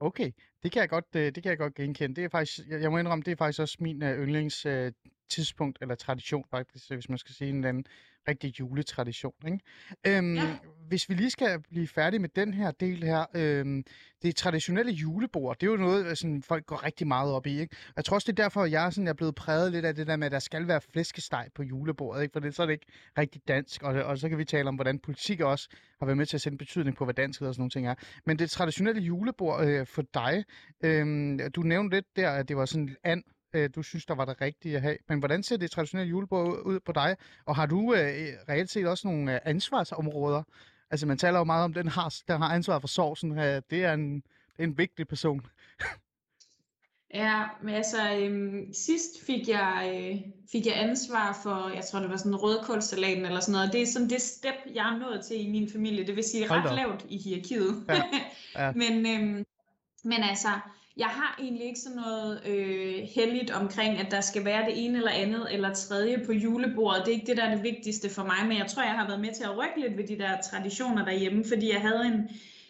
Okay, 0.05 0.31
det 0.63 0.73
kan 0.73 0.81
jeg 0.81 0.89
godt, 0.89 1.05
øh, 1.17 1.35
det 1.35 1.43
kan 1.43 1.51
jeg 1.51 1.59
godt 1.59 1.75
genkende. 1.75 2.17
Det 2.17 2.25
er 2.25 2.29
faktisk, 2.29 2.61
jeg 2.69 2.91
må 2.91 2.99
indrømme, 2.99 3.23
det 3.23 3.33
er 3.33 3.37
faktisk 3.37 3.61
også 3.61 3.77
min 3.81 4.03
uh, 4.03 4.09
yndlings 4.09 4.67
uh, 4.67 4.89
tidspunkt 5.29 5.79
eller 5.81 5.95
tradition 5.95 6.45
faktisk, 6.51 6.91
hvis 6.91 7.09
man 7.09 7.19
skal 7.19 7.35
sige 7.35 7.49
en 7.49 7.57
eller 7.57 7.69
anden 7.69 7.85
rigtig 8.29 8.61
juletradition. 8.61 9.35
Ikke? 9.47 9.59
Øhm, 10.07 10.35
ja. 10.35 10.57
Hvis 10.89 11.09
vi 11.09 11.15
lige 11.15 11.31
skal 11.31 11.61
blive 11.61 11.89
færdige 11.89 12.21
med 12.21 12.29
den 12.29 12.55
her 12.55 12.71
del 12.71 13.03
her, 13.03 13.25
øh, 13.35 13.83
det 14.23 14.37
traditionelle 14.37 14.93
julebord, 14.93 15.59
det 15.59 15.67
er 15.67 15.71
jo 15.71 15.77
noget, 15.77 16.07
øh, 16.07 16.17
sådan, 16.17 16.43
folk 16.43 16.67
går 16.67 16.85
rigtig 16.85 17.07
meget 17.07 17.33
op 17.33 17.47
i. 17.47 17.61
Ikke? 17.61 17.77
Jeg 17.97 18.05
tror 18.05 18.15
også, 18.15 18.33
det 18.33 18.39
er 18.39 18.43
derfor, 18.43 18.65
jeg 18.65 18.93
sådan, 18.93 19.05
jeg 19.05 19.11
er 19.11 19.15
blevet 19.15 19.35
præget 19.35 19.73
lidt 19.73 19.85
af 19.85 19.95
det 19.95 20.07
der 20.07 20.17
med, 20.17 20.27
at 20.27 20.33
der 20.33 20.39
skal 20.39 20.69
være 20.69 20.81
flæskesteg 20.81 21.49
på 21.55 21.63
julebordet, 21.63 22.23
ikke? 22.23 22.33
for 22.33 22.41
det, 22.41 22.55
så 22.55 22.63
er 22.63 22.67
det 22.67 22.73
ikke 22.73 22.87
rigtig 23.19 23.43
dansk, 23.49 23.83
og, 23.83 23.95
og 23.95 24.19
så 24.19 24.29
kan 24.29 24.39
vi 24.39 24.45
tale 24.45 24.69
om, 24.69 24.75
hvordan 24.75 24.99
politik 24.99 25.41
også 25.41 25.69
har 25.99 26.07
været 26.07 26.17
med 26.17 26.27
til 26.27 26.37
at 26.37 26.41
sende 26.41 26.59
betydning 26.59 26.97
på, 26.97 27.05
hvad 27.05 27.15
dansk 27.15 27.43
og 27.43 27.55
sådan 27.55 27.61
nogle 27.61 27.71
ting 27.71 27.87
er. 27.87 27.95
Men 28.27 28.39
det 28.39 28.51
traditionelle 28.51 29.03
julebord 29.03 29.67
øh, 29.67 29.87
for 29.87 30.03
dig, 30.15 30.45
øh, 30.85 31.39
du 31.55 31.63
nævnte 31.63 31.97
lidt 31.97 32.17
der, 32.17 32.31
at 32.31 32.49
det 32.49 32.57
var 32.57 32.65
sådan 32.65 32.97
and 33.05 33.23
øh, 33.55 33.71
du 33.75 33.83
synes, 33.83 34.07
der 34.07 34.15
var 34.15 34.25
det 34.25 34.41
rigtige 34.41 34.77
at 34.77 34.83
have. 34.83 34.97
Men 35.09 35.19
hvordan 35.19 35.43
ser 35.43 35.57
det 35.57 35.71
traditionelle 35.71 36.11
julebord 36.11 36.63
ud 36.67 36.81
på 36.81 36.93
dig? 36.93 37.17
Og 37.47 37.57
har 37.57 37.67
du 37.67 37.95
øh, 37.95 38.01
reelt 38.49 38.71
set 38.71 38.87
også 38.87 39.09
nogle 39.09 39.35
øh, 39.35 39.41
ansvarsområder? 39.45 40.43
Altså, 40.95 41.07
man 41.07 41.19
taler 41.19 41.39
jo 41.39 41.45
meget 41.45 41.65
om, 41.65 41.75
den 41.75 41.89
har, 41.89 42.15
der 42.29 42.39
har 42.39 42.55
ansvar 42.55 42.79
for 42.79 42.89
sovsen. 42.89 43.31
Det, 43.31 43.73
er 43.73 43.93
en, 43.93 44.15
det 44.15 44.59
er 44.59 44.65
en 44.65 44.79
vigtig 44.79 45.09
person. 45.09 45.47
Ja, 47.15 47.43
men 47.63 47.75
altså 47.75 47.97
øhm, 48.19 48.73
sidst 48.73 49.27
fik 49.27 49.49
jeg, 49.49 49.93
øh, 49.95 50.21
fik 50.53 50.67
jeg 50.67 50.75
ansvar 50.77 51.41
for, 51.43 51.75
jeg 51.75 51.85
tror 51.85 52.01
det 52.01 52.11
var 52.11 52.17
sådan 52.17 52.37
rødkålsalaten 52.37 53.25
eller 53.25 53.41
sådan 53.41 53.53
noget. 53.53 53.73
Det 53.73 53.83
er 53.83 53.87
sådan 53.87 54.11
det 54.11 54.23
step, 54.23 54.55
jeg 54.75 54.95
er 54.95 54.99
nået 54.99 55.25
til 55.25 55.47
i 55.47 55.51
min 55.51 55.71
familie. 55.73 56.07
Det 56.07 56.17
vil 56.17 56.25
sige 56.25 56.51
ret 56.51 56.75
lavt 56.75 57.07
i 57.09 57.19
hierarkiet. 57.19 57.85
Ja. 57.89 58.03
Ja. 58.55 58.73
men, 58.83 59.07
øhm, 59.07 59.45
men 60.05 60.23
altså, 60.23 60.49
jeg 60.97 61.07
har 61.07 61.37
egentlig 61.41 61.67
ikke 61.67 61.81
sådan 61.81 61.97
noget 61.97 62.47
øh, 62.47 62.95
heldigt 63.15 63.51
omkring, 63.51 63.99
at 63.99 64.11
der 64.11 64.21
skal 64.21 64.45
være 64.45 64.67
det 64.67 64.85
ene 64.85 64.99
eller 64.99 65.11
andet 65.11 65.47
eller 65.51 65.75
tredje 65.75 66.23
på 66.27 66.33
julebordet. 66.33 67.03
Det 67.05 67.09
er 67.09 67.15
ikke 67.15 67.27
det, 67.27 67.37
der 67.37 67.45
er 67.45 67.55
det 67.55 67.65
vigtigste 67.65 68.11
for 68.11 68.25
mig, 68.25 68.49
men 68.49 68.59
jeg 68.59 68.67
tror, 68.67 68.83
jeg 68.83 68.93
har 68.93 69.07
været 69.07 69.21
med 69.21 69.35
til 69.35 69.45
at 69.45 69.59
rykke 69.59 69.81
lidt 69.81 69.97
ved 69.97 70.07
de 70.09 70.19
der 70.19 70.41
traditioner 70.51 71.05
derhjemme, 71.05 71.45
fordi 71.49 71.73
jeg 71.73 71.81
havde 71.81 72.07
en, 72.07 72.29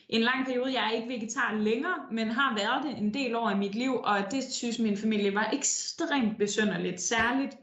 en 0.08 0.20
lang 0.20 0.46
periode, 0.46 0.72
jeg 0.72 0.86
er 0.86 0.96
ikke 0.96 1.08
vegetar 1.08 1.54
længere, 1.54 1.94
men 2.12 2.28
har 2.28 2.56
været 2.56 2.84
det 2.84 3.02
en 3.02 3.14
del 3.14 3.36
år 3.36 3.50
i 3.50 3.56
mit 3.56 3.74
liv, 3.74 4.00
og 4.04 4.16
det 4.30 4.44
synes 4.52 4.78
min 4.78 4.96
familie 4.96 5.34
var 5.34 5.50
ekstremt 5.52 6.38
besynderligt, 6.38 7.00
særligt 7.00 7.56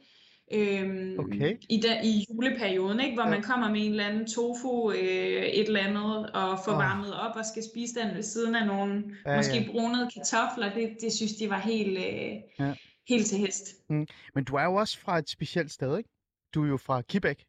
øhm, 0.53 1.19
okay. 1.19 1.57
i, 1.69 1.77
der, 1.77 2.01
i 2.03 2.25
juleperioden, 2.29 2.99
ikke? 2.99 3.13
hvor 3.13 3.23
ja. 3.23 3.29
man 3.29 3.43
kommer 3.43 3.69
med 3.69 3.85
en 3.85 3.91
eller 3.91 4.05
anden 4.05 4.27
tofu, 4.27 4.91
øh, 4.91 4.97
et 4.97 5.67
eller 5.67 5.79
andet, 5.79 6.31
og 6.31 6.59
får 6.65 6.71
oh. 6.71 6.77
varmet 6.77 7.13
op 7.13 7.35
og 7.35 7.45
skal 7.45 7.63
spise 7.63 7.99
den 7.99 8.15
ved 8.15 8.23
siden 8.23 8.55
af 8.55 8.67
nogle 8.67 9.03
ja, 9.25 9.35
måske 9.37 9.57
ja. 9.57 9.71
brunede 9.71 10.09
kartofler. 10.13 10.73
Det, 10.73 10.97
det 11.01 11.13
synes 11.13 11.33
de 11.33 11.49
var 11.49 11.59
helt, 11.59 11.97
øh, 11.97 12.33
ja. 12.59 12.73
helt 13.09 13.27
til 13.27 13.37
hest. 13.37 13.89
Mm. 13.89 14.07
Men 14.35 14.43
du 14.43 14.55
er 14.55 14.63
jo 14.63 14.75
også 14.75 14.99
fra 14.99 15.17
et 15.17 15.29
specielt 15.29 15.71
sted, 15.71 15.97
ikke? 15.97 16.09
Du 16.53 16.63
er 16.63 16.67
jo 16.67 16.77
fra 16.77 17.01
Kibæk. 17.01 17.45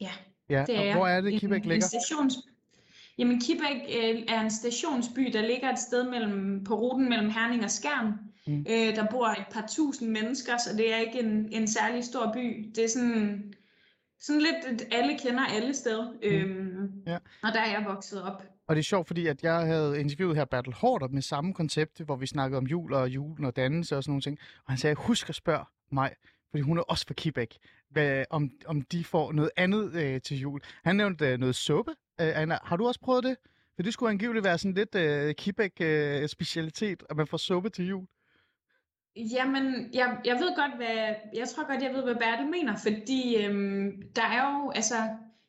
Ja, 0.00 0.12
ja. 0.50 0.64
det 0.66 0.76
er 0.76 0.88
og 0.88 0.96
hvor 0.96 1.06
er 1.06 1.20
det, 1.20 1.40
Kibæk 1.40 1.64
ligger? 1.64 1.74
En 1.74 1.82
stations... 1.82 2.38
Jamen, 3.18 3.40
Kibæk 3.40 3.82
øh, 3.88 4.22
er 4.28 4.40
en 4.40 4.50
stationsby, 4.50 5.30
der 5.32 5.42
ligger 5.42 5.72
et 5.72 5.78
sted 5.78 6.10
mellem, 6.10 6.64
på 6.64 6.74
ruten 6.74 7.08
mellem 7.08 7.30
Herning 7.30 7.64
og 7.64 7.70
Skjern. 7.70 8.12
Mm. 8.46 8.66
Øh, 8.70 8.96
der 8.96 9.06
bor 9.10 9.26
et 9.26 9.46
par 9.50 9.66
tusind 9.70 10.10
mennesker, 10.10 10.56
så 10.56 10.76
det 10.76 10.94
er 10.94 10.98
ikke 10.98 11.20
en, 11.20 11.48
en 11.52 11.68
særlig 11.68 12.04
stor 12.04 12.32
by. 12.34 12.70
Det 12.74 12.84
er 12.84 12.88
sådan, 12.88 13.54
sådan 14.20 14.42
lidt, 14.42 14.82
alle 14.92 15.18
kender 15.18 15.44
alle 15.46 15.74
steder. 15.74 16.12
Mm. 16.12 16.18
Øhm, 16.22 16.92
ja. 17.06 17.18
Og 17.42 17.52
der 17.54 17.60
er 17.60 17.70
jeg 17.70 17.84
vokset 17.88 18.22
op. 18.22 18.42
Og 18.66 18.76
det 18.76 18.80
er 18.80 18.84
sjovt, 18.84 19.06
fordi 19.06 19.26
at 19.26 19.42
jeg 19.42 19.60
havde 19.60 20.00
interviewet 20.00 20.36
her 20.36 20.44
Bertel 20.44 20.72
Hårder 20.72 21.08
med 21.08 21.22
samme 21.22 21.54
koncept, 21.54 22.00
hvor 22.00 22.16
vi 22.16 22.26
snakkede 22.26 22.58
om 22.58 22.66
jul 22.66 22.92
og 22.92 23.08
julen 23.08 23.44
og 23.44 23.56
dannelse 23.56 23.96
og 23.96 24.02
sådan 24.02 24.10
nogle 24.10 24.22
ting. 24.22 24.38
Og 24.64 24.72
han 24.72 24.78
sagde, 24.78 24.96
husk 24.96 25.28
at 25.28 25.34
spørge 25.34 25.64
mig, 25.92 26.10
fordi 26.50 26.60
hun 26.62 26.78
er 26.78 26.82
også 26.82 27.06
fra 27.06 27.14
Kibæk, 27.14 27.58
hvad, 27.90 28.24
om, 28.30 28.50
om 28.66 28.82
de 28.82 29.04
får 29.04 29.32
noget 29.32 29.50
andet 29.56 29.94
øh, 29.94 30.20
til 30.20 30.38
jul. 30.38 30.60
Han 30.84 30.96
nævnte 30.96 31.26
øh, 31.26 31.38
noget 31.38 31.54
suppe. 31.54 31.92
Øh, 32.22 32.40
Anna, 32.42 32.58
har 32.62 32.76
du 32.76 32.86
også 32.86 33.00
prøvet 33.00 33.24
det? 33.24 33.36
For 33.76 33.82
det 33.82 33.92
skulle 33.92 34.10
angiveligt 34.10 34.44
være 34.44 34.58
sådan 34.58 34.74
lidt 34.74 34.94
øh, 34.94 35.34
Kibæk-specialitet, 35.34 37.02
øh, 37.02 37.06
at 37.10 37.16
man 37.16 37.26
får 37.26 37.36
suppe 37.36 37.70
til 37.70 37.88
jul. 37.88 38.06
Jamen, 39.16 39.94
jeg, 39.94 40.18
jeg 40.24 40.34
ved 40.34 40.56
godt, 40.56 40.76
hvad, 40.76 41.14
jeg 41.34 41.48
tror 41.48 41.66
godt, 41.70 41.82
jeg 41.82 41.94
ved, 41.94 42.02
hvad 42.02 42.14
Bertel 42.14 42.46
mener, 42.50 42.76
fordi 42.76 43.36
øhm, 43.44 44.02
der 44.16 44.22
er 44.22 44.50
jo, 44.50 44.70
altså, 44.70 44.94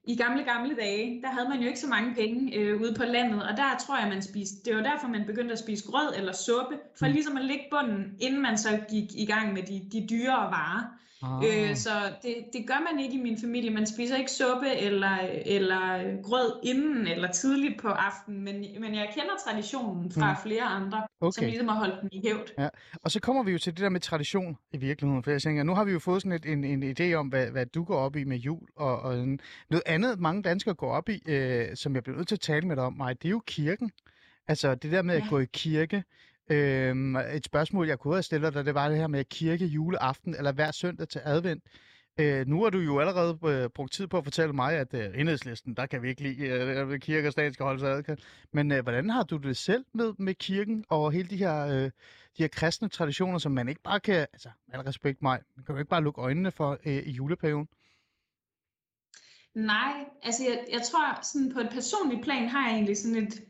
i 0.08 0.16
gamle, 0.16 0.44
gamle 0.44 0.76
dage, 0.76 1.22
der 1.22 1.28
havde 1.28 1.50
man 1.50 1.60
jo 1.60 1.68
ikke 1.68 1.80
så 1.80 1.88
mange 1.88 2.16
penge 2.16 2.56
øh, 2.56 2.82
ude 2.82 2.94
på 2.94 3.04
landet, 3.04 3.44
og 3.44 3.58
der 3.58 3.78
tror 3.86 4.00
jeg, 4.00 4.10
man 4.10 4.22
spiste, 4.22 4.56
det 4.66 4.76
var 4.76 4.84
derfor, 4.84 5.08
man 5.08 5.26
begyndte 5.26 5.52
at 5.52 5.60
spise 5.60 5.92
grød 5.92 6.14
eller 6.18 6.34
suppe, 6.34 6.78
for 7.00 7.06
mm. 7.08 7.14
ligesom 7.14 7.38
at 7.38 7.46
lægge 7.46 7.66
bunden, 7.72 8.18
inden 8.20 8.42
man 8.42 8.58
så 8.58 8.70
gik 8.90 9.10
i 9.16 9.26
gang 9.26 9.54
med 9.54 9.64
de, 9.64 9.90
de 9.92 10.08
dyrere 10.10 10.52
varer. 10.52 10.84
Ah. 11.24 11.70
Øh, 11.70 11.76
så 11.76 11.90
det, 12.22 12.36
det 12.54 12.68
gør 12.68 12.92
man 12.92 13.04
ikke 13.04 13.16
i 13.16 13.22
min 13.22 13.38
familie. 13.42 13.70
Man 13.70 13.86
spiser 13.86 14.18
ikke 14.18 14.32
suppe 14.32 14.70
eller, 14.70 15.18
eller 15.46 16.22
grød 16.22 16.60
inden 16.64 17.08
eller 17.08 17.32
tidligt 17.32 17.82
på 17.82 17.88
aftenen, 17.88 18.42
men, 18.44 18.56
men 18.80 18.96
jeg 18.96 19.10
kender 19.14 19.34
traditionen 19.48 20.12
fra 20.12 20.32
mm. 20.32 20.38
flere 20.44 20.64
andre, 20.64 21.08
okay. 21.22 21.40
som 21.40 21.46
ligesom 21.46 21.68
har 21.68 21.76
holdt 21.76 22.02
den 22.02 22.10
i 22.12 22.22
hævd. 22.28 22.54
Ja. 22.60 22.70
Og 23.04 23.12
så 23.12 23.20
kommer 23.20 23.44
vi 23.44 23.52
jo 23.52 23.58
til 23.58 23.74
det 23.74 23.82
der 23.82 23.90
med 23.90 24.00
tradition 24.00 24.58
i 24.74 24.78
virkeligheden, 24.78 25.24
for 25.24 25.32
jeg 25.32 25.42
tænker, 25.42 25.64
nu 25.64 25.76
har 25.76 25.84
vi 25.84 25.92
jo 25.92 26.00
fået 26.00 26.22
sådan 26.22 26.32
et, 26.32 26.46
en, 26.46 26.64
en 26.64 26.96
idé 27.00 27.14
om, 27.14 27.28
hvad, 27.28 27.48
hvad 27.48 27.66
du 27.66 27.84
går 27.84 27.98
op 27.98 28.16
i 28.16 28.24
med 28.24 28.38
jul, 28.38 28.68
og, 28.76 29.00
og 29.00 29.16
noget 29.70 29.84
andet, 29.86 30.20
mange 30.20 30.42
danskere 30.42 30.74
går 30.76 30.92
op 30.92 31.10
i, 31.10 31.22
øh, 31.26 31.76
som 31.76 31.96
jeg 31.96 32.04
bliver 32.04 32.18
nødt 32.18 32.28
til 32.28 32.36
at 32.36 32.40
tale 32.40 32.68
med 32.68 32.76
dig 32.76 32.84
om, 32.84 32.94
mig, 32.94 33.22
det 33.22 33.28
er 33.28 33.32
jo 33.32 33.42
kirken. 33.48 33.92
Altså 34.48 34.76
det 34.76 34.92
der 34.92 35.02
med 35.02 35.18
ja. 35.18 35.24
at 35.24 35.30
gå 35.30 35.40
i 35.40 35.46
kirke. 35.54 36.04
Øhm, 36.50 37.16
et 37.16 37.46
spørgsmål, 37.46 37.88
jeg 37.88 38.00
kunne 38.00 38.14
have 38.14 38.24
stillet 38.24 38.54
dig, 38.54 38.66
det 38.66 38.74
var 38.74 38.90
det 38.90 38.98
her 38.98 39.08
med 39.08 39.26
kirke 39.26 39.66
juleaften, 39.66 40.36
eller 40.36 40.52
hver 40.52 40.72
søndag 40.72 41.08
til 41.08 41.22
advent. 41.24 41.64
Øh, 42.20 42.48
nu 42.48 42.64
har 42.64 42.70
du 42.70 42.80
jo 42.80 43.00
allerede 43.00 43.38
øh, 43.46 43.70
brugt 43.70 43.92
tid 43.94 44.08
på 44.08 44.18
at 44.18 44.24
fortælle 44.24 44.54
mig, 44.54 44.74
at 44.74 44.94
øh, 44.94 45.20
enhedslisten, 45.20 45.74
der 45.74 45.86
kan 45.86 46.02
vi 46.02 46.10
ikke 46.10 46.22
lide, 46.22 46.48
øh, 46.48 47.00
kirke 47.00 47.28
og 47.28 47.32
stat 47.32 47.54
skal 47.54 47.64
holde 47.64 47.80
sig 47.80 47.92
adkald. 47.92 48.18
Men 48.52 48.72
øh, 48.72 48.84
hvordan 48.84 49.10
har 49.10 49.24
du 49.24 49.38
det 49.38 49.58
selv 49.58 49.86
med, 49.94 50.14
med 50.18 50.36
kirken 50.36 50.86
og 50.90 51.12
hele 51.12 51.30
de 51.30 51.38
her, 51.38 51.66
øh, 51.66 51.84
de 52.38 52.44
her 52.44 52.48
kristne 52.48 52.90
traditioner, 52.90 53.38
som 53.38 53.52
man 53.52 53.70
ikke 53.70 53.82
bare 53.82 54.00
kan, 54.00 54.28
altså 54.34 54.50
med 54.68 54.86
respekt 54.86 55.22
mig, 55.22 55.40
man 55.56 55.66
kan 55.66 55.76
jo 55.76 55.80
ikke 55.80 55.90
bare 55.90 56.04
lukke 56.04 56.22
øjnene 56.22 56.52
for 56.52 56.78
øh, 56.86 56.94
i 56.94 57.12
juleperioden? 57.12 57.68
Nej, 59.56 59.94
altså 60.24 60.44
jeg, 60.44 60.66
jeg 60.72 60.82
tror 60.82 61.22
sådan 61.22 61.54
på 61.54 61.60
et 61.60 61.70
personligt 61.72 62.24
plan 62.24 62.50
har 62.50 62.68
jeg 62.68 62.76
egentlig 62.76 62.98
sådan 62.98 63.18
et 63.18 63.44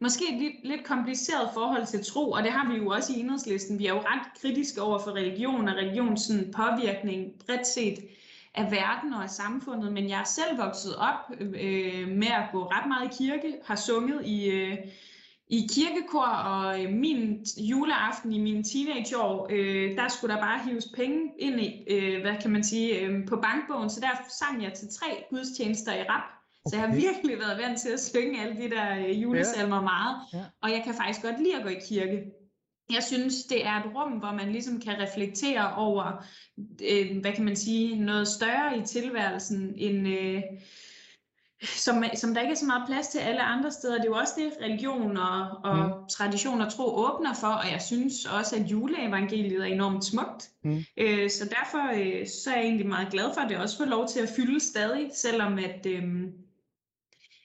måske 0.00 0.24
et 0.32 0.38
lidt, 0.42 0.54
lidt 0.64 0.84
kompliceret 0.84 1.50
forhold 1.54 1.86
til 1.86 2.04
tro, 2.04 2.30
og 2.30 2.42
det 2.42 2.52
har 2.52 2.72
vi 2.72 2.76
jo 2.76 2.88
også 2.88 3.12
i 3.12 3.20
enhedslisten. 3.20 3.78
Vi 3.78 3.86
er 3.86 3.94
jo 3.94 4.00
ret 4.00 4.40
kritiske 4.40 4.82
over 4.82 4.98
for 4.98 5.10
religion 5.10 5.68
og 5.68 5.76
religions 5.76 6.32
påvirkning 6.56 7.32
bredt 7.46 7.66
set 7.66 7.98
af 8.54 8.70
verden 8.70 9.12
og 9.12 9.22
af 9.22 9.30
samfundet, 9.30 9.92
men 9.92 10.08
jeg 10.08 10.20
er 10.20 10.24
selv 10.24 10.58
vokset 10.58 10.96
op 10.96 11.36
øh, 11.40 12.08
med 12.08 12.26
at 12.26 12.48
gå 12.52 12.64
ret 12.64 12.88
meget 12.88 13.12
i 13.12 13.24
kirke, 13.24 13.54
har 13.64 13.76
sunget 13.76 14.26
i, 14.26 14.46
øh, 14.50 14.78
i 15.48 15.68
kirkekor, 15.74 16.26
og 16.26 16.82
øh, 16.84 16.92
min 16.92 17.46
juleaften 17.56 18.32
i 18.32 18.38
mine 18.38 18.62
teenageår, 18.62 19.48
øh, 19.50 19.96
der 19.96 20.08
skulle 20.08 20.34
der 20.34 20.40
bare 20.40 20.60
hives 20.64 20.88
penge 20.96 21.32
ind 21.38 21.60
i, 21.60 21.84
øh, 21.90 22.20
hvad 22.20 22.34
kan 22.42 22.50
man 22.50 22.64
sige, 22.64 23.00
øh, 23.00 23.26
på 23.26 23.36
bankbogen, 23.36 23.90
så 23.90 24.00
der 24.00 24.08
sang 24.28 24.62
jeg 24.62 24.72
til 24.72 24.88
tre 24.88 25.24
gudstjenester 25.30 25.94
i 25.94 26.02
rap. 26.02 26.39
Så 26.68 26.76
jeg 26.76 26.80
har 26.80 26.88
Okay. 26.88 27.00
virkelig 27.00 27.38
været 27.38 27.58
vant 27.62 27.80
til 27.80 27.88
at 27.88 28.00
synge 28.00 28.42
alle 28.42 28.62
de 28.62 28.70
der 28.70 28.98
øh, 28.98 29.22
julesalmer 29.22 29.82
meget, 29.82 30.16
Ja. 30.32 30.44
og 30.62 30.70
jeg 30.70 30.82
kan 30.84 30.94
faktisk 30.94 31.22
godt 31.22 31.38
lide 31.38 31.56
at 31.56 31.62
gå 31.62 31.68
i 31.68 31.80
kirke. 31.88 32.22
Jeg 32.92 33.02
synes, 33.02 33.44
det 33.44 33.66
er 33.66 33.72
et 33.76 33.94
rum, 33.94 34.12
hvor 34.12 34.32
man 34.32 34.52
ligesom 34.52 34.80
kan 34.80 34.98
reflektere 35.00 35.74
over, 35.74 36.24
øh, 36.90 37.20
hvad 37.20 37.32
kan 37.32 37.44
man 37.44 37.56
sige, 37.56 37.98
noget 37.98 38.28
større 38.28 38.78
i 38.78 38.82
tilværelsen, 38.82 39.74
end, 39.76 40.08
øh, 40.08 40.42
som, 41.62 42.04
som 42.14 42.34
der 42.34 42.40
ikke 42.40 42.52
er 42.52 42.56
så 42.56 42.66
meget 42.66 42.82
plads 42.86 43.08
til 43.08 43.18
alle 43.18 43.42
andre 43.42 43.70
steder. 43.70 43.94
Det 43.94 44.02
er 44.02 44.08
jo 44.08 44.14
også 44.14 44.32
det, 44.36 44.52
religion 44.62 45.16
og, 45.16 45.40
og 45.64 45.76
mm. 45.76 46.08
tradition 46.10 46.60
og 46.60 46.72
tro 46.72 46.84
åbner 46.96 47.34
for, 47.34 47.46
og 47.46 47.70
jeg 47.72 47.82
synes 47.82 48.24
også, 48.38 48.56
at 48.56 48.62
juleevangeliet 48.70 49.60
er 49.60 49.64
enormt 49.64 50.04
smukt. 50.04 50.50
Mm. 50.64 50.84
Øh, 50.96 51.30
så 51.30 51.44
derfor 51.44 51.92
øh, 51.94 52.26
så 52.26 52.50
er 52.50 52.54
jeg 52.56 52.64
egentlig 52.64 52.86
meget 52.86 53.10
glad 53.12 53.34
for, 53.34 53.40
at 53.40 53.50
det 53.50 53.58
også 53.58 53.76
får 53.78 53.84
lov 53.84 54.08
til 54.08 54.20
at 54.20 54.28
fylde 54.36 54.60
stadig, 54.60 55.10
selvom 55.14 55.58
at, 55.58 55.86
øh, 55.86 56.02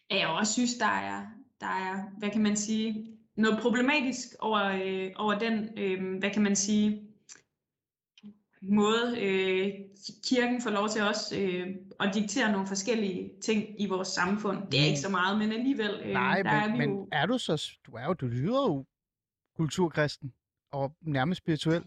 at 0.09 0.17
jeg 0.19 0.27
også 0.27 0.53
synes, 0.53 0.73
der 0.73 0.85
er, 0.85 1.25
der 1.59 1.67
er, 1.67 2.17
hvad 2.17 2.29
kan 2.29 2.43
man 2.43 2.55
sige, 2.55 3.17
noget 3.37 3.59
problematisk 3.61 4.27
over, 4.39 4.63
øh, 4.63 5.11
over 5.15 5.39
den, 5.39 5.69
øh, 5.77 6.19
hvad 6.19 6.29
kan 6.31 6.43
man 6.43 6.55
sige, 6.55 7.01
måde 8.61 9.21
øh, 9.21 9.73
kirken 10.23 10.61
får 10.61 10.69
lov 10.69 10.89
til 10.89 11.01
også 11.01 11.39
øh, 11.39 11.67
at 11.99 12.11
diktere 12.13 12.51
nogle 12.51 12.67
forskellige 12.67 13.31
ting 13.41 13.81
i 13.81 13.87
vores 13.87 14.07
samfund. 14.07 14.71
Det 14.71 14.79
er 14.81 14.85
ikke 14.85 14.99
så 14.99 15.09
meget, 15.09 15.37
men 15.37 15.51
alligevel, 15.51 16.01
øh, 16.03 16.13
Nej, 16.13 16.41
der 16.41 16.49
er 16.49 16.67
men, 16.67 16.73
vi 16.73 16.77
men 16.77 16.89
jo... 16.89 17.07
er 17.11 17.25
du 17.25 17.37
så... 17.37 17.71
Du 17.85 17.91
er 17.91 18.05
jo, 18.05 18.13
du 18.13 18.27
lyder 18.27 18.61
jo 18.61 18.85
kulturkristen 19.57 20.33
og 20.71 20.95
nærmest 21.01 21.37
spirituel. 21.37 21.83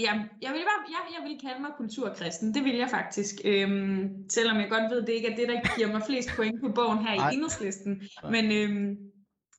Ja, 0.00 0.12
jeg 0.42 0.52
vil, 0.52 0.60
bare, 0.60 0.82
jeg, 0.88 1.02
jeg 1.18 1.28
vil 1.28 1.40
kalde 1.40 1.60
mig 1.60 1.70
kulturkristen, 1.76 2.54
det 2.54 2.64
vil 2.64 2.76
jeg 2.76 2.90
faktisk. 2.90 3.34
Øhm, 3.44 4.30
selvom 4.30 4.56
jeg 4.56 4.68
godt 4.70 4.90
ved, 4.90 5.02
det 5.02 5.12
ikke 5.12 5.28
er 5.28 5.36
det, 5.36 5.48
der 5.48 5.76
giver 5.76 5.92
mig 5.92 6.02
flest 6.06 6.30
point 6.36 6.60
på 6.60 6.68
bogen 6.68 6.98
her 6.98 7.16
Nej. 7.16 7.30
i 7.30 7.34
enhedslisten. 7.34 8.02
Men, 8.30 8.52
øhm, 8.52 8.96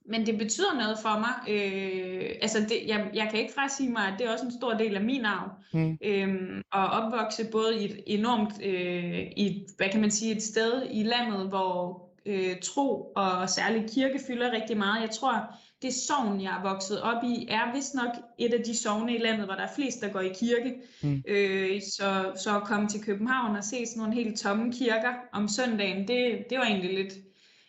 men 0.06 0.26
det 0.26 0.38
betyder 0.38 0.74
noget 0.74 0.98
for 1.02 1.20
mig. 1.20 1.36
Øh, 1.50 2.30
altså 2.42 2.60
det, 2.60 2.88
jeg, 2.88 3.10
jeg 3.14 3.28
kan 3.32 3.40
ikke 3.40 3.54
frasige 3.54 3.92
mig, 3.92 4.08
at 4.08 4.14
det 4.20 4.28
er 4.28 4.32
også 4.32 4.46
en 4.46 4.58
stor 4.60 4.74
del 4.74 4.96
af 4.96 5.02
min 5.02 5.26
arv. 5.26 5.50
Mm. 5.74 5.98
Øhm, 6.04 6.58
at 6.74 6.92
opvokse 6.92 7.48
både 7.52 7.82
i 7.82 7.86
et 7.86 8.04
enormt, 8.08 8.66
øh, 8.66 9.20
i, 9.38 9.66
hvad 9.78 9.90
kan 9.90 10.02
man 10.02 10.12
sige, 10.12 10.36
et 10.36 10.44
sted 10.44 10.84
i 10.92 11.04
landet, 11.04 11.48
hvor 11.48 12.10
øh, 12.26 12.60
tro 12.64 13.12
og 13.16 13.50
særligt 13.50 13.92
kirke 13.94 14.20
fylder 14.28 14.52
rigtig 14.52 14.78
meget. 14.78 15.02
Jeg 15.02 15.10
tror, 15.10 15.56
det 15.82 15.94
sovn, 15.94 16.42
jeg 16.42 16.58
er 16.58 16.70
vokset 16.74 17.02
op 17.02 17.24
i, 17.24 17.48
er 17.50 17.74
vist 17.74 17.96
nok 17.96 18.16
et 18.38 18.54
af 18.54 18.64
de 18.66 18.78
sovne 18.78 19.16
i 19.16 19.18
landet, 19.18 19.46
hvor 19.46 19.56
der 19.56 19.62
er 19.62 19.74
flest, 19.76 20.02
der 20.02 20.10
går 20.10 20.20
i 20.20 20.34
kirke. 20.34 20.76
Mm. 21.04 21.24
Øh, 21.28 21.82
så, 21.82 22.32
så 22.44 22.58
at 22.58 22.64
komme 22.64 22.88
til 22.88 23.04
København 23.04 23.56
og 23.56 23.64
se 23.64 23.86
sådan 23.86 24.00
nogle 24.00 24.14
helt 24.14 24.40
tomme 24.40 24.74
kirker 24.74 25.14
om 25.34 25.48
søndagen, 25.48 26.08
det, 26.08 26.46
det 26.50 26.58
var 26.58 26.64
egentlig 26.64 26.94
lidt, 26.94 27.14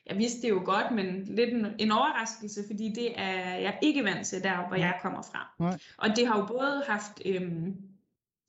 jeg 0.07 0.19
vidste 0.19 0.43
det 0.43 0.49
jo 0.49 0.63
godt, 0.65 0.91
men 0.91 1.25
lidt 1.25 1.51
en, 1.51 1.67
en 1.79 1.93
overraskelse, 1.93 2.61
fordi 2.71 2.93
det 2.95 3.13
er 3.17 3.57
jeg 3.57 3.79
ikke 3.83 4.05
vant 4.05 4.27
til 4.27 4.43
der, 4.43 4.69
hvor 4.69 4.77
jeg 4.77 4.95
kommer 5.03 5.23
fra. 5.23 5.55
Nej. 5.59 5.79
Og 5.99 6.17
det 6.17 6.27
har 6.27 6.39
jo 6.39 6.47
både 6.47 6.83
haft, 6.87 7.23
øhm, 7.25 7.75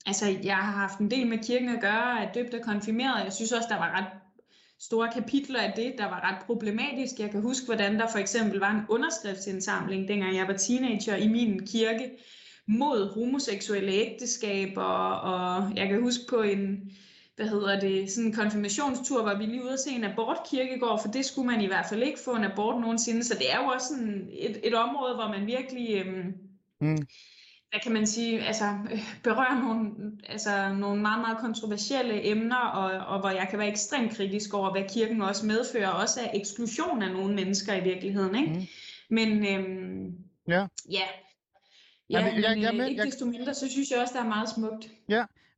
altså 0.06 0.36
jeg 0.42 0.56
har 0.56 0.72
haft 0.72 0.98
en 0.98 1.10
del 1.10 1.26
med 1.26 1.38
kirken 1.38 1.68
at 1.68 1.80
gøre, 1.80 2.22
at 2.22 2.34
døbt 2.34 2.54
og 2.54 2.60
konfirmeret, 2.64 3.24
jeg 3.24 3.32
synes 3.32 3.52
også, 3.52 3.68
der 3.70 3.76
var 3.76 3.98
ret 3.98 4.21
store 4.84 5.12
kapitler 5.12 5.60
af 5.60 5.72
det, 5.76 5.94
der 5.98 6.04
var 6.04 6.30
ret 6.30 6.46
problematisk. 6.46 7.18
Jeg 7.18 7.30
kan 7.30 7.40
huske, 7.40 7.66
hvordan 7.66 7.98
der 7.98 8.06
for 8.12 8.18
eksempel 8.18 8.58
var 8.58 8.70
en 8.70 8.82
underskriftsindsamling, 8.88 10.08
dengang 10.08 10.36
jeg 10.36 10.48
var 10.48 10.56
teenager 10.56 11.16
i 11.16 11.28
min 11.28 11.66
kirke, 11.66 12.10
mod 12.68 13.14
homoseksuelle 13.14 13.92
ægteskaber, 13.92 14.82
og 14.82 15.76
jeg 15.76 15.88
kan 15.88 16.00
huske 16.00 16.22
på 16.28 16.42
en, 16.42 16.90
hvad 17.36 17.48
hedder 17.48 17.80
det, 17.80 18.10
sådan 18.10 18.26
en 18.26 18.34
konfirmationstur, 18.34 19.22
hvor 19.22 19.38
vi 19.38 19.44
lige 19.44 19.64
ude 19.64 19.72
at 19.72 19.78
se 19.78 19.90
en 19.90 20.04
abortkirkegård, 20.04 21.00
for 21.02 21.08
det 21.08 21.24
skulle 21.24 21.50
man 21.50 21.60
i 21.60 21.66
hvert 21.66 21.86
fald 21.88 22.02
ikke 22.02 22.20
få 22.24 22.34
en 22.34 22.44
abort 22.44 22.80
nogensinde, 22.80 23.24
så 23.24 23.34
det 23.34 23.52
er 23.52 23.62
jo 23.62 23.68
også 23.68 23.88
sådan 23.88 24.28
et, 24.32 24.60
et 24.64 24.74
område, 24.74 25.14
hvor 25.14 25.28
man 25.28 25.46
virkelig, 25.46 26.06
øhm, 26.06 26.32
Mm 26.82 27.06
hvad 27.72 27.80
kan 27.80 27.92
man 27.92 28.06
sige, 28.06 28.40
altså 28.40 28.64
øh, 28.92 28.98
berører 29.22 29.62
nogle, 29.62 29.90
altså, 30.28 30.74
nogle 30.74 31.00
meget, 31.02 31.20
meget 31.20 31.38
kontroversielle 31.38 32.24
emner, 32.30 32.56
og, 32.56 33.06
og 33.06 33.20
hvor 33.20 33.28
jeg 33.30 33.46
kan 33.50 33.58
være 33.58 33.68
ekstremt 33.68 34.12
kritisk 34.12 34.54
over, 34.54 34.70
hvad 34.72 34.82
kirken 34.88 35.22
også 35.22 35.46
medfører, 35.46 35.88
også 35.88 36.20
af 36.20 36.30
eksklusion 36.34 37.02
af 37.02 37.12
nogle 37.12 37.34
mennesker 37.34 37.74
i 37.74 37.80
virkeligheden, 37.84 38.34
ikke? 38.34 38.52
Mm. 38.54 38.62
Men 39.10 39.46
øhm, 39.46 40.14
Ja. 40.48 40.54
ja, 40.54 40.66
ja 40.90 41.00
Jamen, 42.10 42.42
jeg- 42.42 42.50
men, 42.54 42.62
jeg- 42.62 42.72
øh, 42.72 42.78
jeg- 42.78 42.88
ikke 42.90 43.02
desto 43.02 43.24
mindre, 43.26 43.54
så 43.54 43.70
synes 43.70 43.90
jeg 43.90 43.98
også, 44.00 44.14
der 44.14 44.24
er 44.24 44.28
meget 44.28 44.48
smukt. 44.48 44.90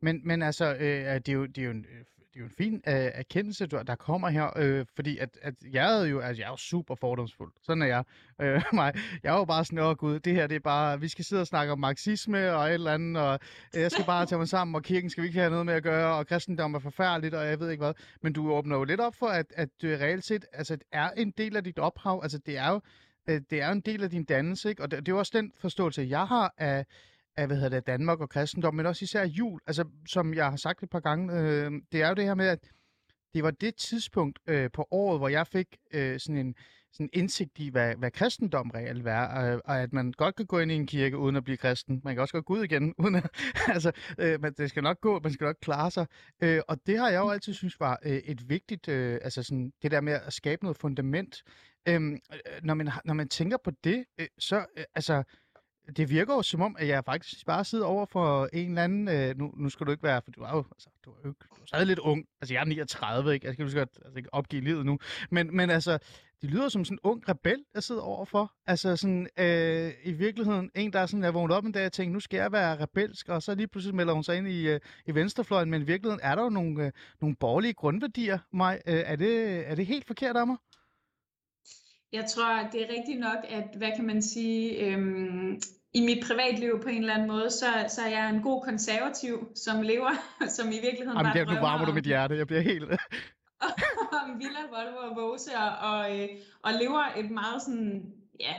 Men, 0.03 0.21
men 0.25 0.43
altså, 0.43 0.75
øh, 0.75 0.81
det, 1.15 1.29
er 1.29 1.33
jo, 1.33 1.47
det, 1.47 1.59
er 1.59 1.65
jo 1.65 1.71
en, 1.71 1.85
øh, 1.99 2.05
det 2.35 2.41
er 2.41 2.45
jo 2.45 2.47
en 2.47 2.57
fin 2.57 2.75
øh, 2.75 3.11
erkendelse, 3.15 3.67
du, 3.67 3.83
der 3.87 3.95
kommer 3.95 4.29
her, 4.29 4.51
øh, 4.57 4.87
fordi 4.95 5.19
at, 5.19 5.39
at 5.43 5.55
jeg 5.73 6.01
er 6.01 6.05
jo 6.05 6.21
altså, 6.21 6.43
jeg 6.43 6.47
er 6.47 6.53
jo 6.53 6.57
super 6.57 6.95
fordomsfuld. 6.95 7.53
Sådan 7.63 7.83
er 7.83 7.87
jeg. 7.87 8.05
Øh, 8.41 8.63
mig. 8.73 8.95
Jeg 9.23 9.35
er 9.35 9.39
jo 9.39 9.45
bare 9.45 9.65
sådan, 9.65 9.79
åh 9.79 9.97
gud, 9.97 10.19
det 10.19 10.35
her 10.35 10.47
det 10.47 10.57
er 10.57 10.61
bare, 10.61 11.01
vi 11.01 11.09
skal 11.09 11.25
sidde 11.25 11.41
og 11.41 11.47
snakke 11.47 11.73
om 11.73 11.79
marxisme 11.79 12.53
og 12.53 12.67
et 12.67 12.75
eller 12.75 12.93
andet, 12.93 13.23
og 13.23 13.39
øh, 13.77 13.83
jeg 13.83 13.91
skal 13.91 14.05
bare 14.05 14.27
tage 14.27 14.39
mig 14.39 14.49
sammen, 14.49 14.75
og 14.75 14.83
kirken 14.83 15.11
skal 15.11 15.23
vi 15.23 15.29
ikke 15.29 15.39
have 15.39 15.51
noget 15.51 15.67
med 15.67 15.75
at 15.75 15.83
gøre, 15.83 16.15
og 16.15 16.27
kristendom 16.27 16.75
er 16.75 16.79
forfærdeligt, 16.79 17.35
og 17.35 17.47
jeg 17.47 17.61
ved 17.61 17.71
ikke 17.71 17.85
hvad. 17.85 17.95
Men 18.23 18.33
du 18.33 18.53
åbner 18.53 18.77
jo 18.77 18.85
lidt 18.85 19.01
op 19.01 19.15
for, 19.15 19.27
at, 19.27 19.47
at 19.57 19.69
det 19.83 20.01
reelt 20.01 20.25
set 20.25 20.45
altså, 20.53 20.79
er 20.93 21.11
en 21.11 21.31
del 21.31 21.57
af 21.57 21.65
dit 21.65 21.79
ophav, 21.79 22.21
altså 22.23 22.39
det 22.39 22.59
er 22.59 22.71
jo 22.71 22.81
øh, 23.29 23.41
det 23.51 23.63
er 23.63 23.67
jo 23.67 23.73
en 23.73 23.81
del 23.81 24.05
af 24.05 24.11
din 24.11 24.25
dannelse, 24.25 24.69
ikke? 24.69 24.83
og 24.83 24.91
det, 24.91 24.99
det 24.99 25.09
er 25.09 25.13
jo 25.13 25.19
også 25.19 25.33
den 25.35 25.53
forståelse, 25.57 26.07
jeg 26.09 26.27
har 26.27 26.55
af, 26.59 26.87
af 27.37 27.47
hvad 27.47 27.57
hedder 27.57 27.69
det, 27.69 27.87
Danmark 27.87 28.21
og 28.21 28.31
kristendom, 28.31 28.75
men 28.75 28.87
også 28.87 29.03
især 29.03 29.25
jul. 29.25 29.61
Altså, 29.67 29.85
som 30.09 30.35
jeg 30.35 30.51
har 30.51 30.57
sagt 30.57 30.83
et 30.83 30.91
par 30.91 31.01
gange, 31.01 31.41
øh, 31.41 31.73
det 31.93 32.03
er 32.03 32.09
jo 32.09 32.15
det 32.15 32.25
her 32.25 32.35
med, 32.35 32.47
at 32.47 32.71
det 33.35 33.43
var 33.43 33.51
det 33.51 33.77
tidspunkt 33.77 34.39
øh, 34.47 34.71
på 34.73 34.89
året, 34.91 35.19
hvor 35.21 35.29
jeg 35.29 35.47
fik 35.47 35.67
øh, 35.95 36.21
sådan 36.21 36.37
en 36.37 36.55
sådan 36.95 37.11
indsigt 37.13 37.59
i, 37.59 37.69
hvad, 37.69 37.95
hvad 37.97 38.11
kristendom 38.11 38.71
reelt 38.71 39.07
er, 39.07 39.21
og, 39.21 39.63
og 39.65 39.81
at 39.81 39.93
man 39.93 40.13
godt 40.13 40.37
kan 40.37 40.47
gå 40.47 40.59
ind 40.59 40.73
i 40.73 40.75
en 40.75 40.87
kirke 40.87 41.19
uden 41.19 41.37
at 41.37 41.45
blive 41.45 41.57
kristen. 41.57 42.01
Man 42.05 42.15
kan 42.15 42.23
også 42.23 42.33
godt 42.33 42.45
gå 42.45 42.55
ud 42.55 42.65
igen, 42.65 42.95
uden 43.05 43.15
at, 43.15 43.31
altså, 43.69 43.93
øh, 44.19 44.41
men 44.41 44.53
det 44.53 44.71
skal 44.71 44.83
nok 44.83 45.01
gå, 45.01 45.21
man 45.21 45.33
skal 45.33 45.45
nok 45.45 45.57
klare 45.63 45.91
sig. 45.91 46.07
Øh, 46.43 46.61
og 46.69 46.87
det 46.87 46.99
har 46.99 47.11
jeg 47.11 47.19
jo 47.19 47.31
altid 47.31 47.55
synes 47.55 47.81
var 47.81 47.99
øh, 48.05 48.13
et 48.13 48.49
vigtigt, 48.49 48.89
øh, 48.89 49.19
altså 49.23 49.43
sådan, 49.43 49.73
det 49.83 49.91
der 49.91 50.01
med 50.01 50.13
at 50.13 50.33
skabe 50.33 50.65
noget 50.65 50.77
fundament. 50.77 51.43
Øhm, 51.89 52.13
øh, 52.13 52.39
når, 52.63 52.75
man, 52.75 52.91
når 53.05 53.15
man 53.15 53.29
tænker 53.29 53.57
på 53.65 53.71
det, 53.85 54.05
øh, 54.21 54.27
så, 54.39 54.67
øh, 54.77 54.85
altså, 54.95 55.23
det 55.97 56.11
virker 56.11 56.35
jo 56.35 56.43
som 56.43 56.61
om, 56.63 56.77
at 56.79 56.89
jeg 56.89 57.05
faktisk 57.05 57.47
bare 57.47 57.65
sidder 57.65 57.87
over 57.87 58.07
for 58.07 58.49
en 58.53 58.69
eller 58.69 58.83
anden... 58.85 59.09
Øh, 59.09 59.39
nu, 59.39 59.53
nu 59.57 59.69
skal 59.69 59.87
du 59.87 59.91
ikke 59.91 60.03
være... 60.03 60.23
For 60.25 60.31
du 60.31 60.43
er 60.43 60.51
jo, 60.51 60.65
altså, 60.73 60.89
du 61.05 61.11
er 61.11 61.15
jo 61.25 61.29
ikke- 61.31 61.45
du 61.57 61.63
er 61.63 61.67
stadig 61.67 61.87
lidt 61.87 61.99
ung. 61.99 62.25
Altså, 62.41 62.55
jeg 62.55 62.61
er 62.61 62.65
39, 62.65 63.35
ikke? 63.35 63.47
Jeg 63.47 63.55
skal 63.55 63.67
jo 63.67 63.79
godt 63.79 63.89
altså, 64.05 64.17
ikke 64.19 64.35
opgive 64.35 64.63
livet 64.63 64.87
nu. 64.87 64.99
Men, 65.31 65.57
men 65.57 65.71
altså, 65.71 65.99
det 66.43 66.51
lyder 66.51 66.69
som 66.69 66.85
sådan 66.85 66.95
en 66.95 67.01
ung 67.03 67.29
rebel, 67.29 67.65
jeg 67.75 67.83
sidder 67.83 68.01
overfor. 68.03 68.53
Altså 68.67 68.97
sådan, 68.97 69.29
øh, 69.39 69.93
i 70.05 70.13
virkeligheden, 70.13 70.71
en, 70.75 70.93
der 70.93 70.99
er 71.01 71.07
sådan, 71.07 71.25
jeg 71.25 71.35
vågnede 71.35 71.57
op 71.57 71.65
en 71.65 71.73
dag 71.73 71.87
og 71.87 71.93
tænkte, 71.93 72.13
nu 72.13 72.21
skal 72.21 72.37
jeg 72.39 72.53
være 72.53 72.81
rebelsk, 72.83 73.29
og 73.29 73.43
så 73.43 73.55
lige 73.55 73.67
pludselig 73.69 73.95
melder 73.95 74.13
hun 74.15 74.25
sig 74.25 74.37
ind 74.37 74.49
i, 74.49 74.69
øh, 74.69 74.81
i 75.07 75.15
venstrefløjen, 75.15 75.71
men 75.71 75.83
i 75.83 75.85
virkeligheden 75.85 76.21
er 76.23 76.35
der 76.35 76.43
jo 76.43 76.49
nogle, 76.49 76.87
øh, 76.87 76.93
nogle 77.21 77.37
borgerlige 77.37 77.73
grundværdier, 77.75 78.39
mig. 78.53 78.81
Øh, 78.87 78.95
er, 79.07 79.17
det, 79.17 79.63
er 79.71 79.75
det 79.75 79.87
helt 79.87 80.07
forkert 80.07 80.37
af 80.37 80.47
mig? 80.47 80.57
Jeg 82.15 82.25
tror, 82.27 82.69
det 82.73 82.83
er 82.83 82.95
rigtigt 82.97 83.21
nok, 83.21 83.41
at, 83.49 83.69
hvad 83.77 83.91
kan 83.97 84.07
man 84.07 84.23
sige, 84.23 84.87
øhm, 84.87 85.61
i 85.95 86.01
mit 86.01 86.25
privatliv 86.27 86.81
på 86.83 86.89
en 86.89 87.01
eller 87.01 87.15
anden 87.15 87.29
måde, 87.29 87.51
så, 87.51 87.67
så 87.89 88.01
er 88.03 88.09
jeg 88.09 88.31
en 88.31 88.43
god 88.43 88.63
konservativ, 88.63 89.49
som 89.55 89.83
lever, 89.83 90.11
som 90.57 90.69
i 90.69 90.81
virkeligheden 90.87 91.19
Jamen, 91.19 91.33
bare 91.33 91.39
det, 91.39 91.49
nu 91.49 91.55
varmer 91.55 91.85
du 91.87 91.93
mit 91.93 92.05
hjerte. 92.05 92.37
Jeg 92.37 92.47
bliver 92.47 92.63
helt... 92.63 92.85
om 94.23 94.39
Villa, 94.39 94.63
Volvo 94.71 94.97
og 95.11 95.17
Vose, 95.17 95.51
og, 95.57 95.91
og, 95.91 96.21
øh, 96.21 96.29
og 96.63 96.73
lever 96.81 97.05
et 97.17 97.31
meget 97.31 97.63
sådan, 97.63 98.05
ja, 98.41 98.55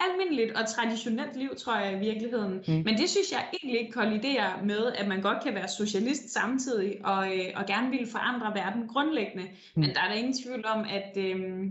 almindeligt 0.00 0.52
og 0.52 0.68
traditionelt 0.68 1.36
liv, 1.36 1.50
tror 1.56 1.76
jeg 1.76 1.96
i 1.96 1.98
virkeligheden. 1.98 2.54
Mm. 2.68 2.82
Men 2.84 2.98
det 2.98 3.10
synes 3.10 3.32
jeg 3.32 3.48
egentlig 3.52 3.80
ikke 3.80 3.92
kolliderer 3.92 4.62
med, 4.64 4.92
at 4.92 5.08
man 5.08 5.22
godt 5.22 5.42
kan 5.42 5.54
være 5.54 5.68
socialist 5.68 6.32
samtidig, 6.32 7.00
og, 7.04 7.38
øh, 7.38 7.46
og 7.56 7.66
gerne 7.66 7.90
vil 7.90 8.08
forandre 8.12 8.54
verden 8.54 8.88
grundlæggende. 8.88 9.44
Mm. 9.44 9.80
Men 9.80 9.94
der 9.94 10.00
er 10.00 10.08
der 10.08 10.14
ingen 10.14 10.42
tvivl 10.42 10.66
om, 10.66 10.84
at... 10.90 11.16
Øh, 11.16 11.70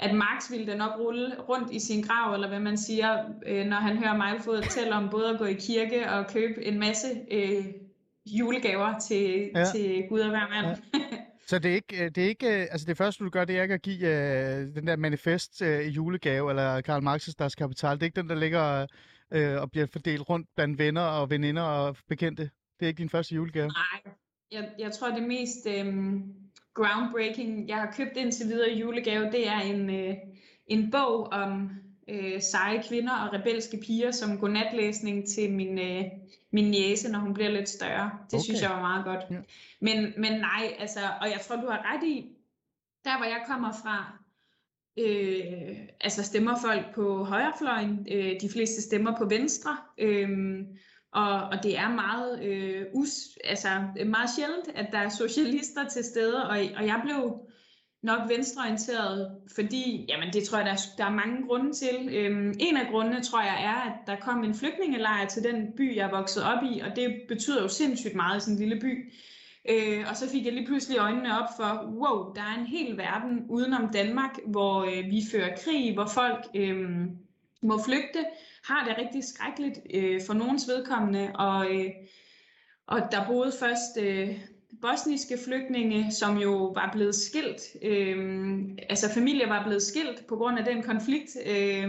at 0.00 0.14
Marx 0.14 0.50
ville 0.50 0.66
da 0.66 0.76
nok 0.76 0.98
rulle 0.98 1.34
rundt 1.48 1.72
i 1.72 1.78
sin 1.78 2.02
grav, 2.02 2.34
eller 2.34 2.48
hvad 2.48 2.60
man 2.60 2.76
siger, 2.78 3.24
øh, 3.46 3.66
når 3.66 3.76
han 3.76 3.96
hører 3.98 4.16
mig 4.16 4.40
fortælle 4.40 4.94
om 4.94 5.08
både 5.10 5.28
at 5.30 5.38
gå 5.38 5.44
i 5.44 5.54
kirke 5.54 6.10
og 6.10 6.26
købe 6.26 6.64
en 6.64 6.78
masse 6.78 7.06
øh, 7.30 7.64
julegaver 8.26 8.98
til, 8.98 9.50
Ja. 9.54 9.64
til 9.74 10.06
Gud 10.08 10.20
og 10.20 10.28
hver 10.30 10.48
mand. 10.48 10.66
Ja. 10.94 11.00
Så 11.46 11.58
det 11.58 11.70
er 11.70 11.74
ikke, 11.74 12.04
øh, 12.04 12.10
det 12.10 12.24
er 12.24 12.28
ikke, 12.28 12.46
øh, 12.62 12.66
altså 12.70 12.86
det 12.86 12.96
første 12.96 13.24
du 13.24 13.30
gør, 13.30 13.44
det 13.44 13.58
er 13.58 13.62
ikke 13.62 13.74
at 13.74 13.82
give 13.82 14.06
øh, 14.08 14.74
den 14.74 14.86
der 14.86 14.96
manifest 14.96 15.62
øh, 15.62 15.96
julegave, 15.96 16.50
eller 16.50 16.80
Karl 16.80 17.02
Marx's 17.08 17.32
Das 17.38 17.54
Kapital. 17.54 17.94
Det 17.94 18.02
er 18.02 18.06
ikke 18.06 18.20
den, 18.20 18.28
der 18.28 18.34
ligger 18.34 18.86
øh, 19.32 19.60
og 19.62 19.70
bliver 19.70 19.86
fordelt 19.86 20.28
rundt 20.28 20.48
blandt 20.56 20.78
venner 20.78 21.02
og 21.02 21.30
veninder 21.30 21.62
og 21.62 21.96
bekendte. 22.08 22.42
Det 22.80 22.86
er 22.86 22.86
ikke 22.86 22.98
din 22.98 23.10
første 23.10 23.34
julegave. 23.34 23.66
Nej, 23.68 24.12
jeg, 24.52 24.68
jeg 24.78 24.92
tror 24.92 25.08
det 25.10 25.22
mest 25.22 25.66
øhm, 25.66 26.22
groundbreaking, 26.74 27.68
jeg 27.68 27.76
har 27.76 27.94
købt 27.96 28.16
indtil 28.16 28.46
videre 28.46 28.70
i 28.70 28.80
julegave, 28.80 29.30
det 29.32 29.48
er 29.48 29.60
en, 29.60 29.90
øh, 29.90 30.14
en 30.66 30.90
bog 30.90 31.26
om 31.32 31.70
øh, 32.08 32.42
seje 32.42 32.82
kvinder 32.88 33.12
og 33.12 33.32
rebelske 33.32 33.80
piger 33.86 34.10
som 34.10 34.38
godnatlæsning 34.38 35.28
til 35.28 35.52
min, 35.52 35.78
øh, 35.78 36.04
min 36.52 36.74
jæse, 36.74 37.12
når 37.12 37.18
hun 37.18 37.34
bliver 37.34 37.50
lidt 37.50 37.68
større. 37.68 38.10
Det 38.30 38.34
okay. 38.34 38.42
synes 38.42 38.62
jeg 38.62 38.70
var 38.70 38.80
meget 38.80 39.04
godt. 39.04 39.20
Ja. 39.30 39.36
Men, 39.80 40.12
men 40.16 40.32
nej, 40.32 40.76
altså, 40.78 41.00
og 41.20 41.26
jeg 41.26 41.40
tror, 41.40 41.56
du 41.56 41.66
har 41.66 41.94
ret 41.94 42.06
i, 42.06 42.26
der 43.04 43.16
hvor 43.16 43.26
jeg 43.26 43.44
kommer 43.46 43.72
fra, 43.72 44.18
øh, 44.98 45.76
altså 46.00 46.22
stemmer 46.22 46.54
folk 46.64 46.94
på 46.94 47.24
højrefløjen, 47.24 48.06
øh, 48.12 48.40
de 48.40 48.50
fleste 48.52 48.82
stemmer 48.82 49.18
på 49.18 49.24
venstre, 49.24 49.76
øh, 49.98 50.28
og, 51.12 51.40
og 51.42 51.62
det 51.62 51.78
er 51.78 51.88
meget, 51.88 52.44
øh, 52.44 52.86
us, 52.92 53.12
altså, 53.44 53.68
meget 54.06 54.30
sjældent, 54.36 54.68
at 54.74 54.86
der 54.92 54.98
er 54.98 55.08
socialister 55.08 55.88
til 55.88 56.04
stede, 56.04 56.44
og, 56.44 56.58
og 56.76 56.86
jeg 56.86 57.00
blev 57.04 57.40
nok 58.02 58.28
venstreorienteret, 58.28 59.30
fordi, 59.54 60.06
jamen 60.08 60.32
det 60.32 60.44
tror 60.44 60.58
jeg, 60.58 60.66
der 60.66 60.72
er, 60.72 60.78
der 60.98 61.04
er 61.04 61.10
mange 61.10 61.46
grunde 61.46 61.72
til. 61.72 62.08
Øhm, 62.12 62.54
en 62.60 62.76
af 62.76 62.86
grundene, 62.90 63.22
tror 63.22 63.40
jeg, 63.40 63.64
er, 63.64 63.90
at 63.90 64.06
der 64.06 64.16
kom 64.16 64.44
en 64.44 64.54
flygtningelejr 64.54 65.26
til 65.26 65.44
den 65.44 65.72
by, 65.76 65.96
jeg 65.96 66.10
voksede 66.12 66.44
op 66.44 66.62
i, 66.62 66.80
og 66.80 66.96
det 66.96 67.20
betyder 67.28 67.62
jo 67.62 67.68
sindssygt 67.68 68.14
meget 68.14 68.36
i 68.36 68.40
sådan 68.40 68.54
en 68.54 68.60
lille 68.60 68.80
by. 68.80 69.12
Øh, 69.70 70.04
og 70.10 70.16
så 70.16 70.30
fik 70.30 70.44
jeg 70.44 70.52
lige 70.52 70.66
pludselig 70.66 70.98
øjnene 70.98 71.42
op 71.42 71.48
for, 71.56 71.92
wow, 72.02 72.34
der 72.34 72.42
er 72.42 72.58
en 72.58 72.66
hel 72.66 72.96
verden 72.96 73.46
udenom 73.48 73.92
Danmark, 73.92 74.38
hvor 74.46 74.84
øh, 74.84 75.10
vi 75.10 75.22
fører 75.32 75.56
krig, 75.56 75.94
hvor 75.94 76.06
folk 76.06 76.46
øh, 76.54 76.88
må 77.62 77.82
flygte, 77.84 78.24
har 78.64 78.84
det 78.88 78.98
rigtig 78.98 79.24
skrækkeligt 79.24 79.78
øh, 79.94 80.20
for 80.26 80.34
nogens 80.34 80.68
vedkommende, 80.68 81.32
og, 81.34 81.74
øh, 81.74 81.90
og 82.86 83.00
der 83.10 83.26
boede 83.26 83.52
først 83.60 83.98
øh, 84.00 84.40
bosniske 84.82 85.38
flygtninge, 85.44 86.12
som 86.12 86.38
jo 86.38 86.66
var 86.66 86.90
blevet 86.92 87.14
skilt, 87.14 87.60
øh, 87.82 88.68
altså 88.88 89.14
familier 89.14 89.48
var 89.48 89.64
blevet 89.64 89.82
skilt 89.82 90.26
på 90.28 90.36
grund 90.36 90.58
af 90.58 90.64
den 90.64 90.82
konflikt, 90.82 91.36
øh, 91.46 91.88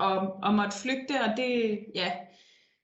og, 0.00 0.18
og 0.42 0.54
måtte 0.54 0.78
flygte, 0.78 1.14
og 1.20 1.36
det, 1.36 1.78
ja, 1.94 2.12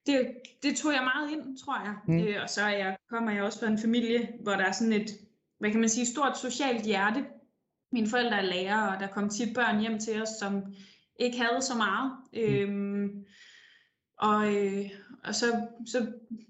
det, 0.06 0.28
det 0.62 0.76
tog 0.76 0.92
jeg 0.92 1.02
meget 1.14 1.32
ind, 1.32 1.58
tror 1.58 1.84
jeg. 1.84 1.94
Mm. 2.08 2.18
Øh, 2.18 2.42
og 2.42 2.50
så 2.50 2.62
er 2.62 2.76
jeg, 2.76 2.96
kommer 3.10 3.32
jeg 3.32 3.42
også 3.42 3.58
fra 3.60 3.66
en 3.66 3.78
familie, 3.78 4.28
hvor 4.42 4.52
der 4.52 4.64
er 4.64 4.72
sådan 4.72 4.92
et, 4.92 5.10
hvad 5.58 5.70
kan 5.70 5.80
man 5.80 5.88
sige, 5.88 6.06
stort 6.06 6.38
socialt 6.38 6.82
hjerte. 6.82 7.24
Mine 7.92 8.08
forældre 8.08 8.36
er 8.36 8.42
lærere, 8.42 8.94
og 8.94 9.00
der 9.00 9.06
kom 9.06 9.28
tit 9.28 9.54
børn 9.54 9.80
hjem 9.80 9.98
til 9.98 10.22
os, 10.22 10.28
som 10.28 10.62
ikke 11.20 11.38
havde 11.38 11.62
så 11.62 11.76
meget. 11.76 12.12
Mm. 12.68 12.95
Øhm, 13.06 13.24
og, 14.18 14.54
øh, 14.54 14.90
og 15.24 15.34
så, 15.34 15.46
så 15.86 16.06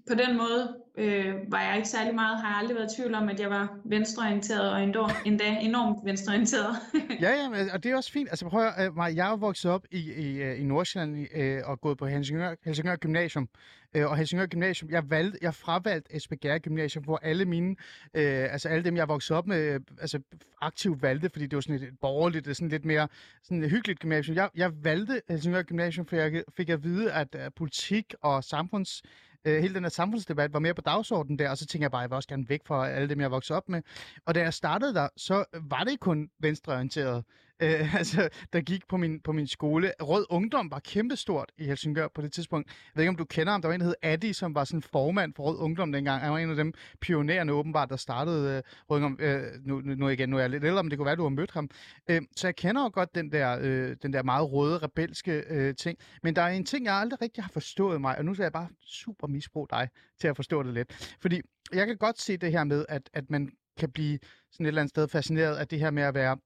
på 0.07 0.15
den 0.15 0.37
måde 0.37 0.77
øh, 0.97 1.35
var 1.51 1.61
jeg 1.61 1.75
ikke 1.75 1.89
særlig 1.89 2.15
meget, 2.15 2.41
har 2.41 2.47
jeg 2.47 2.57
aldrig 2.57 2.75
været 2.75 2.91
i 2.93 2.95
tvivl 2.95 3.13
om, 3.13 3.29
at 3.29 3.39
jeg 3.39 3.49
var 3.49 3.79
venstreorienteret 3.85 4.71
og 4.71 4.83
endda, 4.83 4.99
endda 5.25 5.57
enormt 5.61 6.05
venstreorienteret. 6.05 6.75
ja, 7.21 7.31
ja, 7.41 7.49
men, 7.49 7.69
og 7.69 7.83
det 7.83 7.91
er 7.91 7.95
også 7.95 8.11
fint. 8.11 8.29
Altså 8.29 8.49
prøv 8.49 8.65
at 8.65 8.73
høre, 8.73 9.09
øh, 9.09 9.15
jeg 9.15 9.31
er 9.31 9.35
vokset 9.35 9.71
op 9.71 9.85
i, 9.91 10.11
i, 10.13 10.41
øh, 10.41 10.59
i 10.59 10.63
Nordsjælland 10.63 11.27
øh, 11.35 11.61
og 11.65 11.81
gået 11.81 11.97
på 11.97 12.05
Helsingør, 12.05 12.55
Helsingør 12.65 12.95
Gymnasium. 12.95 13.49
Øh, 13.97 14.09
og 14.09 14.17
Helsingør 14.17 14.45
Gymnasium, 14.45 14.91
jeg, 14.91 15.09
valgte, 15.09 15.39
jeg 15.41 15.53
fravalgte 15.53 16.15
Esbjerg 16.15 16.61
Gymnasium, 16.61 17.03
hvor 17.03 17.17
alle 17.17 17.45
mine, 17.45 17.75
øh, 18.13 18.53
altså 18.53 18.69
alle 18.69 18.83
dem, 18.83 18.97
jeg 18.97 19.07
voksede 19.07 19.37
op 19.37 19.47
med, 19.47 19.73
øh, 19.73 19.79
altså 20.01 20.19
aktivt 20.61 21.01
valgte, 21.01 21.29
fordi 21.29 21.47
det 21.47 21.55
var 21.55 21.61
sådan 21.61 21.75
et, 21.75 21.83
et 21.83 21.99
borgerligt, 22.01 22.45
det 22.45 22.55
sådan 22.55 22.69
lidt 22.69 22.85
mere 22.85 23.07
sådan 23.43 23.63
et 23.63 23.69
hyggeligt 23.69 23.99
gymnasium. 23.99 24.35
Jeg, 24.35 24.49
jeg 24.55 24.71
valgte 24.83 25.21
Helsingør 25.29 25.61
Gymnasium, 25.61 26.05
for 26.05 26.15
jeg 26.15 26.43
fik 26.57 26.69
at 26.69 26.83
vide, 26.83 27.11
at 27.13 27.35
øh, 27.35 27.51
politik 27.55 28.13
og 28.21 28.43
samfunds 28.43 29.03
øh, 29.45 29.61
hele 29.61 29.73
den 29.73 29.83
her 29.83 29.89
samfundsdebat 29.89 30.53
var 30.53 30.59
mere 30.59 30.73
på 30.73 30.81
dagsordenen 30.81 31.39
der, 31.39 31.49
og 31.49 31.57
så 31.57 31.65
tænkte 31.65 31.83
jeg 31.83 31.91
bare, 31.91 32.01
at 32.01 32.03
jeg 32.03 32.09
vil 32.09 32.15
også 32.15 32.29
gerne 32.29 32.49
væk 32.49 32.61
fra 32.65 32.89
alle 32.89 33.09
dem, 33.09 33.21
jeg 33.21 33.31
voksede 33.31 33.57
op 33.57 33.69
med. 33.69 33.81
Og 34.25 34.35
da 34.35 34.39
jeg 34.39 34.53
startede 34.53 34.93
der, 34.93 35.07
så 35.17 35.45
var 35.53 35.83
det 35.83 35.99
kun 35.99 36.29
venstreorienteret 36.39 37.23
øh, 37.59 37.95
altså, 37.99 38.29
der 38.53 38.61
gik 38.61 38.87
på 38.87 38.97
min, 38.97 39.19
på 39.19 39.31
min 39.31 39.47
skole. 39.47 39.91
Rød 40.01 40.25
Ungdom 40.29 40.71
var 40.71 40.79
kæmpestort 40.79 41.51
i 41.57 41.63
Helsingør 41.63 42.07
på 42.15 42.21
det 42.21 42.33
tidspunkt. 42.33 42.67
Jeg 42.67 42.75
ved 42.95 43.03
ikke, 43.03 43.09
om 43.09 43.15
du 43.15 43.25
kender 43.25 43.51
ham. 43.51 43.61
Der 43.61 43.67
var 43.67 43.75
en, 43.75 43.79
der 43.79 43.85
hed 43.85 43.95
Adi, 44.01 44.33
som 44.33 44.55
var 44.55 44.63
sådan 44.63 44.81
formand 44.81 45.33
for 45.35 45.43
Rød 45.43 45.59
Ungdom 45.59 45.91
dengang. 45.91 46.21
Han 46.21 46.31
var 46.31 46.37
en 46.37 46.49
af 46.49 46.55
dem 46.55 46.73
pionerende 47.01 47.53
åbenbart, 47.53 47.89
der 47.89 47.95
startede 47.95 48.57
øh, 48.57 48.63
Rød 48.89 49.03
Ungdom. 49.03 49.25
Øh, 49.25 49.43
nu, 49.65 49.81
nu, 49.81 50.09
igen, 50.09 50.29
nu 50.29 50.37
er 50.37 50.41
jeg 50.41 50.49
lidt 50.49 50.63
ældre, 50.63 50.83
men 50.83 50.91
det 50.91 50.97
kunne 50.97 51.05
være, 51.05 51.15
du 51.15 51.23
har 51.23 51.29
mødt 51.29 51.51
ham. 51.51 51.69
Øh, 52.09 52.21
så 52.35 52.47
jeg 52.47 52.55
kender 52.55 52.83
jo 52.83 52.89
godt 52.93 53.15
den 53.15 53.31
der, 53.31 53.57
øh, 53.61 53.95
den 54.01 54.13
der 54.13 54.23
meget 54.23 54.51
røde, 54.51 54.77
rebelske 54.77 55.43
øh, 55.49 55.75
ting. 55.75 55.97
Men 56.23 56.35
der 56.35 56.41
er 56.41 56.49
en 56.49 56.65
ting, 56.65 56.85
jeg 56.85 56.93
aldrig 56.93 57.21
rigtig 57.21 57.43
har 57.43 57.51
forstået 57.51 58.01
mig, 58.01 58.17
og 58.17 58.25
nu 58.25 58.33
skal 58.33 58.43
jeg 58.43 58.51
bare 58.51 58.69
super 58.85 59.27
misbruge 59.27 59.67
dig 59.69 59.89
til 60.19 60.27
at 60.27 60.35
forstå 60.35 60.63
det 60.63 60.73
lidt. 60.73 61.17
Fordi 61.21 61.41
jeg 61.73 61.87
kan 61.87 61.97
godt 61.97 62.21
se 62.21 62.37
det 62.37 62.51
her 62.51 62.63
med, 62.63 62.85
at, 62.89 63.09
at 63.13 63.29
man 63.29 63.51
kan 63.77 63.91
blive 63.91 64.19
sådan 64.51 64.65
et 64.65 64.67
eller 64.67 64.81
andet 64.81 64.89
sted 64.89 65.07
fascineret 65.07 65.55
af 65.55 65.67
det 65.67 65.79
her 65.79 65.91
med 65.91 66.03
at 66.03 66.13
være 66.13 66.37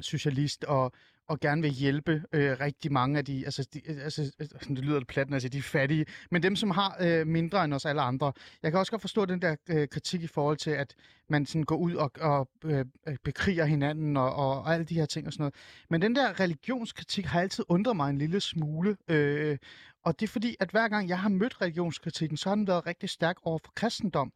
socialist 0.00 0.64
og, 0.64 0.92
og 1.28 1.40
gerne 1.40 1.62
vil 1.62 1.70
hjælpe 1.70 2.22
øh, 2.32 2.60
rigtig 2.60 2.92
mange 2.92 3.18
af 3.18 3.24
de, 3.24 3.44
altså, 3.44 3.68
de, 3.74 3.90
øh, 3.90 4.04
altså 4.04 4.32
øh, 4.40 4.48
det 4.68 4.78
lyder 4.78 4.98
lidt 4.98 5.08
plat, 5.08 5.32
altså 5.32 5.48
de 5.48 5.62
fattige, 5.62 6.06
men 6.30 6.42
dem, 6.42 6.56
som 6.56 6.70
har 6.70 6.96
øh, 7.00 7.26
mindre 7.26 7.64
end 7.64 7.74
os 7.74 7.84
alle 7.84 8.02
andre. 8.02 8.32
Jeg 8.62 8.72
kan 8.72 8.78
også 8.78 8.92
godt 8.92 9.00
forstå 9.00 9.24
den 9.24 9.42
der 9.42 9.56
øh, 9.68 9.88
kritik 9.88 10.22
i 10.22 10.26
forhold 10.26 10.56
til, 10.56 10.70
at 10.70 10.94
man 11.28 11.46
sådan 11.46 11.62
går 11.62 11.76
ud 11.76 11.94
og, 11.94 12.10
og 12.20 12.48
øh, 12.64 12.84
øh, 13.08 13.16
bekriger 13.24 13.64
hinanden 13.64 14.16
og, 14.16 14.34
og, 14.34 14.62
og 14.62 14.74
alle 14.74 14.86
de 14.86 14.94
her 14.94 15.06
ting 15.06 15.26
og 15.26 15.32
sådan 15.32 15.42
noget. 15.42 15.54
Men 15.90 16.02
den 16.02 16.16
der 16.16 16.40
religionskritik 16.40 17.26
har 17.26 17.40
altid 17.40 17.64
undret 17.68 17.96
mig 17.96 18.10
en 18.10 18.18
lille 18.18 18.40
smule, 18.40 18.96
øh, 19.08 19.58
og 20.02 20.20
det 20.20 20.26
er 20.26 20.30
fordi, 20.30 20.56
at 20.60 20.70
hver 20.70 20.88
gang 20.88 21.08
jeg 21.08 21.18
har 21.18 21.28
mødt 21.28 21.60
religionskritikken, 21.60 22.36
så 22.36 22.48
har 22.48 22.56
den 22.56 22.66
været 22.66 22.86
rigtig 22.86 23.08
stærk 23.10 23.36
over 23.42 23.58
for 23.58 23.72
kristendom 23.74 24.32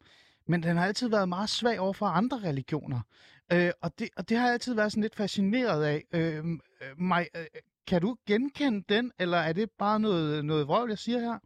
men 0.49 0.63
den 0.63 0.77
har 0.77 0.85
altid 0.85 1.09
været 1.09 1.29
meget 1.29 1.49
svag 1.49 1.79
over 1.79 1.93
for 1.93 2.05
andre 2.05 2.39
religioner. 2.43 3.01
Øh, 3.51 3.71
og, 3.81 3.99
det, 3.99 4.09
og 4.15 4.29
det 4.29 4.37
har 4.37 4.45
jeg 4.45 4.53
altid 4.53 4.73
været 4.73 4.91
sådan 4.91 5.01
lidt 5.01 5.15
fascineret 5.15 5.83
af. 5.83 6.03
Øhm, 6.11 6.59
øh, 6.81 7.01
mig, 7.01 7.27
øh, 7.35 7.41
øh, 7.41 7.61
kan 7.87 8.01
du 8.01 8.15
genkende 8.27 8.83
den, 8.89 9.11
eller 9.19 9.37
er 9.37 9.53
det 9.53 9.71
bare 9.71 9.99
noget, 9.99 10.37
øh, 10.37 10.43
noget 10.43 10.67
vrøvl, 10.67 10.89
jeg 10.89 10.99
siger 10.99 11.19
her? 11.19 11.39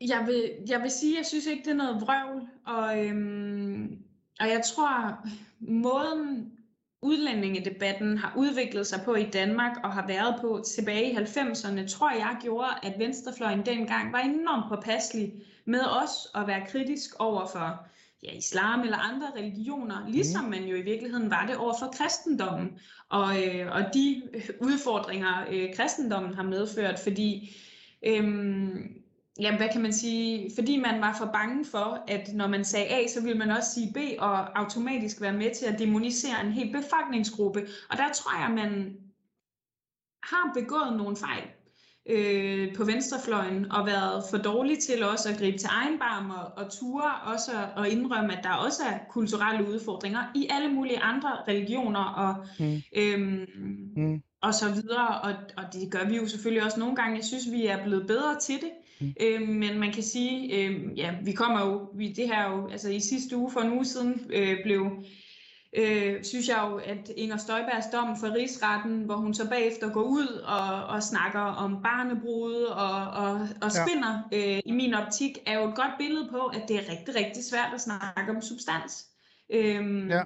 Jeg 0.00 0.26
vil, 0.26 0.50
jeg 0.68 0.82
vil 0.82 0.90
sige, 0.90 1.12
at 1.12 1.18
jeg 1.18 1.26
synes 1.26 1.46
ikke, 1.46 1.64
det 1.64 1.70
er 1.70 1.74
noget 1.74 2.00
vrøvl. 2.00 2.48
Og, 2.66 3.06
øhm, 3.06 4.04
og 4.40 4.48
jeg 4.48 4.62
tror, 4.64 5.26
måden 5.60 6.52
udlændingedebatten 7.02 8.18
har 8.18 8.32
udviklet 8.36 8.86
sig 8.86 9.00
på 9.04 9.14
i 9.14 9.30
Danmark 9.30 9.76
og 9.84 9.92
har 9.92 10.06
været 10.06 10.40
på 10.40 10.62
tilbage 10.66 11.10
i 11.10 11.14
90'erne, 11.14 11.88
tror 11.88 12.10
jeg 12.10 12.36
gjorde, 12.42 12.70
at 12.82 12.98
venstrefløjen 12.98 13.66
dengang 13.66 14.12
var 14.12 14.18
enormt 14.18 14.68
påpasselig 14.68 15.32
med 15.64 15.80
os 15.80 16.28
at 16.34 16.46
være 16.46 16.66
kritisk 16.66 17.14
over 17.18 17.46
for 17.46 17.86
ja, 18.22 18.32
islam 18.32 18.80
eller 18.80 18.98
andre 18.98 19.30
religioner, 19.36 20.08
ligesom 20.08 20.44
man 20.44 20.64
jo 20.64 20.76
i 20.76 20.82
virkeligheden 20.82 21.30
var 21.30 21.46
det 21.46 21.56
over 21.56 21.74
for 21.78 21.94
kristendommen. 21.96 22.78
Og, 23.08 23.42
øh, 23.44 23.72
og 23.72 23.82
de 23.94 24.22
udfordringer, 24.60 25.46
øh, 25.50 25.74
kristendommen 25.74 26.34
har 26.34 26.42
medført, 26.42 26.98
fordi 26.98 27.56
øh, 28.06 28.24
ja, 29.40 29.56
hvad 29.56 29.68
kan 29.72 29.82
man 29.82 29.92
sige, 29.92 30.50
fordi 30.54 30.76
man 30.76 31.00
var 31.00 31.16
for 31.18 31.26
bange 31.32 31.64
for, 31.64 32.04
at 32.08 32.34
når 32.34 32.46
man 32.46 32.64
sagde 32.64 32.86
A, 32.86 33.06
så 33.08 33.22
ville 33.22 33.38
man 33.38 33.50
også 33.50 33.70
sige 33.74 33.92
B, 33.94 33.96
og 34.18 34.58
automatisk 34.58 35.20
være 35.20 35.32
med 35.32 35.54
til 35.54 35.66
at 35.66 35.78
demonisere 35.78 36.46
en 36.46 36.52
hel 36.52 36.72
befolkningsgruppe. 36.72 37.66
Og 37.90 37.96
der 37.96 38.12
tror 38.12 38.40
jeg, 38.40 38.50
man 38.50 38.96
har 40.22 40.50
begået 40.54 40.96
nogle 40.96 41.16
fejl 41.16 41.44
øh, 42.06 42.74
på 42.74 42.84
venstrefløjen 42.84 43.72
og 43.72 43.86
været 43.86 44.24
for 44.30 44.38
dårlig 44.38 44.78
til 44.78 45.04
også 45.04 45.28
at 45.28 45.38
gribe 45.38 45.58
til 45.58 45.68
egen 45.72 45.98
barm 45.98 46.30
og, 46.30 46.64
og 46.64 46.72
ture 46.72 47.12
også 47.24 47.50
at 47.76 47.92
indrømme, 47.92 48.38
at 48.38 48.44
der 48.44 48.52
også 48.52 48.82
er 48.82 48.98
kulturelle 49.10 49.68
udfordringer 49.68 50.20
i 50.34 50.48
alle 50.50 50.68
mulige 50.68 50.98
andre 50.98 51.30
religioner 51.48 52.04
og, 52.04 52.46
mm. 52.58 52.82
Øhm, 52.96 53.46
mm. 53.96 54.22
og 54.42 54.54
så 54.54 54.72
videre. 54.72 55.20
Og, 55.20 55.34
og 55.56 55.64
det 55.72 55.90
gør 55.90 56.08
vi 56.08 56.16
jo 56.16 56.26
selvfølgelig 56.26 56.64
også 56.64 56.78
nogle 56.78 56.96
gange. 56.96 57.16
Jeg 57.16 57.24
synes, 57.24 57.52
vi 57.52 57.66
er 57.66 57.84
blevet 57.84 58.06
bedre 58.06 58.40
til 58.40 58.54
det. 58.54 58.70
Mm. 59.00 59.14
Øhm, 59.20 59.48
men 59.48 59.78
man 59.78 59.92
kan 59.92 60.02
sige, 60.02 60.54
øh, 60.56 60.98
ja, 60.98 61.14
vi 61.24 61.32
kommer 61.32 61.66
jo, 61.66 61.88
vi, 61.94 62.12
det 62.12 62.26
her 62.26 62.50
jo, 62.50 62.68
altså 62.68 62.90
i 62.90 63.00
sidste 63.00 63.36
uge 63.36 63.50
for 63.50 63.60
en 63.60 63.72
uge 63.72 63.84
siden 63.84 64.20
øh, 64.30 64.56
blev 64.64 64.86
øh, 65.76 66.24
synes 66.24 66.48
jeg 66.48 66.68
jo, 66.70 66.76
at 66.76 67.10
Inger 67.16 67.36
Støjbergs 67.36 67.86
dom 67.92 68.16
for 68.20 68.34
rigsretten, 68.34 69.02
hvor 69.04 69.16
hun 69.16 69.34
så 69.34 69.48
bagefter 69.48 69.92
går 69.92 70.02
ud 70.02 70.28
og, 70.44 70.86
og 70.86 71.02
snakker 71.02 71.40
om 71.40 71.82
barnebrud 71.82 72.62
og, 72.62 73.10
og, 73.24 73.48
og 73.62 73.72
spinder, 73.72 74.22
ja. 74.32 74.56
øh, 74.56 74.60
i 74.66 74.72
min 74.72 74.94
optik, 74.94 75.38
er 75.46 75.58
jo 75.58 75.68
et 75.68 75.74
godt 75.74 75.92
billede 75.98 76.28
på, 76.30 76.46
at 76.46 76.62
det 76.68 76.76
er 76.76 76.90
rigtig, 76.90 77.14
rigtig 77.14 77.44
svært 77.44 77.70
at 77.74 77.80
snakke 77.80 78.32
om 78.32 78.42
substans. 78.42 79.06
Øh, 79.52 80.08
ja 80.08 80.22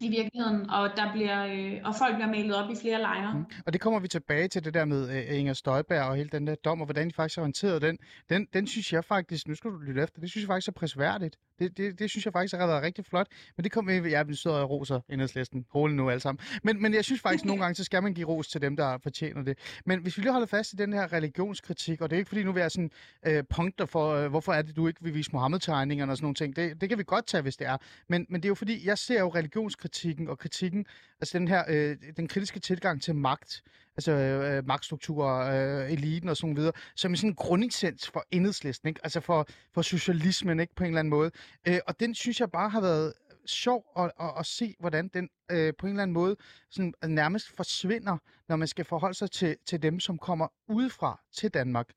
i 0.00 0.08
virkeligheden, 0.08 0.70
og, 0.70 0.90
der 0.96 1.12
bliver, 1.12 1.46
øh, 1.46 1.80
og 1.84 1.94
folk 1.94 2.14
bliver 2.14 2.30
malet 2.30 2.54
op 2.54 2.70
i 2.70 2.74
flere 2.80 3.00
lejre. 3.00 3.34
Mm. 3.34 3.44
Og 3.66 3.72
det 3.72 3.80
kommer 3.80 4.00
vi 4.00 4.08
tilbage 4.08 4.48
til, 4.48 4.64
det 4.64 4.74
der 4.74 4.84
med 4.84 5.10
øh, 5.10 5.38
Inger 5.38 5.52
Støjberg 5.52 6.02
og 6.02 6.16
hele 6.16 6.28
den 6.28 6.46
der 6.46 6.54
dom, 6.54 6.80
og 6.80 6.86
hvordan 6.86 7.08
de 7.08 7.14
faktisk 7.14 7.36
har 7.36 7.42
håndteret 7.42 7.82
den. 7.82 7.98
Den, 8.30 8.46
den 8.52 8.66
synes 8.66 8.92
jeg 8.92 9.04
faktisk, 9.04 9.48
nu 9.48 9.54
skal 9.54 9.70
du 9.70 9.76
lytte 9.76 10.02
efter, 10.02 10.20
det 10.20 10.30
synes 10.30 10.42
jeg 10.42 10.48
faktisk 10.48 10.68
er 10.68 10.72
prisværdigt. 10.72 11.36
Det, 11.60 11.76
det, 11.76 11.98
det 11.98 12.10
synes 12.10 12.24
jeg 12.24 12.32
faktisk 12.32 12.54
har 12.54 12.66
været 12.66 12.82
rigtig 12.82 13.04
flot. 13.04 13.26
Men 13.56 13.64
det 13.64 13.72
kommer 13.72 14.00
vi, 14.00 14.10
jeg 14.10 14.28
vi 14.28 14.34
sidder 14.34 14.56
og 14.56 14.70
roser 14.70 15.00
enhedslisten. 15.08 15.66
Rolig 15.74 15.96
nu 15.96 16.10
alle 16.10 16.20
sammen. 16.20 16.44
Men, 16.62 16.82
men 16.82 16.94
jeg 16.94 17.04
synes 17.04 17.20
faktisk, 17.20 17.44
nogle 17.44 17.62
gange, 17.62 17.74
så 17.74 17.84
skal 17.84 18.02
man 18.02 18.14
give 18.14 18.28
ros 18.28 18.48
til 18.48 18.62
dem, 18.62 18.76
der 18.76 18.98
fortjener 18.98 19.42
det. 19.42 19.58
Men 19.86 20.00
hvis 20.00 20.16
vi 20.16 20.22
lige 20.22 20.32
holder 20.32 20.46
fast 20.46 20.72
i 20.72 20.76
den 20.76 20.92
her 20.92 21.12
religionskritik, 21.12 22.00
og 22.00 22.10
det 22.10 22.16
er 22.16 22.18
ikke 22.18 22.28
fordi, 22.28 22.42
nu 22.42 22.52
vil 22.52 22.60
jeg 22.60 22.70
sådan 22.70 22.90
øh, 23.26 23.44
punkter 23.50 23.86
for, 23.86 24.14
øh, 24.14 24.30
hvorfor 24.30 24.52
er 24.52 24.62
det, 24.62 24.76
du 24.76 24.88
ikke 24.88 25.02
vil 25.02 25.14
vise 25.14 25.30
Mohammed-tegningerne 25.32 26.12
og 26.12 26.16
sådan 26.16 26.24
nogle 26.24 26.34
ting. 26.34 26.56
Det, 26.56 26.80
det 26.80 26.88
kan 26.88 26.98
vi 26.98 27.04
godt 27.06 27.26
tage, 27.26 27.42
hvis 27.42 27.56
det 27.56 27.66
er. 27.66 27.76
Men, 28.08 28.26
men 28.28 28.40
det 28.40 28.46
er 28.46 28.50
jo 28.50 28.54
fordi, 28.54 28.86
jeg 28.86 28.98
ser 28.98 29.20
jo 29.20 29.28
religionskritikken 29.28 30.28
og 30.28 30.38
kritikken, 30.38 30.86
altså 31.20 31.38
den 31.38 31.48
her, 31.48 31.64
øh, 31.68 31.96
den 32.16 32.28
kritiske 32.28 32.60
tilgang 32.60 33.02
til 33.02 33.14
magt, 33.14 33.62
altså 33.96 34.12
øh, 34.12 34.66
magtstrukturer, 34.66 35.82
øh, 35.82 35.92
eliten 35.92 36.28
og 36.28 36.36
sådan 36.36 36.56
videre, 36.56 36.72
som 36.96 37.12
er 37.12 37.16
sådan 37.16 37.30
en 37.30 37.34
grundessens 37.34 38.10
for 38.10 38.24
enhedslisten, 38.30 38.88
ikke? 38.88 39.00
altså 39.02 39.20
for, 39.20 39.46
for 39.74 39.82
socialismen 39.82 40.60
ikke? 40.60 40.74
på 40.74 40.84
en 40.84 40.88
eller 40.88 40.98
anden 40.98 41.10
måde. 41.10 41.30
Øh, 41.68 41.78
og 41.86 42.00
den 42.00 42.14
synes 42.14 42.40
jeg 42.40 42.50
bare 42.50 42.68
har 42.68 42.80
været 42.80 43.12
sjov 43.46 43.84
at, 43.98 44.10
at, 44.20 44.30
at 44.38 44.46
se, 44.46 44.74
hvordan 44.80 45.08
den 45.08 45.28
øh, 45.50 45.72
på 45.78 45.86
en 45.86 45.92
eller 45.92 46.02
anden 46.02 46.14
måde 46.14 46.36
sådan, 46.70 46.94
nærmest 47.06 47.56
forsvinder, 47.56 48.16
når 48.48 48.56
man 48.56 48.68
skal 48.68 48.84
forholde 48.84 49.14
sig 49.14 49.30
til, 49.30 49.56
til 49.66 49.82
dem, 49.82 50.00
som 50.00 50.18
kommer 50.18 50.48
udefra 50.68 51.20
til 51.32 51.50
Danmark. 51.50 51.88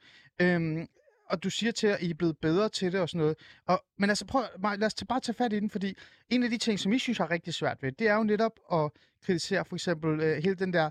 Øhm, 0.42 0.88
og 1.30 1.44
du 1.44 1.50
siger 1.50 1.72
til, 1.72 1.88
at 1.88 2.02
I 2.02 2.10
er 2.10 2.14
blevet 2.14 2.38
bedre 2.38 2.70
til 2.70 2.92
det 2.92 3.00
og 3.02 3.10
sådan 3.10 3.20
noget. 3.20 3.38
Og, 3.66 3.84
men 3.98 4.10
altså, 4.10 4.26
prøv, 4.26 4.44
lad 4.78 4.84
os 4.84 4.96
bare 5.10 5.20
tage 5.20 5.36
fat 5.36 5.54
i 5.54 5.60
den, 5.60 5.70
fordi 5.70 5.98
en 6.30 6.44
af 6.44 6.50
de 6.50 6.58
ting, 6.58 6.80
som 6.80 6.94
I 6.94 7.00
synes 7.00 7.18
har 7.18 7.32
rigtig 7.32 7.54
svært 7.54 7.84
ved, 7.84 7.92
det 7.92 8.08
er 8.08 8.16
jo 8.16 8.24
netop 8.24 8.60
at 8.72 8.92
kritisere 9.26 9.66
for 9.66 9.76
eksempel 9.76 10.20
øh, 10.20 10.44
hele 10.44 10.56
den 10.56 10.74
der 10.74 10.90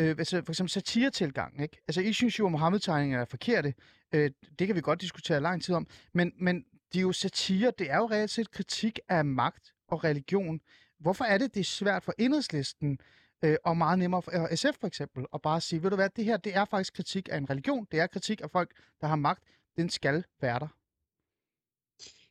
øh, 0.00 0.08
altså 0.18 0.42
for 0.44 0.52
eksempel 0.52 0.70
satiretilgang. 0.70 1.62
Ikke? 1.62 1.82
Altså, 1.88 2.00
I 2.00 2.12
synes 2.12 2.38
jo, 2.38 2.46
at 2.46 2.52
Mohammed-tegninger 2.52 3.20
er 3.20 3.24
forkerte. 3.24 3.74
Øh, 4.12 4.30
det 4.58 4.66
kan 4.66 4.76
vi 4.76 4.80
godt 4.80 5.00
diskutere 5.00 5.40
lang 5.40 5.62
tid 5.62 5.74
om. 5.74 5.86
Men, 6.12 6.32
men 6.38 6.64
det 6.92 6.98
er 6.98 7.02
jo 7.02 7.12
satire, 7.12 7.72
det 7.78 7.90
er 7.90 7.96
jo 7.96 8.06
reelt 8.06 8.30
set 8.30 8.50
kritik 8.50 8.98
af 9.08 9.24
magt 9.24 9.72
og 9.88 10.04
religion. 10.04 10.60
Hvorfor 11.00 11.24
er 11.24 11.38
det, 11.38 11.54
det 11.54 11.60
er 11.60 11.64
svært 11.64 12.02
for 12.02 12.14
enhedslisten, 12.18 12.98
øh, 13.44 13.56
og 13.64 13.76
meget 13.76 13.98
nemmere 13.98 14.22
for 14.22 14.56
SF 14.56 14.80
for 14.80 14.86
eksempel, 14.86 15.26
at 15.34 15.42
bare 15.42 15.60
sige, 15.60 15.82
ved 15.82 15.90
du 15.90 15.96
hvad, 15.96 16.10
det 16.16 16.24
her, 16.24 16.36
det 16.36 16.56
er 16.56 16.64
faktisk 16.64 16.94
kritik 16.94 17.28
af 17.32 17.36
en 17.36 17.50
religion, 17.50 17.86
det 17.92 18.00
er 18.00 18.06
kritik 18.06 18.40
af 18.40 18.50
folk, 18.50 18.70
der 19.00 19.06
har 19.06 19.16
magt, 19.16 19.42
den 19.76 19.90
skal 19.90 20.24
være 20.40 20.58
der. 20.58 20.68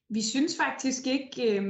Vi 0.09 0.21
synes 0.21 0.57
faktisk 0.57 1.07
ikke 1.07 1.59
øh, 1.59 1.63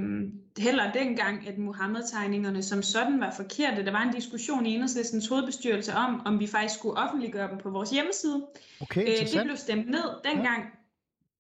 heller 0.58 0.92
dengang, 0.92 1.48
at 1.48 1.58
Mohammed-tegningerne 1.58 2.64
som 2.64 2.82
sådan 2.84 3.20
var 3.20 3.34
forkerte. 3.36 3.86
Der 3.86 3.92
var 3.92 4.02
en 4.02 4.14
diskussion 4.14 4.66
i 4.66 4.74
Enhedslistens 4.74 5.28
hovedbestyrelse 5.28 5.94
om, 5.94 6.22
om 6.26 6.40
vi 6.40 6.48
faktisk 6.48 6.80
skulle 6.80 6.98
offentliggøre 6.98 7.50
dem 7.50 7.58
på 7.58 7.70
vores 7.70 7.90
hjemmeside. 7.90 8.46
Okay, 8.82 9.02
øh, 9.02 9.28
det 9.34 9.44
blev 9.44 9.58
stemt 9.58 9.90
ned 9.90 10.04
dengang. 10.24 10.64
Ja. 10.64 10.70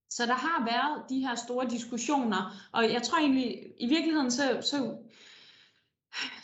Så 0.09 0.25
der 0.25 0.33
har 0.33 0.65
været 0.65 1.09
de 1.09 1.19
her 1.19 1.35
store 1.35 1.69
diskussioner, 1.69 2.69
og 2.71 2.83
jeg 2.93 3.01
tror 3.01 3.17
egentlig, 3.17 3.63
i 3.79 3.87
virkeligheden, 3.87 4.31
så, 4.31 4.57
så 4.61 4.95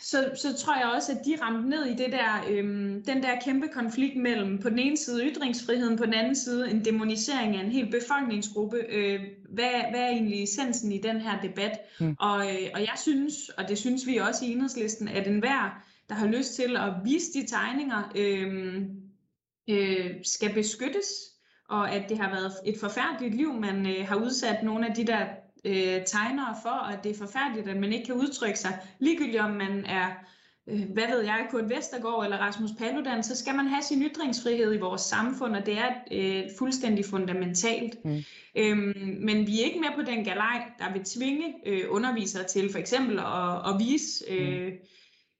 så, 0.00 0.30
så 0.34 0.56
tror 0.56 0.76
jeg 0.76 0.92
også, 0.94 1.12
at 1.12 1.18
de 1.24 1.36
ramte 1.42 1.68
ned 1.68 1.84
i 1.84 1.94
det 1.94 2.12
der, 2.12 2.44
øhm, 2.50 3.04
den 3.04 3.22
der 3.22 3.40
kæmpe 3.44 3.68
konflikt 3.68 4.16
mellem 4.16 4.58
på 4.58 4.70
den 4.70 4.78
ene 4.78 4.96
side 4.96 5.30
ytringsfriheden, 5.30 5.98
på 5.98 6.04
den 6.04 6.14
anden 6.14 6.34
side 6.34 6.70
en 6.70 6.84
demonisering 6.84 7.56
af 7.56 7.64
en 7.64 7.72
hel 7.72 7.90
befolkningsgruppe. 7.90 8.76
Øh, 8.88 9.20
hvad, 9.48 9.90
hvad 9.90 10.00
er 10.00 10.08
egentlig 10.08 10.42
essensen 10.42 10.92
i 10.92 10.98
den 10.98 11.20
her 11.20 11.40
debat? 11.40 11.78
Mm. 12.00 12.16
Og, 12.18 12.40
øh, 12.40 12.68
og 12.74 12.80
jeg 12.80 12.94
synes, 12.96 13.48
og 13.48 13.68
det 13.68 13.78
synes 13.78 14.06
vi 14.06 14.16
også 14.16 14.44
i 14.44 14.52
enhedslisten, 14.52 15.08
at 15.08 15.26
enhver, 15.26 15.82
der 16.08 16.14
har 16.14 16.26
lyst 16.26 16.54
til 16.54 16.76
at 16.76 16.92
vise 17.04 17.32
de 17.32 17.46
tegninger, 17.46 18.12
øh, 18.16 18.82
øh, 19.68 20.10
skal 20.24 20.54
beskyttes, 20.54 21.06
og 21.68 21.92
at 21.92 22.08
det 22.08 22.18
har 22.18 22.30
været 22.30 22.52
et 22.66 22.80
forfærdeligt 22.80 23.34
liv, 23.34 23.52
man 23.52 23.86
øh, 23.86 24.08
har 24.08 24.16
udsat 24.16 24.62
nogle 24.62 24.88
af 24.88 24.94
de 24.94 25.06
der 25.06 25.26
øh, 25.64 26.04
tegnere 26.06 26.56
for, 26.62 26.88
at 26.92 27.04
det 27.04 27.10
er 27.10 27.18
forfærdeligt, 27.18 27.68
at 27.68 27.76
man 27.76 27.92
ikke 27.92 28.06
kan 28.06 28.14
udtrykke 28.14 28.58
sig. 28.58 28.78
Ligegyldigt 28.98 29.42
om 29.42 29.50
man 29.50 29.84
er, 29.84 30.06
øh, 30.68 30.90
hvad 30.92 31.06
ved 31.06 31.20
jeg, 31.20 31.46
Kurt 31.50 31.70
Vestergaard 31.70 32.24
eller 32.24 32.38
Rasmus 32.38 32.70
Paludan, 32.78 33.22
så 33.22 33.36
skal 33.36 33.54
man 33.54 33.66
have 33.66 33.82
sin 33.82 34.02
ytringsfrihed 34.02 34.74
i 34.74 34.78
vores 34.78 35.02
samfund, 35.02 35.56
og 35.56 35.66
det 35.66 35.78
er 35.78 35.90
øh, 36.12 36.42
fuldstændig 36.58 37.04
fundamentalt. 37.04 38.04
Mm. 38.04 38.24
Øhm, 38.56 39.18
men 39.20 39.46
vi 39.46 39.60
er 39.60 39.64
ikke 39.64 39.80
med 39.80 39.88
på 39.94 40.02
den 40.02 40.24
galej, 40.24 40.62
der 40.78 40.92
vil 40.92 41.04
tvinge 41.04 41.54
øh, 41.66 41.84
undervisere 41.88 42.44
til 42.44 42.72
for 42.72 42.78
eksempel 42.78 43.18
at, 43.18 43.74
at 43.74 43.78
vise 43.78 44.24
øh, 44.28 44.66
mm. 44.66 44.78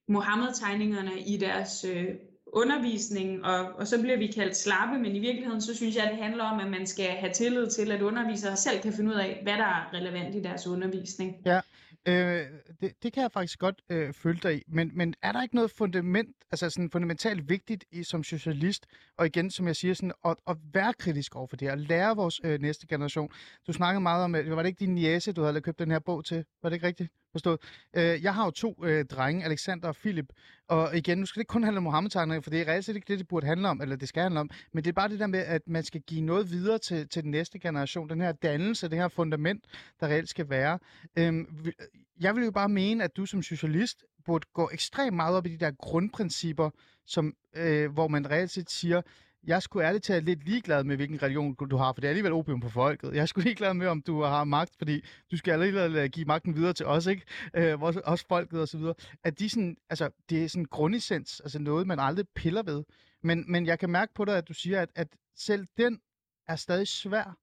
Mohammed-tegningerne 0.08 1.20
i 1.26 1.36
deres 1.36 1.84
øh, 1.84 2.06
undervisning, 2.46 3.44
og, 3.44 3.72
og 3.78 3.86
så 3.86 4.00
bliver 4.00 4.16
vi 4.16 4.26
kaldt 4.26 4.56
slappe, 4.56 4.98
men 4.98 5.16
i 5.16 5.18
virkeligheden 5.18 5.60
så 5.60 5.76
synes 5.76 5.96
jeg, 5.96 6.04
at 6.04 6.10
det 6.10 6.22
handler 6.22 6.44
om, 6.44 6.60
at 6.60 6.70
man 6.70 6.86
skal 6.86 7.06
have 7.06 7.32
tillid 7.32 7.70
til, 7.70 7.92
at 7.92 8.02
undervisere 8.02 8.56
selv 8.56 8.80
kan 8.80 8.92
finde 8.92 9.10
ud 9.10 9.16
af, 9.16 9.40
hvad 9.42 9.52
der 9.52 9.64
er 9.64 9.94
relevant 9.94 10.34
i 10.34 10.42
deres 10.42 10.66
undervisning. 10.66 11.36
Ja, 11.46 11.60
øh, 12.08 12.46
det, 12.80 12.92
det 13.02 13.12
kan 13.12 13.22
jeg 13.22 13.32
faktisk 13.32 13.58
godt 13.58 13.82
øh, 13.90 14.12
følge 14.12 14.40
dig 14.42 14.56
i, 14.56 14.62
men, 14.68 14.90
men 14.94 15.14
er 15.22 15.32
der 15.32 15.42
ikke 15.42 15.54
noget 15.54 15.70
fundament, 15.70 16.36
altså 16.50 16.70
sådan 16.70 16.90
fundamentalt 16.90 17.48
vigtigt 17.48 17.84
i, 17.92 18.02
som 18.02 18.24
socialist, 18.24 18.86
og 19.18 19.26
igen, 19.26 19.50
som 19.50 19.66
jeg 19.66 19.76
siger, 19.76 19.94
sådan, 19.94 20.12
at, 20.24 20.36
at 20.46 20.56
være 20.72 20.92
kritisk 20.92 21.36
over 21.36 21.46
for 21.46 21.56
det, 21.56 21.70
og 21.70 21.78
lære 21.78 22.16
vores 22.16 22.40
øh, 22.44 22.60
næste 22.60 22.86
generation. 22.86 23.30
Du 23.66 23.72
snakkede 23.72 24.00
meget 24.00 24.24
om, 24.24 24.32
var 24.32 24.62
det 24.62 24.66
ikke 24.66 24.80
din 24.80 24.94
niece, 24.94 25.32
du 25.32 25.42
havde 25.42 25.60
købt 25.60 25.78
den 25.78 25.90
her 25.90 25.98
bog 25.98 26.24
til? 26.24 26.44
Var 26.62 26.68
det 26.68 26.76
ikke 26.76 26.86
rigtigt? 26.86 27.12
Forstået. 27.36 27.60
Øh, 27.96 28.22
jeg 28.22 28.34
har 28.34 28.44
jo 28.44 28.50
to 28.50 28.84
øh, 28.84 29.04
drenge, 29.04 29.44
Alexander 29.44 29.88
og 29.88 29.96
Philip, 29.96 30.26
og 30.68 30.96
igen, 30.96 31.18
nu 31.18 31.26
skal 31.26 31.40
det 31.40 31.42
ikke 31.42 31.52
kun 31.52 31.62
handle 31.62 31.76
om 31.76 31.82
mohammed 31.82 32.42
for 32.42 32.50
det 32.50 32.60
er 32.60 32.68
reelt 32.68 32.84
set 32.84 32.96
ikke 32.96 33.08
det, 33.08 33.18
det 33.18 33.28
burde 33.28 33.46
handle 33.46 33.68
om, 33.68 33.80
eller 33.82 33.96
det 33.96 34.08
skal 34.08 34.22
handle 34.22 34.40
om, 34.40 34.50
men 34.72 34.84
det 34.84 34.90
er 34.90 34.92
bare 34.92 35.08
det 35.08 35.20
der 35.20 35.26
med, 35.26 35.38
at 35.38 35.62
man 35.66 35.84
skal 35.84 36.00
give 36.00 36.20
noget 36.20 36.50
videre 36.50 36.78
til, 36.78 37.08
til 37.08 37.22
den 37.22 37.30
næste 37.30 37.58
generation, 37.58 38.08
den 38.08 38.20
her 38.20 38.32
dannelse, 38.32 38.88
det 38.88 38.98
her 38.98 39.08
fundament, 39.08 39.64
der 40.00 40.06
reelt 40.06 40.28
skal 40.28 40.50
være. 40.50 40.78
Øhm, 41.18 41.64
øh, 41.66 41.72
jeg 42.20 42.36
vil 42.36 42.44
jo 42.44 42.50
bare 42.50 42.68
mene, 42.68 43.04
at 43.04 43.16
du 43.16 43.26
som 43.26 43.42
socialist 43.42 44.04
burde 44.24 44.46
gå 44.52 44.70
ekstremt 44.72 45.16
meget 45.16 45.36
op 45.36 45.46
i 45.46 45.48
de 45.48 45.64
der 45.64 45.70
grundprincipper, 45.70 46.70
som, 47.06 47.34
øh, 47.56 47.92
hvor 47.92 48.08
man 48.08 48.30
reelt 48.30 48.50
set 48.50 48.70
siger, 48.70 49.02
jeg 49.46 49.62
skulle 49.62 49.86
ærligt 49.86 50.04
talt 50.04 50.24
lidt 50.24 50.44
ligeglad 50.44 50.84
med, 50.84 50.96
hvilken 50.96 51.22
religion 51.22 51.54
du 51.54 51.76
har, 51.76 51.92
for 51.92 52.00
det 52.00 52.08
er 52.08 52.10
alligevel 52.10 52.32
opium 52.32 52.60
på 52.60 52.68
folket. 52.68 53.14
Jeg 53.14 53.28
skulle 53.28 53.44
ligeglad 53.44 53.74
med, 53.74 53.86
om 53.86 54.02
du 54.02 54.22
har 54.22 54.44
magt, 54.44 54.74
fordi 54.78 55.04
du 55.30 55.36
skal 55.36 55.52
alligevel 55.52 55.96
øh, 55.96 56.08
give 56.10 56.26
magten 56.26 56.56
videre 56.56 56.72
til 56.72 56.86
os, 56.86 57.06
ikke? 57.06 57.22
Øh, 57.56 57.82
også 57.82 58.24
folket 58.28 58.60
og 58.60 58.68
så 58.68 58.78
videre. 58.78 58.94
At 59.24 59.38
de 59.38 59.50
sådan, 59.50 59.76
altså, 59.90 60.10
det 60.30 60.44
er 60.44 60.48
sådan 60.48 60.64
grundessens, 60.64 61.40
altså 61.40 61.58
noget, 61.58 61.86
man 61.86 61.98
aldrig 61.98 62.28
piller 62.28 62.62
ved. 62.62 62.84
Men, 63.22 63.44
men 63.52 63.66
jeg 63.66 63.78
kan 63.78 63.90
mærke 63.90 64.14
på 64.14 64.24
dig, 64.24 64.38
at 64.38 64.48
du 64.48 64.54
siger, 64.54 64.80
at, 64.80 64.90
at 64.94 65.08
selv 65.36 65.66
den 65.76 66.00
er 66.48 66.56
stadig 66.56 66.88
svær 66.88 67.38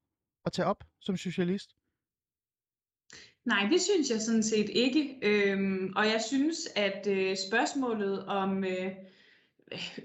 at 0.46 0.52
tage 0.52 0.66
op 0.66 0.84
som 1.02 1.18
socialist. 1.18 1.70
Nej, 3.46 3.68
det 3.72 3.82
synes 3.82 4.10
jeg 4.10 4.22
sådan 4.22 4.44
set 4.44 4.70
ikke. 4.70 5.20
Øhm, 5.22 5.94
og 5.96 6.06
jeg 6.06 6.22
synes, 6.28 6.58
at 6.76 7.08
øh, 7.08 7.38
spørgsmålet 7.50 8.26
om... 8.26 8.63
Øh, 8.63 8.92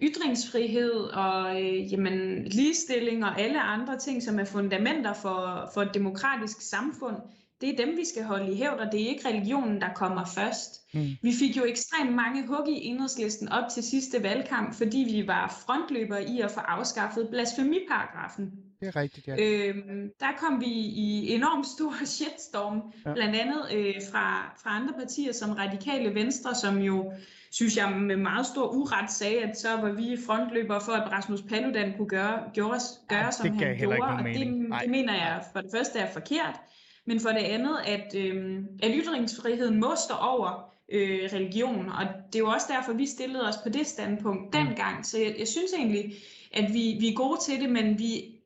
ytringsfrihed 0.02 0.92
og 0.92 1.62
øh, 1.62 1.92
jamen, 1.92 2.44
ligestilling 2.44 3.24
og 3.24 3.40
alle 3.40 3.60
andre 3.60 3.98
ting, 3.98 4.22
som 4.22 4.38
er 4.38 4.44
fundamenter 4.44 5.12
for, 5.12 5.70
for 5.74 5.82
et 5.82 5.94
demokratisk 5.94 6.60
samfund, 6.60 7.16
det 7.60 7.68
er 7.68 7.86
dem, 7.86 7.96
vi 7.96 8.04
skal 8.04 8.24
holde 8.24 8.52
i 8.52 8.56
hævd, 8.56 8.78
og 8.78 8.92
det 8.92 9.02
er 9.02 9.08
ikke 9.08 9.28
religionen, 9.28 9.80
der 9.80 9.88
kommer 9.94 10.24
først. 10.34 10.94
Mm. 10.94 11.06
Vi 11.22 11.32
fik 11.38 11.56
jo 11.56 11.64
ekstremt 11.64 12.14
mange 12.14 12.46
hug 12.46 12.68
i 12.68 12.84
enhedslisten 12.84 13.48
op 13.48 13.64
til 13.74 13.82
sidste 13.82 14.22
valgkamp, 14.22 14.74
fordi 14.74 14.98
vi 14.98 15.26
var 15.26 15.62
frontløbere 15.66 16.24
i 16.24 16.40
at 16.40 16.50
få 16.50 16.60
afskaffet 16.60 17.28
blasfemiparagrafen. 17.30 18.52
Det 18.80 18.88
er 18.88 18.96
rigtigt, 18.96 19.26
ja. 19.26 19.36
Øhm, 19.38 20.10
der 20.20 20.32
kom 20.38 20.60
vi 20.60 20.66
i 21.04 21.34
enormt 21.34 21.66
stor 21.66 22.04
shitstorm, 22.16 22.82
ja. 23.06 23.14
blandt 23.14 23.36
andet 23.36 23.62
øh, 23.74 23.94
fra, 24.12 24.54
fra 24.62 24.76
andre 24.76 24.94
partier 24.98 25.32
som 25.32 25.52
Radikale 25.52 26.14
Venstre, 26.14 26.54
som 26.54 26.78
jo 26.78 27.12
synes 27.50 27.76
jeg 27.76 27.92
med 27.92 28.16
meget 28.16 28.46
stor 28.46 28.68
uret 28.68 29.10
sagde, 29.10 29.42
at 29.42 29.58
så 29.58 29.68
var 29.76 29.92
vi 29.92 30.16
frontløbere 30.26 30.80
for, 30.80 30.92
at 30.92 31.12
Rasmus 31.12 31.42
Paludan 31.42 31.94
kunne 31.96 32.08
gøre, 32.08 32.42
gøre, 32.54 32.80
gøre 33.08 33.24
ja, 33.24 33.30
som 33.30 33.46
han 33.46 33.76
gjorde. 33.78 33.98
Og 34.00 34.24
det, 34.24 34.36
det 34.82 34.90
mener 34.90 35.14
jeg 35.14 35.44
for 35.52 35.60
det 35.60 35.70
første 35.74 35.98
er 35.98 36.12
forkert, 36.12 36.60
men 37.06 37.20
for 37.20 37.28
det 37.28 37.38
andet, 37.38 37.76
at, 37.86 38.14
øh, 38.14 38.58
at 38.82 38.90
ytringsfriheden 38.94 39.80
må 39.80 39.94
stå 40.06 40.14
over 40.14 40.72
øh, 40.92 41.20
religion, 41.32 41.88
og 41.88 42.04
det 42.26 42.34
er 42.34 42.38
jo 42.38 42.48
også 42.48 42.66
derfor, 42.70 42.92
vi 42.92 43.06
stillede 43.06 43.48
os 43.48 43.56
på 43.62 43.68
det 43.68 43.86
standpunkt 43.86 44.42
mm. 44.44 44.50
dengang. 44.50 45.06
Så 45.06 45.18
jeg, 45.18 45.34
jeg 45.38 45.48
synes 45.48 45.72
egentlig, 45.78 46.12
at 46.52 46.72
vi, 46.72 46.96
vi 47.00 47.08
er 47.08 47.14
gode 47.14 47.40
til 47.40 47.60
det, 47.60 47.70
men 47.70 47.98
vi, 47.98 48.38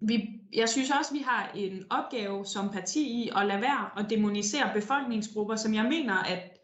vi, 0.00 0.28
jeg 0.52 0.68
synes 0.68 0.90
også, 0.90 1.14
vi 1.14 1.20
har 1.26 1.52
en 1.54 1.84
opgave 1.90 2.46
som 2.46 2.70
parti 2.70 3.24
i 3.24 3.30
at 3.36 3.46
lade 3.46 3.60
være 3.60 3.90
at 3.98 4.10
demonisere 4.10 4.70
befolkningsgrupper, 4.74 5.56
som 5.56 5.74
jeg 5.74 5.84
mener, 5.84 6.14
at 6.14 6.55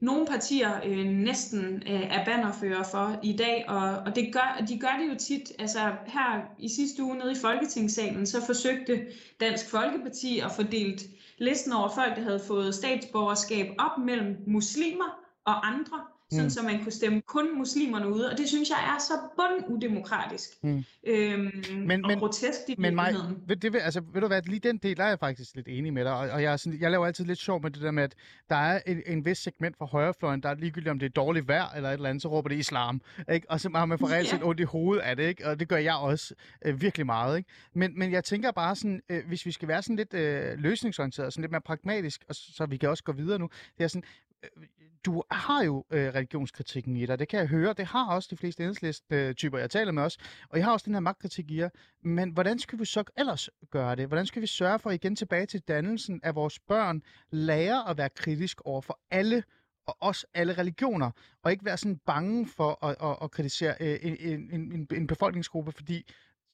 nogle 0.00 0.26
partier 0.26 0.80
øh, 0.84 1.06
næsten 1.06 1.82
øh, 1.86 2.16
er 2.16 2.24
bannerfører 2.24 2.82
for 2.82 3.20
i 3.22 3.36
dag, 3.36 3.64
og, 3.68 3.90
og 3.90 4.16
det 4.16 4.32
gør, 4.32 4.64
de 4.68 4.78
gør 4.78 4.98
det 5.00 5.12
jo 5.12 5.18
tit. 5.18 5.52
Altså 5.58 5.78
her 6.06 6.40
i 6.58 6.68
sidste 6.68 7.02
uge 7.02 7.18
nede 7.18 7.32
i 7.32 7.40
Folketingssalen, 7.40 8.26
så 8.26 8.46
forsøgte 8.46 9.06
Dansk 9.40 9.70
Folkeparti 9.70 10.38
at 10.38 10.52
fordele 10.52 10.98
listen 11.38 11.72
over 11.72 11.88
folk, 11.88 12.16
der 12.16 12.22
havde 12.22 12.40
fået 12.46 12.74
statsborgerskab 12.74 13.66
op 13.78 13.98
mellem 14.04 14.36
muslimer 14.46 15.18
og 15.44 15.66
andre 15.66 16.00
sådan 16.30 16.44
mm. 16.44 16.50
så 16.50 16.62
man 16.62 16.82
kunne 16.82 16.92
stemme 16.92 17.20
kun 17.20 17.58
muslimerne 17.58 18.08
ude, 18.08 18.30
og 18.30 18.38
det 18.38 18.48
synes 18.48 18.70
jeg 18.70 18.94
er 18.94 18.98
så 19.00 19.12
bundudemokratisk 19.36 20.48
mm. 20.62 20.84
øhm, 21.06 21.50
men, 21.86 22.04
og 22.04 22.08
men, 22.08 22.18
grotesk 22.18 22.58
i 22.68 22.74
men 22.78 22.94
mig, 22.94 23.14
ved, 23.46 23.56
det, 23.56 23.72
vil, 23.72 23.78
altså, 23.78 24.00
ved 24.12 24.20
du 24.20 24.26
hvad, 24.26 24.42
lige 24.42 24.60
den 24.60 24.78
del, 24.78 24.96
der 24.96 25.04
er 25.04 25.08
jeg 25.08 25.18
faktisk 25.18 25.56
lidt 25.56 25.68
enig 25.68 25.92
med 25.92 26.04
dig, 26.04 26.12
og, 26.12 26.30
og 26.30 26.42
jeg, 26.42 26.52
er 26.52 26.56
sådan, 26.56 26.80
jeg 26.80 26.90
laver 26.90 27.06
altid 27.06 27.24
lidt 27.24 27.38
sjov 27.38 27.62
med 27.62 27.70
det 27.70 27.82
der 27.82 27.90
med, 27.90 28.02
at 28.02 28.14
der 28.50 28.56
er 28.56 28.80
en, 28.86 29.02
en 29.06 29.24
vis 29.24 29.38
segment 29.38 29.76
fra 29.76 29.86
højrefløjen, 29.86 30.42
der 30.42 30.48
er 30.48 30.54
ligegyldigt 30.54 30.90
om 30.90 30.98
det 30.98 31.06
er 31.06 31.10
dårligt 31.10 31.48
vejr 31.48 31.68
eller 31.76 31.88
et 31.88 31.94
eller 31.94 32.08
andet, 32.08 32.22
så 32.22 32.28
råber 32.28 32.48
det 32.48 32.56
islam, 32.56 33.00
ikke? 33.32 33.50
og 33.50 33.60
så 33.60 33.70
har 33.74 33.84
man 33.84 33.98
for 33.98 34.06
reelt 34.12 34.28
set 34.28 34.42
ondt 34.42 34.60
i 34.60 34.64
hovedet 34.64 35.02
af 35.02 35.16
det, 35.16 35.28
ikke? 35.28 35.46
og 35.46 35.60
det 35.60 35.68
gør 35.68 35.76
jeg 35.76 35.94
også 35.94 36.34
øh, 36.64 36.80
virkelig 36.80 37.06
meget. 37.06 37.38
Ikke? 37.38 37.50
Men, 37.74 37.98
men 37.98 38.12
jeg 38.12 38.24
tænker 38.24 38.50
bare 38.50 38.76
sådan, 38.76 39.02
øh, 39.08 39.26
hvis 39.26 39.46
vi 39.46 39.52
skal 39.52 39.68
være 39.68 39.82
sådan 39.82 39.96
lidt 39.96 40.14
øh, 40.14 40.58
løsningsorienteret, 40.58 41.32
sådan 41.32 41.42
lidt 41.42 41.52
mere 41.52 41.60
pragmatisk, 41.60 42.24
og 42.28 42.34
så, 42.34 42.42
så 42.52 42.66
vi 42.66 42.76
kan 42.76 42.88
også 42.88 43.04
gå 43.04 43.12
videre 43.12 43.38
nu, 43.38 43.50
det 43.78 43.84
er 43.84 43.88
sådan, 43.88 44.04
øh, 44.42 44.62
du 45.06 45.22
har 45.30 45.64
jo 45.64 45.84
øh, 45.90 46.14
religionskritikken 46.14 46.96
i 46.96 47.06
dig, 47.06 47.18
det 47.18 47.28
kan 47.28 47.40
jeg 47.40 47.48
høre. 47.48 47.72
Det 47.72 47.86
har 47.86 48.06
også 48.14 48.28
de 48.30 48.36
fleste 48.36 48.62
enhedslist-typer, 48.62 49.58
jeg 49.58 49.70
taler 49.70 49.92
med 49.92 50.02
os. 50.02 50.16
Og 50.48 50.58
jeg 50.58 50.64
har 50.66 50.72
også 50.72 50.84
den 50.84 50.94
her 50.94 51.00
magtkritik 51.00 51.50
i 51.50 51.58
jer. 51.58 51.68
Men 52.02 52.30
hvordan 52.30 52.58
skal 52.58 52.78
vi 52.78 52.84
så 52.84 53.04
ellers 53.16 53.50
gøre 53.70 53.96
det? 53.96 54.06
Hvordan 54.06 54.26
skal 54.26 54.42
vi 54.42 54.46
sørge 54.46 54.78
for 54.78 54.90
igen 54.90 55.16
tilbage 55.16 55.46
til 55.46 55.60
dannelsen 55.60 56.20
af 56.22 56.34
vores 56.34 56.58
børn, 56.58 57.02
lærer 57.30 57.84
at 57.84 57.98
være 57.98 58.10
kritisk 58.10 58.60
over 58.64 58.80
for 58.80 59.00
alle 59.10 59.42
og 59.86 59.96
også 60.00 60.26
alle 60.34 60.58
religioner, 60.58 61.10
og 61.42 61.52
ikke 61.52 61.64
være 61.64 61.76
sådan 61.76 62.00
bange 62.06 62.46
for 62.46 62.84
at, 62.84 62.96
at, 63.02 63.16
at 63.22 63.30
kritisere 63.30 63.74
øh, 63.80 63.98
en, 64.02 64.16
en, 64.20 64.72
en, 64.72 64.88
en 64.92 65.06
befolkningsgruppe, 65.06 65.72
fordi 65.72 66.06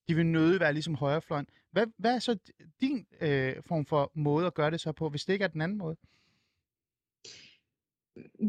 de 0.08 0.14
vil 0.14 0.26
nøde 0.26 0.60
være 0.60 0.72
ligesom 0.72 0.94
højrefløjen. 0.94 1.46
Hvad, 1.72 1.86
hvad 1.98 2.14
er 2.14 2.18
så 2.18 2.38
din 2.80 3.06
øh, 3.20 3.56
form 3.66 3.86
for 3.86 4.12
måde 4.14 4.46
at 4.46 4.54
gøre 4.54 4.70
det 4.70 4.80
så 4.80 4.92
på, 4.92 5.08
hvis 5.08 5.24
det 5.24 5.32
ikke 5.32 5.44
er 5.44 5.48
den 5.48 5.60
anden 5.60 5.78
måde? 5.78 5.96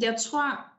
Jeg 0.01 0.15
tror, 0.19 0.75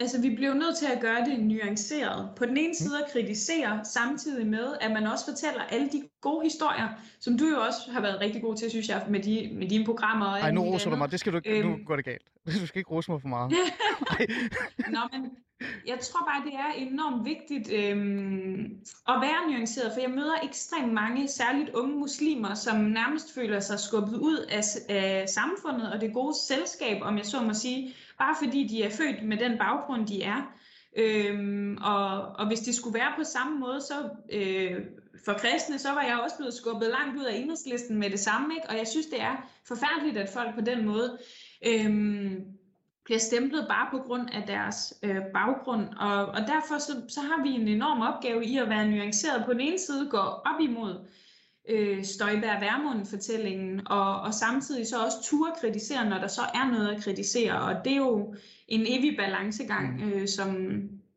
altså 0.00 0.20
vi 0.20 0.34
bliver 0.36 0.54
nødt 0.54 0.76
til 0.78 0.86
at 0.86 1.00
gøre 1.00 1.24
det 1.24 1.40
nuanceret. 1.40 2.30
På 2.36 2.46
den 2.46 2.56
ene 2.56 2.68
mm. 2.68 2.74
side 2.74 3.04
at 3.04 3.10
kritisere, 3.12 3.84
samtidig 3.84 4.46
med, 4.46 4.76
at 4.80 4.90
man 4.92 5.06
også 5.06 5.24
fortæller 5.24 5.62
alle 5.62 5.88
de 5.88 6.08
gode 6.20 6.44
historier, 6.44 6.88
som 7.20 7.38
du 7.38 7.48
jo 7.48 7.60
også 7.60 7.90
har 7.92 8.00
været 8.00 8.20
rigtig 8.20 8.42
god 8.42 8.56
til, 8.56 8.70
synes 8.70 8.88
jeg, 8.88 9.06
med, 9.10 9.20
de, 9.22 9.50
med 9.52 9.68
dine 9.68 9.84
programmer. 9.84 10.26
Og 10.26 10.38
Ej, 10.40 10.50
nu 10.50 10.62
roser 10.62 10.90
du 10.90 10.96
mig. 10.96 11.10
Det 11.10 11.20
skal 11.20 11.32
du 11.32 11.36
ikke, 11.36 11.58
øhm, 11.58 11.68
nu 11.68 11.84
går 11.84 11.96
det 11.96 12.04
galt. 12.04 12.26
Du 12.60 12.66
skal 12.66 12.78
ikke 12.78 12.90
rose 12.90 13.10
mig 13.10 13.20
for 13.20 13.28
meget. 13.28 13.52
Nå, 14.96 15.00
men 15.12 15.30
jeg 15.86 15.98
tror 16.00 16.20
bare, 16.26 16.44
det 16.44 16.54
er 16.54 16.72
enormt 16.76 17.24
vigtigt 17.24 17.72
øhm, 17.72 18.64
at 19.08 19.14
være 19.20 19.50
nuanceret, 19.50 19.92
for 19.92 20.00
jeg 20.00 20.10
møder 20.10 20.34
ekstremt 20.42 20.92
mange, 20.92 21.28
særligt 21.28 21.70
unge 21.70 21.96
muslimer, 21.96 22.54
som 22.54 22.76
nærmest 22.76 23.34
føler 23.34 23.60
sig 23.60 23.80
skubbet 23.80 24.18
ud 24.18 24.38
af, 24.38 24.62
af 24.88 25.28
samfundet 25.28 25.92
og 25.92 26.00
det 26.00 26.14
gode 26.14 26.34
selskab, 26.46 27.02
om 27.02 27.16
jeg 27.16 27.26
så 27.26 27.42
må 27.42 27.54
sige, 27.54 27.94
bare 28.18 28.36
fordi 28.42 28.66
de 28.66 28.82
er 28.82 28.90
født 28.90 29.24
med 29.24 29.36
den 29.36 29.58
baggrund, 29.58 30.06
de 30.06 30.22
er. 30.22 30.52
Øhm, 30.96 31.78
og, 31.80 32.22
og 32.22 32.46
hvis 32.46 32.60
det 32.60 32.74
skulle 32.74 32.98
være 32.98 33.12
på 33.16 33.24
samme 33.24 33.58
måde, 33.58 33.80
så 33.80 33.94
øh, 34.32 34.80
for 35.24 35.32
kristne, 35.32 35.78
så 35.78 35.88
var 35.88 36.02
jeg 36.02 36.20
også 36.24 36.36
blevet 36.36 36.54
skubbet 36.54 36.88
langt 36.88 37.20
ud 37.20 37.24
af 37.24 37.34
enhedslisten 37.34 37.98
med 37.98 38.10
det 38.10 38.20
samme, 38.20 38.54
ikke? 38.54 38.70
og 38.70 38.76
jeg 38.76 38.86
synes, 38.88 39.06
det 39.06 39.20
er 39.20 39.50
forfærdeligt, 39.68 40.16
at 40.16 40.28
folk 40.28 40.54
på 40.54 40.60
den 40.60 40.86
måde 40.86 41.18
øhm, 41.66 42.59
bliver 43.04 43.18
stemplet 43.18 43.66
bare 43.68 43.88
på 43.90 43.98
grund 43.98 44.28
af 44.32 44.42
deres 44.46 44.94
øh, 45.02 45.22
baggrund. 45.34 45.88
Og, 45.88 46.26
og 46.26 46.40
derfor 46.40 46.78
så, 46.78 46.92
så 47.08 47.20
har 47.20 47.42
vi 47.42 47.48
en 47.48 47.68
enorm 47.68 48.00
opgave 48.00 48.44
i 48.44 48.58
at 48.58 48.68
være 48.68 48.88
nuanceret. 48.90 49.44
På 49.46 49.52
den 49.52 49.60
ene 49.60 49.78
side 49.78 50.10
gå 50.10 50.18
op 50.18 50.60
imod 50.60 51.08
øh, 51.68 52.04
Støjberg 52.04 52.60
Værmund-fortællingen, 52.60 53.88
og, 53.88 54.20
og 54.20 54.34
samtidig 54.34 54.86
så 54.86 55.04
også 55.04 55.16
turde 55.22 55.52
kritisere, 55.60 56.08
når 56.08 56.18
der 56.18 56.26
så 56.26 56.42
er 56.54 56.70
noget 56.70 56.88
at 56.88 57.02
kritisere. 57.02 57.62
Og 57.62 57.84
det 57.84 57.92
er 57.92 57.96
jo 57.96 58.34
en 58.68 58.80
evig 58.86 59.16
balancegang, 59.16 60.04
mm. 60.04 60.12
øh, 60.12 60.28
som, 60.28 60.48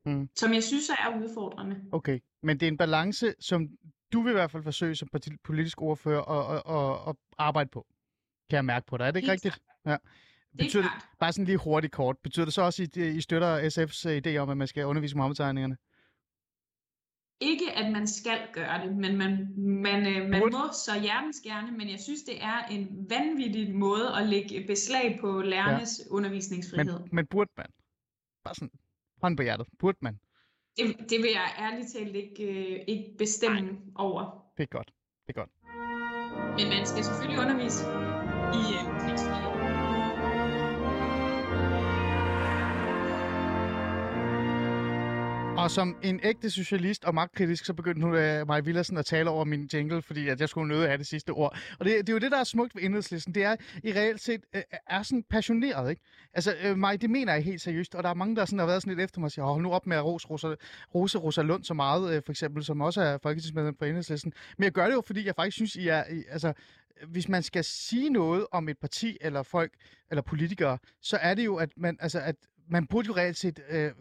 mm. 0.05 0.29
som 0.35 0.53
jeg 0.53 0.63
synes 0.63 0.89
er 0.89 1.21
udfordrende. 1.23 1.75
Okay, 1.91 2.19
men 2.43 2.59
det 2.59 2.65
er 2.65 2.71
en 2.71 2.77
balance, 2.77 3.33
som 3.39 3.69
du 4.13 4.21
vil 4.21 4.29
i 4.29 4.33
hvert 4.33 4.51
fald 4.51 4.63
forsøge 4.63 4.95
som 4.95 5.07
politisk 5.43 5.81
ordfører 5.81 6.21
at, 6.21 6.55
at, 6.55 6.75
at, 6.75 7.09
at 7.09 7.15
arbejde 7.37 7.69
på. 7.69 7.85
Kan 8.49 8.55
jeg 8.55 8.65
mærke 8.65 8.85
på 8.85 8.97
dig. 8.97 9.05
Er 9.05 9.11
det 9.11 9.17
ikke 9.17 9.31
Helt 9.31 9.45
rigtigt? 9.45 9.61
Ja. 9.85 9.97
Betyder 10.57 10.83
det, 10.83 10.91
bare 11.19 11.33
sådan 11.33 11.45
lige 11.45 11.57
hurtigt 11.57 11.93
kort. 11.93 12.17
Betyder 12.17 12.45
det 12.45 12.53
så 12.53 12.61
også, 12.61 12.83
at 12.83 12.97
I, 12.97 13.21
støtter 13.21 13.59
SF's 13.59 14.09
øh, 14.09 14.21
idé 14.25 14.37
om, 14.37 14.49
at 14.49 14.57
man 14.57 14.67
skal 14.67 14.85
undervise 14.85 15.17
Mohammed-tegningerne? 15.17 15.77
Ikke, 17.39 17.71
at 17.71 17.91
man 17.91 18.07
skal 18.07 18.39
gøre 18.53 18.87
det, 18.87 18.95
men 18.95 19.17
man, 19.17 19.53
man, 19.57 20.07
øh, 20.07 20.29
man 20.29 20.41
må 20.51 20.67
så 20.85 20.99
hjertens 21.01 21.41
gerne, 21.43 21.77
men 21.77 21.89
jeg 21.89 21.99
synes, 21.99 22.23
det 22.23 22.43
er 22.43 22.65
en 22.65 23.05
vanvittig 23.09 23.75
måde 23.75 24.15
at 24.15 24.27
lægge 24.27 24.63
beslag 24.67 25.17
på 25.21 25.41
lærernes 25.41 26.01
ja. 26.05 26.15
undervisningsfrihed. 26.15 26.99
Men, 26.99 27.09
men 27.11 27.25
burde 27.27 27.51
man? 27.57 27.65
Bare 28.43 28.55
sådan, 28.55 28.71
hånd 29.21 29.37
på 29.37 29.43
hjertet. 29.43 29.67
Burde 29.79 29.97
man? 30.01 30.19
Det, 30.77 30.95
det 31.09 31.17
vil 31.23 31.29
jeg 31.33 31.55
ærligt 31.59 31.91
talt 31.91 32.15
ikke, 32.15 32.43
øh, 32.43 32.79
ikke 32.87 33.15
bestemme 33.17 33.69
Ej. 33.69 33.75
over. 33.95 34.45
Det 34.57 34.63
er 34.63 34.67
godt. 34.67 34.91
Det 35.27 35.35
er 35.35 35.39
godt. 35.41 35.49
Men 36.57 36.67
man 36.69 36.85
skal 36.85 37.03
selvfølgelig 37.03 37.39
undervise 37.39 37.83
i 38.59 38.63
øh, 38.77 38.92
Og 45.63 45.71
som 45.71 45.97
en 46.03 46.19
ægte 46.23 46.49
socialist 46.49 47.05
og 47.05 47.15
magtkritisk, 47.15 47.65
så 47.65 47.73
begyndte 47.73 48.01
nu 48.01 48.15
øh, 48.15 48.41
uh, 48.41 48.47
Maja 48.47 48.61
Villersen 48.61 48.97
at 48.97 49.05
tale 49.05 49.29
over 49.29 49.45
min 49.45 49.69
jingle, 49.73 50.01
fordi 50.01 50.27
at 50.27 50.41
jeg 50.41 50.49
skulle 50.49 50.67
nøde 50.67 50.87
have 50.87 50.97
det 50.97 51.07
sidste 51.07 51.29
ord. 51.29 51.57
Og 51.79 51.85
det, 51.85 51.97
det 51.97 52.09
er 52.09 52.13
jo 52.13 52.19
det, 52.19 52.31
der 52.31 52.37
er 52.37 52.43
smukt 52.43 52.75
ved 52.75 52.83
enhedslisten. 52.83 53.35
Det 53.35 53.43
er 53.43 53.55
i 53.83 53.93
reelt 53.93 54.21
set 54.21 54.41
uh, 54.55 54.61
er 54.87 55.03
sådan 55.03 55.23
passioneret, 55.29 55.89
ikke? 55.89 56.01
Altså, 56.33 56.55
øh, 56.63 56.71
uh, 56.71 56.77
Maja, 56.77 56.95
det 56.95 57.09
mener 57.09 57.33
jeg 57.33 57.43
helt 57.43 57.61
seriøst, 57.61 57.95
og 57.95 58.03
der 58.03 58.09
er 58.09 58.13
mange, 58.13 58.35
der 58.35 58.45
sådan 58.45 58.59
har 58.59 58.65
været 58.65 58.81
sådan 58.81 58.97
lidt 58.97 59.03
efter 59.03 59.19
mig 59.19 59.25
og 59.25 59.31
siger, 59.31 59.45
hold 59.45 59.61
nu 59.61 59.71
op 59.71 59.87
med 59.87 59.97
at 59.97 60.05
rose 60.05 60.27
Rosa, 60.27 60.55
rose 60.95 61.17
Rosa 61.17 61.41
Lund 61.41 61.63
så 61.63 61.73
meget, 61.73 62.17
uh, 62.17 62.23
for 62.25 62.31
eksempel, 62.31 62.63
som 62.63 62.81
også 62.81 63.01
er 63.01 63.17
folketingsmedlem 63.23 63.75
for 63.77 63.85
enhedslisten. 63.85 64.33
Men 64.57 64.63
jeg 64.63 64.71
gør 64.71 64.85
det 64.85 64.93
jo, 64.93 65.03
fordi 65.05 65.25
jeg 65.25 65.35
faktisk 65.35 65.55
synes, 65.55 65.75
I 65.75 65.87
er, 65.87 66.03
I, 66.11 66.23
altså, 66.29 66.53
hvis 67.07 67.29
man 67.29 67.43
skal 67.43 67.63
sige 67.63 68.09
noget 68.09 68.45
om 68.51 68.69
et 68.69 68.77
parti 68.77 69.17
eller 69.21 69.43
folk 69.43 69.71
eller 70.09 70.21
politikere, 70.21 70.77
så 71.01 71.17
er 71.17 71.33
det 71.33 71.45
jo, 71.45 71.55
at 71.55 71.69
man, 71.77 71.97
altså, 71.99 72.19
at 72.19 72.35
man 72.69 72.87
burde 72.87 73.07
jo 73.07 73.15
reelt 73.15 73.37
set 73.37 73.59
øh, 73.69 73.91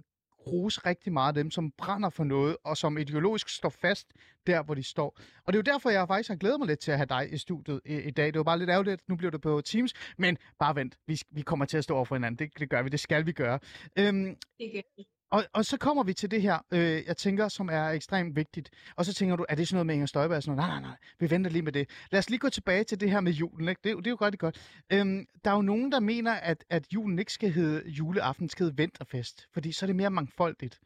rose 0.47 0.81
rigtig 0.87 1.13
meget 1.13 1.29
af 1.29 1.35
dem, 1.35 1.51
som 1.51 1.71
brænder 1.71 2.11
for 2.11 2.25
noget, 2.25 2.57
og 2.65 2.77
som 2.77 2.99
ideologisk 2.99 3.49
står 3.49 3.69
fast 3.69 4.13
der, 4.47 4.63
hvor 4.63 4.75
de 4.75 4.83
står. 4.83 5.19
Og 5.45 5.53
det 5.53 5.59
er 5.59 5.63
jo 5.67 5.73
derfor, 5.73 5.91
jeg 5.91 6.09
faktisk 6.09 6.29
har 6.29 6.37
glædet 6.37 6.59
mig 6.59 6.69
lidt 6.69 6.81
til 6.81 6.91
at 6.91 6.99
have 6.99 7.07
dig 7.07 7.33
i 7.33 7.39
studiet 7.39 7.81
i, 7.85 7.97
i 7.97 8.11
dag. 8.11 8.27
Det 8.27 8.37
var 8.37 8.43
bare 8.43 8.59
lidt 8.59 8.71
ærgerligt, 8.71 9.09
nu 9.09 9.17
bliver 9.17 9.31
det 9.31 9.41
på 9.41 9.61
Teams, 9.61 9.93
men 10.19 10.39
bare 10.59 10.77
vent, 10.77 10.99
vi, 11.07 11.21
vi 11.31 11.43
kommer 11.43 11.65
til 11.65 11.79
at 11.79 11.85
stå 11.85 11.95
over 11.95 12.05
for 12.05 12.15
hinanden. 12.15 12.39
Det, 12.39 12.59
det 12.59 12.71
gør 12.71 12.83
vi, 12.83 12.89
det 12.89 13.01
skal 13.01 13.27
vi 13.27 13.33
gøre. 13.33 13.59
Øhm, 13.99 14.37
ikke. 14.59 14.83
Og, 15.33 15.45
og 15.53 15.65
så 15.65 15.77
kommer 15.77 16.03
vi 16.03 16.13
til 16.15 16.31
det 16.31 16.43
her, 16.43 16.59
øh, 16.71 17.03
jeg 17.07 17.17
tænker, 17.17 17.49
som 17.49 17.69
er 17.73 17.89
ekstremt 17.89 18.37
vigtigt. 18.37 18.71
Og 18.97 19.05
så 19.05 19.15
tænker 19.15 19.37
du, 19.37 19.47
er 19.49 19.55
det 19.55 19.69
sådan 19.69 19.77
noget 19.77 19.87
med 19.87 19.95
Inger 19.95 20.07
Støjberg? 20.07 20.43
Sådan 20.43 20.57
noget? 20.57 20.71
Nej, 20.71 20.81
nej, 20.81 20.89
nej, 20.89 20.97
vi 21.19 21.31
venter 21.31 21.51
lige 21.51 21.63
med 21.63 21.73
det. 21.73 21.91
Lad 22.11 22.19
os 22.19 22.31
lige 22.31 22.39
gå 22.39 22.49
tilbage 22.49 22.85
til 22.85 23.01
det 23.01 23.11
her 23.11 23.21
med 23.21 23.33
julen. 23.33 23.69
Ikke? 23.69 23.81
Det, 23.85 23.97
det 23.97 24.07
er 24.07 24.11
jo 24.11 24.17
godt, 24.19 24.33
det 24.33 24.39
er 24.39 24.47
godt. 24.47 24.83
Øhm, 24.93 25.27
der 25.45 25.51
er 25.51 25.55
jo 25.55 25.63
nogen, 25.63 25.93
der 25.93 26.01
mener, 26.01 26.33
at, 26.33 26.65
at 26.71 26.87
julen 26.95 27.19
ikke 27.19 27.33
skal 27.33 27.53
hedde 27.53 27.91
juleaften, 27.91 28.49
skal 28.49 28.65
hedde 28.65 28.77
vinterfest. 28.77 29.49
Fordi 29.53 29.73
så 29.73 29.85
er 29.85 29.87
det 29.87 29.97
mere 29.97 30.11
mangfoldigt. 30.11 30.81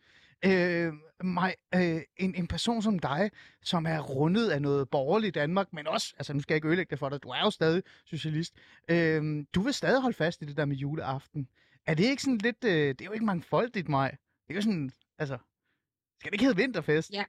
Øh, 0.44 0.92
mig, 1.24 1.54
øh, 1.74 2.00
en, 2.16 2.35
en 2.35 2.46
person 2.46 2.82
som 2.82 2.98
dig, 2.98 3.30
som 3.62 3.87
er 3.87 4.00
rundet 4.00 4.48
af 4.48 4.62
noget 4.62 4.88
borgerligt 4.90 5.35
Danmark, 5.35 5.72
men 5.72 5.87
også, 5.87 6.14
altså 6.18 6.32
nu 6.32 6.40
skal 6.40 6.54
jeg 6.54 6.56
ikke 6.56 6.68
ødelægge 6.68 6.90
det 6.90 6.98
for 6.98 7.09
dig, 7.09 7.22
du 7.22 7.28
er 7.28 7.40
jo 7.44 7.50
stadig 7.50 7.82
socialist. 8.04 8.54
Øh, 8.90 9.44
du 9.54 9.61
vil 9.61 9.74
stadig 9.74 10.02
holde 10.02 10.16
fast 10.16 10.42
i 10.42 10.44
det 10.44 10.56
der 10.56 10.64
med 10.64 10.76
juleaften. 10.76 11.48
Er 11.87 11.94
det 11.94 12.04
ikke 12.04 12.22
sådan 12.22 12.38
lidt, 12.38 12.64
øh, 12.64 12.88
det 12.88 13.00
er 13.00 13.04
jo 13.04 13.12
ikke 13.12 13.24
mangfoldigt, 13.24 13.88
mig. 13.88 14.16
Det 14.48 14.52
er 14.52 14.54
jo 14.54 14.62
sådan, 14.62 14.90
altså, 15.18 15.38
skal 16.20 16.30
det 16.30 16.35
ikke 16.35 16.44
hedde 16.44 16.56
vinterfest? 16.56 17.12
Ja. 17.12 17.24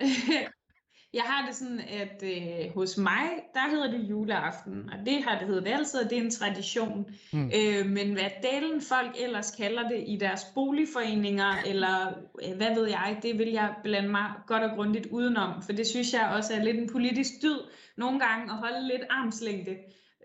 jeg 1.18 1.22
har 1.22 1.46
det 1.46 1.54
sådan, 1.56 1.80
at 1.80 2.22
øh, 2.22 2.74
hos 2.74 2.96
mig, 2.98 3.26
der 3.54 3.70
hedder 3.70 3.90
det 3.90 4.10
juleaften, 4.10 4.90
og 4.90 5.06
det 5.06 5.24
har 5.24 5.38
det 5.38 5.48
heddet 5.48 5.68
altid, 5.68 6.00
og 6.04 6.10
det 6.10 6.18
er 6.18 6.22
en 6.22 6.30
tradition. 6.30 7.06
Mm. 7.32 7.50
Øh, 7.54 7.86
men 7.86 8.12
hvad 8.12 8.30
dalen 8.42 8.80
folk 8.80 9.16
ellers 9.18 9.50
kalder 9.50 9.88
det 9.88 10.04
i 10.06 10.16
deres 10.16 10.44
boligforeninger, 10.54 11.52
eller 11.66 12.08
øh, 12.44 12.56
hvad 12.56 12.74
ved 12.74 12.88
jeg, 12.88 13.18
det 13.22 13.38
vil 13.38 13.48
jeg 13.48 13.74
blande 13.84 14.08
mig 14.08 14.30
godt 14.46 14.62
og 14.62 14.76
grundigt 14.76 15.06
udenom, 15.06 15.62
for 15.62 15.72
det 15.72 15.86
synes 15.86 16.12
jeg 16.12 16.32
også 16.36 16.54
er 16.54 16.64
lidt 16.64 16.76
en 16.76 16.88
politisk 16.92 17.30
dyd 17.42 17.58
nogle 17.96 18.20
gange 18.20 18.52
at 18.52 18.58
holde 18.58 18.88
lidt 18.88 19.02
armslængde. 19.10 19.76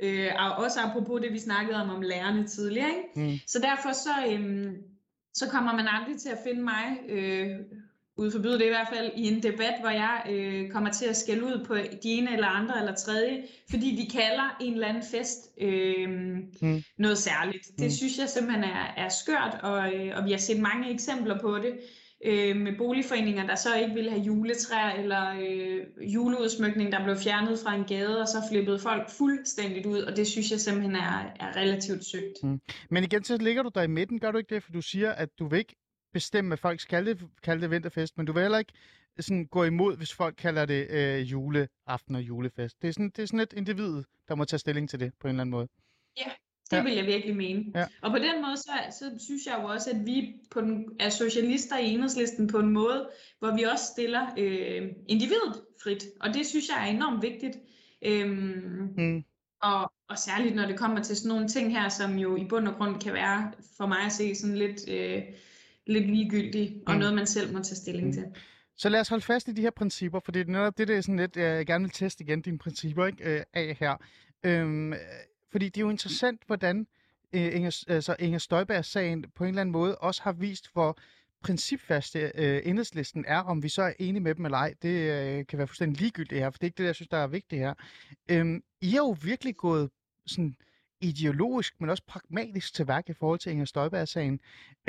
Øh, 0.01 0.31
og 0.39 0.51
også 0.51 0.79
apropos 0.79 1.21
det, 1.21 1.33
vi 1.33 1.39
snakkede 1.39 1.81
om 1.81 1.89
om 1.89 2.01
lærerne 2.01 2.47
tidligere. 2.47 2.89
Ikke? 2.89 3.31
Mm. 3.31 3.37
Så 3.47 3.59
derfor 3.59 3.91
så... 3.91 4.09
Øh, 4.31 4.73
så 5.37 5.49
kommer 5.49 5.73
man 5.73 5.87
aldrig 5.87 6.17
til 6.19 6.29
at 6.29 6.37
finde 6.45 6.61
mig, 6.61 6.85
øh, 7.09 7.49
ud 8.17 8.31
forbyde 8.31 8.59
det 8.59 8.65
i 8.65 8.69
hvert 8.69 8.87
fald, 8.93 9.11
i 9.15 9.27
en 9.27 9.43
debat, 9.43 9.73
hvor 9.79 9.89
jeg 9.89 10.21
øh, 10.29 10.71
kommer 10.71 10.91
til 10.91 11.05
at 11.05 11.17
skælde 11.17 11.43
ud 11.45 11.65
på 11.65 11.75
de 11.75 12.09
ene 12.09 12.33
eller 12.33 12.47
andre 12.47 12.79
eller 12.79 12.95
tredje, 12.95 13.43
fordi 13.69 13.95
de 13.95 14.19
kalder 14.19 14.57
en 14.61 14.73
eller 14.73 14.87
anden 14.87 15.03
fest 15.03 15.37
øh, 15.61 16.09
mm. 16.61 16.83
noget 16.97 17.17
særligt. 17.17 17.67
Det 17.79 17.85
mm. 17.85 17.91
synes 17.91 18.17
jeg 18.17 18.29
simpelthen 18.29 18.63
er, 18.63 18.93
er 18.97 19.09
skørt, 19.09 19.59
og, 19.63 19.93
øh, 19.93 20.17
og 20.17 20.25
vi 20.25 20.31
har 20.31 20.37
set 20.37 20.59
mange 20.59 20.93
eksempler 20.93 21.39
på 21.39 21.57
det. 21.57 21.73
Øh, 22.25 22.55
med 22.55 22.77
boligforeninger, 22.77 23.47
der 23.47 23.55
så 23.55 23.75
ikke 23.75 23.93
ville 23.93 24.09
have 24.09 24.21
juletræer 24.21 24.91
eller 24.91 25.23
øh, 25.41 26.13
juleudsmykning, 26.13 26.91
der 26.91 27.03
blev 27.03 27.15
fjernet 27.17 27.59
fra 27.59 27.75
en 27.75 27.83
gade, 27.83 28.21
og 28.21 28.27
så 28.27 28.37
flippede 28.51 28.79
folk 28.79 29.09
fuldstændigt 29.09 29.85
ud, 29.85 30.01
og 30.01 30.15
det 30.15 30.27
synes 30.27 30.51
jeg 30.51 30.59
simpelthen 30.59 30.95
er, 30.95 31.33
er 31.39 31.55
relativt 31.55 32.05
søgt. 32.05 32.43
Mm. 32.43 32.61
Men 32.89 33.03
igen, 33.03 33.23
så 33.23 33.37
ligger 33.37 33.63
du 33.63 33.71
der 33.75 33.81
i 33.81 33.87
midten, 33.87 34.19
gør 34.19 34.31
du 34.31 34.37
ikke 34.37 34.55
det? 34.55 34.63
For 34.63 34.71
du 34.71 34.81
siger, 34.81 35.11
at 35.11 35.29
du 35.39 35.47
vil 35.47 35.59
ikke 35.59 35.75
bestemme, 36.13 36.49
hvad 36.49 36.57
folk 36.57 36.79
skal 36.79 37.05
det, 37.05 37.21
kalde 37.43 37.61
det 37.61 37.71
vinterfest, 37.71 38.17
men 38.17 38.25
du 38.25 38.33
vil 38.33 38.41
heller 38.41 38.57
ikke 38.57 38.73
sådan 39.19 39.45
gå 39.45 39.63
imod, 39.63 39.97
hvis 39.97 40.13
folk 40.13 40.35
kalder 40.35 40.65
det 40.65 40.87
øh, 40.89 41.31
juleaften 41.31 42.15
og 42.15 42.21
julefest. 42.21 42.81
Det 42.81 42.87
er, 42.87 42.91
sådan, 42.91 43.09
det 43.15 43.21
er 43.23 43.25
sådan 43.25 43.39
et 43.39 43.53
individ, 43.53 44.03
der 44.27 44.35
må 44.35 44.45
tage 44.45 44.59
stilling 44.59 44.89
til 44.89 44.99
det 44.99 45.11
på 45.19 45.27
en 45.27 45.29
eller 45.29 45.41
anden 45.41 45.51
måde. 45.51 45.67
Ja, 46.17 46.31
det 46.71 46.77
Ja. 46.77 46.83
vil 46.83 46.93
jeg 46.93 47.05
virkelig 47.05 47.35
mene. 47.35 47.63
Ja. 47.75 47.85
Og 48.01 48.11
på 48.11 48.17
den 48.17 48.41
måde, 48.41 48.57
så, 48.57 48.71
så 48.91 49.05
synes 49.25 49.45
jeg 49.45 49.55
jo 49.61 49.67
også, 49.67 49.89
at 49.89 50.05
vi 50.05 50.33
på 50.51 50.61
den, 50.61 50.85
er 50.99 51.09
socialister 51.09 51.77
i 51.77 51.85
enhedslisten 51.93 52.47
på 52.47 52.59
en 52.59 52.69
måde, 52.69 53.09
hvor 53.39 53.55
vi 53.55 53.63
også 53.63 53.85
stiller 53.93 54.27
øh, 54.37 54.81
individet 55.07 55.61
frit. 55.83 56.03
Og 56.21 56.33
det 56.33 56.45
synes 56.45 56.65
jeg 56.69 56.87
er 56.87 56.91
enormt 56.95 57.21
vigtigt. 57.23 57.57
Øhm, 58.01 58.93
Mm. 58.97 59.23
og, 59.61 59.91
og 60.09 60.17
særligt 60.17 60.55
når 60.55 60.65
det 60.65 60.77
kommer 60.79 61.03
til 61.03 61.15
sådan 61.15 61.29
nogle 61.29 61.47
ting 61.47 61.71
her, 61.71 61.89
som 61.89 62.15
jo 62.17 62.35
i 62.35 62.45
bund 62.49 62.67
og 62.67 62.75
grund 62.75 63.01
kan 63.01 63.13
være 63.13 63.51
for 63.77 63.85
mig 63.87 63.99
at 64.05 64.11
se 64.11 64.35
sådan 64.35 64.55
lidt, 64.55 64.89
øh, 64.89 65.21
lidt 65.87 66.05
ligegyldigt, 66.11 66.73
og 66.87 66.93
Mm. 66.93 66.99
noget 66.99 67.15
man 67.15 67.27
selv 67.27 67.53
må 67.53 67.59
tage 67.63 67.75
stilling 67.75 68.07
Mm. 68.07 68.13
til. 68.13 68.23
Så 68.77 68.89
lad 68.89 68.99
os 68.99 69.07
holde 69.09 69.23
fast 69.25 69.47
i 69.47 69.51
de 69.51 69.61
her 69.61 69.69
principper, 69.71 70.19
for 70.19 70.31
det 70.31 70.41
er 70.47 70.51
netop 70.51 70.77
det, 70.77 70.87
der 70.87 70.97
er 70.97 71.01
sådan 71.01 71.17
lidt, 71.19 71.37
jeg 71.37 71.65
gerne 71.65 71.83
vil 71.83 71.91
teste 71.91 72.23
igen 72.23 72.41
dine 72.41 72.57
principper 72.57 73.05
ikke, 73.05 73.23
øh, 73.35 73.43
af 73.53 73.77
her. 73.79 73.95
Øhm, 74.43 74.93
øh, 74.93 74.99
fordi 75.57 75.69
det 75.69 75.77
er 75.77 75.85
jo 75.85 75.89
interessant, 75.89 76.41
hvordan 76.47 76.87
øh, 77.33 77.55
Inger, 77.55 77.83
altså 77.87 78.15
Inger 78.19 78.39
Støjberg-sagen 78.39 79.25
på 79.35 79.43
en 79.43 79.47
eller 79.49 79.61
anden 79.61 79.71
måde 79.71 79.97
også 79.97 80.21
har 80.21 80.31
vist, 80.31 80.73
hvor 80.73 80.97
principfaste 81.43 82.31
øh, 82.35 82.61
enhedslisten 82.65 83.25
er, 83.27 83.39
om 83.39 83.63
vi 83.63 83.69
så 83.69 83.81
er 83.81 83.93
enige 83.99 84.23
med 84.23 84.35
dem 84.35 84.45
eller 84.45 84.57
ej. 84.57 84.73
Det 84.81 84.89
øh, 84.89 85.45
kan 85.45 85.57
være 85.57 85.67
fuldstændig 85.67 86.01
ligegyldigt 86.01 86.41
her, 86.41 86.49
for 86.49 86.57
det 86.57 86.63
er 86.63 86.67
ikke 86.67 86.77
det, 86.77 86.83
jeg 86.83 86.95
synes, 86.95 87.09
der 87.09 87.17
er 87.17 87.27
vigtigt 87.27 87.61
her. 87.61 87.73
Øhm, 88.29 88.63
I 88.81 88.89
har 88.89 88.97
jo 88.97 89.17
virkelig 89.21 89.55
gået 89.55 89.89
sådan 90.25 90.55
ideologisk, 91.01 91.81
men 91.81 91.89
også 91.89 92.03
pragmatisk 92.07 92.73
til 92.73 92.87
værk 92.87 93.09
i 93.09 93.13
forhold 93.13 93.39
til 93.39 93.51
Inger 93.51 93.65
Støjberg-sagen. 93.65 94.39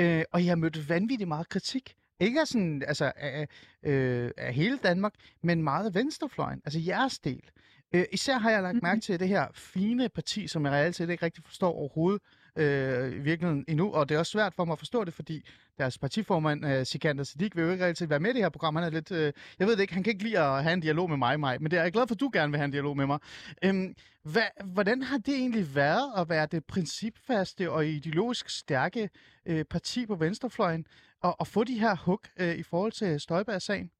Øh, 0.00 0.24
og 0.32 0.42
I 0.42 0.46
har 0.46 0.56
mødt 0.56 0.88
vanvittigt 0.88 1.28
meget 1.28 1.48
kritik. 1.48 1.94
Ikke 2.20 2.40
af, 2.40 2.48
sådan, 2.48 2.82
altså, 2.86 3.12
af, 3.16 3.48
øh, 3.82 4.30
af 4.36 4.54
hele 4.54 4.78
Danmark, 4.78 5.14
men 5.42 5.62
meget 5.62 5.86
af 5.86 5.94
venstrefløjen, 5.94 6.62
altså 6.64 6.80
jeres 6.80 7.18
del. 7.18 7.50
Øh, 7.92 8.04
især 8.12 8.38
har 8.38 8.50
jeg 8.50 8.62
lagt 8.62 8.82
mærke 8.82 9.00
til 9.00 9.20
det 9.20 9.28
her 9.28 9.46
fine 9.54 10.08
parti, 10.08 10.46
som 10.46 10.64
jeg 10.64 10.72
reelt 10.72 10.96
set 10.96 11.10
ikke 11.10 11.24
rigtig 11.24 11.44
forstår 11.44 11.72
overhovedet 11.72 12.22
øh, 12.56 13.12
i 13.12 13.18
virkeligheden 13.18 13.64
endnu, 13.68 13.92
og 13.92 14.08
det 14.08 14.14
er 14.14 14.18
også 14.18 14.32
svært 14.32 14.54
for 14.54 14.64
mig 14.64 14.72
at 14.72 14.78
forstå 14.78 15.04
det, 15.04 15.14
fordi 15.14 15.48
deres 15.78 15.98
partiformand, 15.98 16.66
øh, 16.66 16.86
Sikander 16.86 17.24
Siddiq, 17.24 17.56
vil 17.56 17.64
jo 17.64 17.70
ikke 17.70 17.86
rigtig 17.86 18.10
være 18.10 18.20
med 18.20 18.30
i 18.30 18.32
det 18.32 18.42
her 18.42 18.48
program. 18.48 18.76
Han 18.76 18.84
er 18.84 18.90
lidt, 18.90 19.10
øh, 19.12 19.32
jeg 19.58 19.66
ved 19.66 19.76
det 19.76 19.80
ikke, 19.80 19.94
han 19.94 20.02
kan 20.02 20.10
ikke 20.10 20.24
lide 20.24 20.38
at 20.38 20.62
have 20.62 20.72
en 20.72 20.80
dialog 20.80 21.08
med 21.10 21.16
mig, 21.16 21.40
mig 21.40 21.62
men 21.62 21.70
det 21.70 21.78
er 21.78 21.82
jeg 21.82 21.92
glad 21.92 22.06
for, 22.06 22.14
at 22.14 22.20
du 22.20 22.30
gerne 22.32 22.52
vil 22.52 22.58
have 22.58 22.64
en 22.64 22.70
dialog 22.70 22.96
med 22.96 23.06
mig. 23.06 23.18
Øhm, 23.64 23.94
hvad, 24.22 24.42
hvordan 24.64 25.02
har 25.02 25.18
det 25.18 25.34
egentlig 25.34 25.74
været 25.74 26.12
at 26.16 26.28
være 26.28 26.46
det 26.46 26.64
principfaste 26.64 27.70
og 27.70 27.86
ideologisk 27.86 28.50
stærke 28.50 29.10
øh, 29.46 29.64
parti 29.64 30.06
på 30.06 30.14
venstrefløjen, 30.14 30.86
og, 31.22 31.40
og 31.40 31.46
få 31.46 31.64
de 31.64 31.80
her 31.80 31.96
hug 31.96 32.20
øh, 32.36 32.54
i 32.54 32.62
forhold 32.62 32.92
til 32.92 33.20
Støjberg-sagen? 33.20 33.90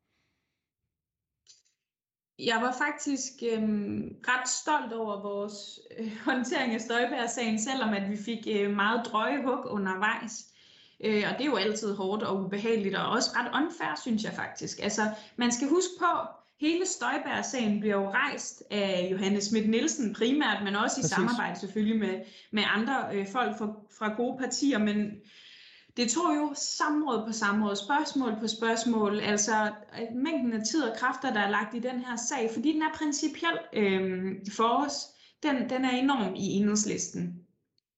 Jeg 2.38 2.58
var 2.62 2.74
faktisk 2.78 3.32
øhm, 3.52 4.16
ret 4.28 4.48
stolt 4.48 4.92
over 4.92 5.22
vores 5.22 5.80
øh, 5.98 6.12
håndtering 6.26 6.74
af 6.74 6.80
Støjberg-sagen, 6.80 7.58
selvom 7.60 7.94
at 7.94 8.10
vi 8.10 8.16
fik 8.16 8.46
øh, 8.50 8.70
meget 8.76 9.06
drøje 9.06 9.42
hug 9.42 9.66
undervejs. 9.66 10.46
Øh, 11.04 11.24
og 11.30 11.38
det 11.38 11.40
er 11.40 11.50
jo 11.50 11.56
altid 11.56 11.94
hårdt 11.94 12.22
og 12.22 12.44
ubehageligt, 12.44 12.96
og 12.96 13.08
også 13.08 13.30
ret 13.36 13.62
unfair, 13.62 14.00
synes 14.02 14.24
jeg 14.24 14.32
faktisk. 14.32 14.78
Altså, 14.82 15.02
man 15.36 15.52
skal 15.52 15.68
huske 15.68 15.92
på, 15.98 16.28
hele 16.60 16.86
Støjberg-sagen 16.86 17.80
bliver 17.80 17.96
jo 17.96 18.10
rejst 18.10 18.62
af 18.70 19.08
Johannes 19.10 19.44
Schmidt 19.44 19.70
Nielsen 19.70 20.14
primært, 20.14 20.64
men 20.64 20.76
også 20.76 21.00
i 21.00 21.02
Præcis. 21.02 21.10
samarbejde 21.10 21.58
selvfølgelig 21.60 21.98
med, 21.98 22.20
med 22.52 22.62
andre 22.66 23.04
øh, 23.12 23.26
folk 23.32 23.58
fra, 23.58 23.72
fra 23.98 24.14
gode 24.16 24.38
partier, 24.38 24.78
men 24.78 25.10
det 25.98 26.10
tog 26.10 26.36
jo 26.36 26.52
samråd 26.54 27.26
på 27.26 27.32
samråd, 27.32 27.76
spørgsmål 27.76 28.32
på 28.40 28.46
spørgsmål, 28.46 29.20
altså 29.20 29.72
øh, 30.00 30.16
mængden 30.16 30.52
af 30.52 30.60
tid 30.70 30.82
og 30.82 30.96
kræfter, 30.96 31.32
der 31.32 31.40
er 31.40 31.50
lagt 31.50 31.74
i 31.74 31.78
den 31.78 31.98
her 31.98 32.16
sag, 32.28 32.50
fordi 32.54 32.72
den 32.72 32.82
er 32.82 32.94
principiel 32.94 33.58
øh, 33.72 34.36
for 34.56 34.84
os, 34.86 34.94
den, 35.42 35.70
den 35.70 35.84
er 35.84 35.90
enorm 35.90 36.34
i 36.34 36.46
enhedslisten. 36.46 37.34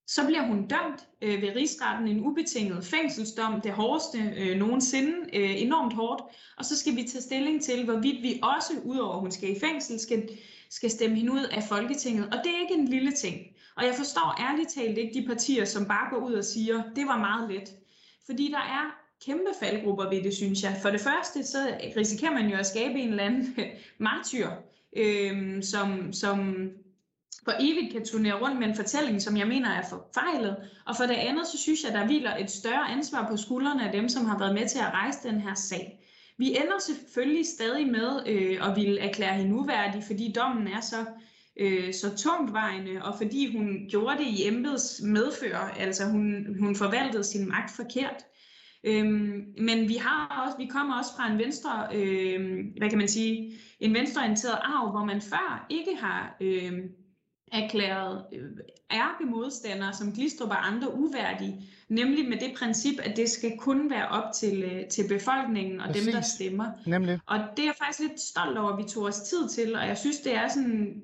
Så 0.07 0.27
bliver 0.27 0.47
hun 0.47 0.57
dømt 0.57 1.09
øh, 1.23 1.43
ved 1.43 1.57
rigsretten 1.57 2.09
en 2.09 2.27
ubetinget 2.27 2.85
fængselsdom, 2.85 3.61
det 3.61 3.73
hårdeste 3.73 4.19
øh, 4.37 4.59
nogensinde, 4.59 5.13
øh, 5.33 5.63
enormt 5.63 5.93
hårdt, 5.93 6.23
og 6.59 6.65
så 6.65 6.77
skal 6.77 6.97
vi 6.97 7.03
tage 7.03 7.23
stilling 7.23 7.63
til, 7.63 7.85
hvorvidt 7.85 8.23
vi 8.23 8.41
også, 8.43 8.73
udover 8.85 9.15
at 9.15 9.21
hun 9.21 9.31
skal 9.31 9.57
i 9.57 9.61
fængsel, 9.61 10.01
skal, 10.01 10.29
skal 10.71 10.91
stemme 10.91 11.17
hende 11.17 11.33
ud 11.33 11.45
af 11.53 11.63
Folketinget. 11.63 12.27
Og 12.27 12.39
det 12.45 12.53
er 12.53 12.61
ikke 12.63 12.83
en 12.83 12.89
lille 12.89 13.13
ting. 13.13 13.37
Og 13.77 13.85
jeg 13.87 13.95
forstår 13.95 14.51
ærligt 14.51 14.71
talt 14.71 14.99
ikke 14.99 15.21
de 15.21 15.27
partier, 15.27 15.65
som 15.65 15.87
bare 15.87 16.11
går 16.11 16.27
ud 16.27 16.33
og 16.33 16.45
siger, 16.45 16.83
det 16.97 17.07
var 17.07 17.19
meget 17.19 17.51
let. 17.51 17.80
Fordi 18.27 18.51
der 18.51 18.59
er 18.59 19.01
kæmpe 19.27 19.51
faldgrupper 19.61 20.11
ved 20.11 20.23
det, 20.23 20.35
synes 20.35 20.63
jeg. 20.63 20.79
For 20.83 20.91
det 20.91 21.01
første, 21.01 21.45
så 21.45 21.59
risikerer 21.97 22.33
man 22.33 22.49
jo 22.49 22.57
at 22.57 22.67
skabe 22.67 22.99
en 22.99 23.09
eller 23.09 23.25
anden 23.25 23.57
martyr, 23.99 24.49
øh, 24.97 25.63
som, 25.63 26.13
som 26.13 26.71
for 27.45 27.53
evigt 27.61 27.93
kan 27.93 28.05
turnere 28.05 28.41
rundt 28.41 28.59
med 28.59 28.69
en 28.69 28.77
fortælling, 28.77 29.23
som 29.23 29.37
jeg 29.37 29.49
mener 29.49 29.71
er 29.71 29.89
forfejlet. 29.89 30.57
Og 30.87 30.97
for 30.97 31.05
det 31.05 31.15
andet, 31.15 31.47
så 31.47 31.59
synes 31.59 31.85
jeg, 31.85 31.93
der 31.93 32.07
hviler 32.07 32.37
et 32.37 32.51
større 32.51 32.91
ansvar 32.91 33.29
på 33.31 33.37
skuldrene 33.37 33.87
af 33.87 33.93
dem, 33.93 34.09
som 34.09 34.25
har 34.25 34.39
været 34.39 34.55
med 34.55 34.69
til 34.69 34.79
at 34.79 34.93
rejse 34.93 35.29
den 35.29 35.41
her 35.41 35.55
sag. 35.55 35.97
Vi 36.39 36.51
ender 36.51 36.79
selvfølgelig 36.81 37.47
stadig 37.47 37.87
med 37.87 38.27
øh, 38.27 38.69
at 38.69 38.77
ville 38.77 39.01
erklære 39.01 39.35
hende 39.35 39.55
uværdig, 39.55 40.03
fordi 40.07 40.33
dommen 40.33 40.67
er 40.67 40.81
så, 40.81 41.01
øh, 41.01 41.07
så 41.93 42.17
tungtvejende, 42.17 43.03
og 43.03 43.15
fordi 43.19 43.57
hun 43.57 43.87
gjorde 43.91 44.19
det 44.19 44.27
i 44.27 44.47
embeds 44.49 45.01
medfør, 45.05 45.57
altså 45.79 46.05
hun, 46.05 46.57
hun 46.61 46.77
forvaltede 46.77 47.25
sin 47.25 47.49
magt 47.49 47.71
forkert. 47.77 48.25
Øhm, 48.85 49.45
men 49.59 49.89
vi 49.89 49.95
har 49.95 50.45
også, 50.47 50.59
vi 50.59 50.67
kommer 50.67 50.99
også 50.99 51.11
fra 51.17 51.31
en 51.33 51.39
venstre, 51.39 51.87
øh, 51.95 52.65
hvad 52.79 52.89
kan 52.89 52.99
man 52.99 53.09
sige, 53.09 53.53
en 53.81 53.95
venstreorienteret 53.95 54.59
arv, 54.63 54.91
hvor 54.91 55.05
man 55.05 55.21
før 55.21 55.67
ikke 55.71 55.97
har 55.97 56.37
øh, 56.41 56.73
erklæret 57.53 58.25
øh, 58.33 58.51
ærke 58.93 59.25
modstandere 59.25 59.95
som 59.95 60.13
Glistrup 60.13 60.51
og 60.51 60.67
andre 60.67 60.95
uværdige, 60.95 61.63
nemlig 61.89 62.29
med 62.29 62.37
det 62.41 62.53
princip, 62.57 62.95
at 63.03 63.17
det 63.17 63.31
skal 63.31 63.59
kun 63.59 63.91
være 63.91 64.09
op 64.09 64.33
til, 64.35 64.63
øh, 64.63 64.89
til 64.89 65.09
befolkningen 65.09 65.81
og 65.81 65.87
Præcis. 65.87 66.05
dem, 66.05 66.13
der 66.13 66.21
stemmer. 66.21 66.67
Nemlig. 66.87 67.19
Og 67.27 67.39
det 67.57 67.63
er 67.63 67.67
jeg 67.67 67.75
faktisk 67.79 68.01
lidt 68.01 68.21
stolt 68.21 68.59
over, 68.59 68.73
at 68.73 68.79
vi 68.79 68.89
tog 68.89 69.05
os 69.05 69.21
tid 69.21 69.49
til, 69.49 69.77
og 69.77 69.87
jeg 69.87 69.99
synes, 69.99 70.21
det 70.21 70.35
er 70.35 70.49
sådan 70.49 71.03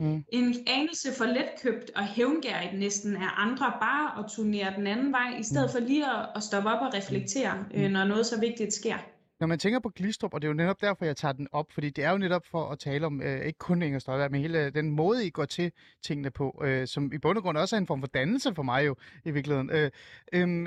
Mm. 0.00 0.24
en 0.32 0.54
anelse 0.66 1.08
for 1.18 1.24
letkøbt 1.24 1.90
og 1.96 2.06
hævngærigt 2.06 2.78
næsten 2.78 3.16
af 3.16 3.28
andre 3.36 3.72
bare 3.80 4.24
at 4.24 4.30
turnere 4.36 4.74
den 4.76 4.86
anden 4.86 5.12
vej, 5.12 5.36
i 5.38 5.42
stedet 5.42 5.66
Mm. 5.66 5.72
for 5.72 5.88
lige 5.88 6.04
at, 6.06 6.28
at 6.36 6.42
stoppe 6.42 6.68
op 6.70 6.82
og 6.82 6.94
reflektere, 6.94 7.64
øh, 7.74 7.90
når 7.90 8.04
noget 8.04 8.26
så 8.26 8.40
vigtigt 8.40 8.72
sker. 8.72 8.96
Når 9.40 9.46
man 9.46 9.58
tænker 9.58 9.78
på 9.80 9.88
Glistrup, 9.88 10.34
og 10.34 10.42
det 10.42 10.48
er 10.48 10.50
jo 10.50 10.54
netop 10.56 10.80
derfor, 10.80 11.04
jeg 11.04 11.16
tager 11.16 11.32
den 11.32 11.48
op, 11.52 11.72
fordi 11.72 11.90
det 11.90 12.04
er 12.04 12.10
jo 12.10 12.18
netop 12.18 12.46
for 12.50 12.68
at 12.68 12.78
tale 12.78 13.06
om, 13.06 13.22
øh, 13.22 13.40
ikke 13.46 13.58
kun 13.58 13.82
Inger 13.82 13.98
Støjberg, 13.98 14.30
men 14.30 14.40
hele 14.40 14.70
den 14.70 14.90
måde, 14.90 15.26
I 15.26 15.30
går 15.30 15.44
til 15.44 15.72
tingene 16.02 16.30
på, 16.30 16.62
øh, 16.64 16.86
som 16.86 17.12
i 17.12 17.18
bund 17.18 17.36
og 17.38 17.42
grund 17.42 17.58
også 17.58 17.76
er 17.76 17.80
en 17.80 17.86
form 17.86 18.00
for 18.00 18.06
dannelse 18.06 18.54
for 18.54 18.62
mig 18.62 18.86
jo, 18.86 18.96
i 19.24 19.30
virkeligheden. 19.30 19.70
Øh, 19.70 19.90
øh, 20.32 20.66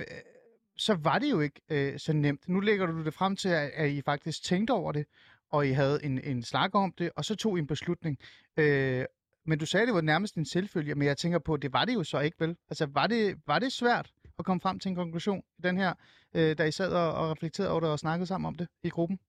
så 0.78 0.94
var 0.94 1.20
det 1.20 1.32
jo 1.32 1.40
ikke 1.40 1.62
øh, 1.70 2.00
så 2.00 2.14
nemt. 2.14 2.50
Nu 2.50 2.60
lægger 2.60 2.86
du 2.86 3.04
det 3.04 3.14
frem 3.14 3.36
til, 3.36 3.50
at, 3.50 3.72
at 3.76 3.90
I 3.90 4.02
faktisk 4.02 4.44
tænkte 4.44 4.72
over 4.72 4.92
det, 4.92 5.06
og 5.52 5.68
I 5.68 5.72
havde 5.72 6.00
en, 6.06 6.20
en 6.24 6.44
snak 6.44 6.70
om 6.76 6.94
det, 6.98 7.10
og 7.16 7.26
så 7.26 7.36
tog 7.36 7.58
I 7.58 7.60
en 7.60 7.68
beslutning. 7.68 8.18
Øh, 8.58 9.06
men 9.46 9.60
du 9.60 9.66
sagde, 9.66 9.86
det 9.86 9.94
var 9.94 10.02
nærmest 10.02 10.36
en 10.36 10.46
selvfølge, 10.46 10.96
men 10.96 11.08
jeg 11.08 11.18
tænker 11.18 11.40
på, 11.40 11.58
det 11.58 11.74
var 11.74 11.86
det 11.86 11.94
jo 11.94 12.04
så 12.04 12.20
ikke, 12.20 12.38
vel? 12.40 12.56
Altså, 12.70 12.86
var 12.86 13.08
det, 13.08 13.36
var 13.48 13.60
det 13.60 13.72
svært 13.72 14.12
at 14.40 14.46
komme 14.46 14.62
frem 14.62 14.80
til 14.80 14.90
en 14.90 14.96
konklusion 14.96 15.44
i 15.58 15.62
den 15.62 15.78
her, 15.78 15.94
øh, 16.34 16.58
da 16.58 16.64
I 16.64 16.72
sad 16.72 16.94
og, 16.94 17.14
og 17.14 17.32
reflekterede 17.32 17.72
over 17.72 17.80
det 17.80 17.90
og 17.90 18.00
snakkede 18.00 18.28
sammen 18.28 18.48
om 18.48 18.56
det 18.56 18.68
i 18.84 18.90
gruppen? 18.90 19.20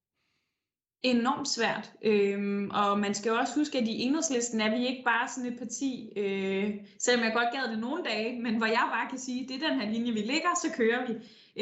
enormt 1.05 1.49
svært. 1.49 1.93
Øhm, 2.03 2.71
og 2.71 2.99
man 2.99 3.15
skal 3.15 3.31
jo 3.31 3.37
også 3.37 3.55
huske, 3.57 3.79
at 3.79 3.89
i 3.89 4.03
enhedslisten 4.03 4.61
er 4.61 4.71
vi 4.79 4.87
ikke 4.87 5.03
bare 5.05 5.29
sådan 5.29 5.53
et 5.53 5.59
parti, 5.59 6.13
øh, 6.17 6.71
selvom 6.99 7.25
jeg 7.25 7.33
godt 7.35 7.49
gad 7.53 7.71
det 7.73 7.79
nogle 7.79 8.05
dage, 8.05 8.43
men 8.43 8.57
hvor 8.57 8.67
jeg 8.67 8.89
bare 8.93 9.11
kan 9.11 9.19
sige, 9.19 9.49
det 9.49 9.63
er 9.63 9.69
den 9.69 9.81
her 9.81 9.91
linje, 9.91 10.13
vi 10.13 10.21
ligger, 10.21 10.53
så 10.63 10.69
kører 10.77 11.07
vi. 11.07 11.13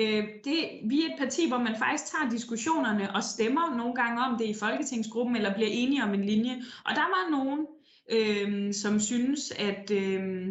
Øh, 0.00 0.24
det, 0.44 0.58
vi 0.84 1.02
er 1.02 1.06
et 1.12 1.18
parti, 1.18 1.48
hvor 1.48 1.58
man 1.58 1.76
faktisk 1.78 2.04
tager 2.12 2.30
diskussionerne 2.30 3.14
og 3.16 3.22
stemmer 3.22 3.76
nogle 3.76 3.94
gange 3.94 4.22
om 4.22 4.38
det 4.38 4.44
i 4.44 4.54
folketingsgruppen, 4.54 5.36
eller 5.36 5.54
bliver 5.54 5.70
enige 5.70 6.04
om 6.04 6.14
en 6.14 6.24
linje. 6.24 6.54
Og 6.86 6.92
der 6.94 7.06
var 7.16 7.30
nogen, 7.30 7.66
øh, 8.10 8.74
som 8.74 9.00
synes, 9.00 9.50
at, 9.50 9.90
øh, 9.90 10.48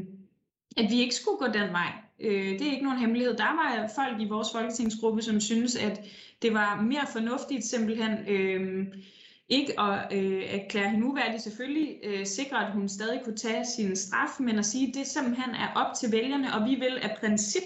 at 0.77 0.91
vi 0.91 0.99
ikke 0.99 1.15
skulle 1.15 1.37
gå 1.37 1.47
den 1.47 1.71
vej. 1.71 1.91
Øh, 2.19 2.59
det 2.59 2.67
er 2.67 2.71
ikke 2.71 2.85
nogen 2.85 2.99
hemmelighed. 2.99 3.37
Der 3.37 3.43
var 3.43 3.91
folk 3.95 4.21
i 4.21 4.29
vores 4.29 4.47
folketingsgruppe, 4.51 5.21
som 5.21 5.39
synes, 5.39 5.75
at 5.75 6.01
det 6.41 6.53
var 6.53 6.81
mere 6.81 7.07
fornuftigt 7.11 7.65
simpelthen 7.65 8.11
øh, 8.27 8.87
ikke 9.49 9.79
at 9.79 10.13
øh, 10.13 10.43
erklære 10.43 10.89
hende 10.89 11.07
uværdig, 11.07 11.41
selvfølgelig 11.41 11.95
øh, 12.03 12.25
sikre, 12.25 12.67
at 12.67 12.73
hun 12.73 12.89
stadig 12.89 13.21
kunne 13.23 13.37
tage 13.37 13.65
sin 13.65 13.95
straf, 13.95 14.39
men 14.39 14.59
at 14.59 14.65
sige, 14.65 14.87
at 14.87 14.93
det 14.93 15.07
simpelthen 15.07 15.55
er 15.55 15.73
op 15.75 15.93
til 15.99 16.11
vælgerne, 16.11 16.53
og 16.53 16.65
vi 16.69 16.75
vil 16.75 16.97
af 17.01 17.17
princip 17.19 17.63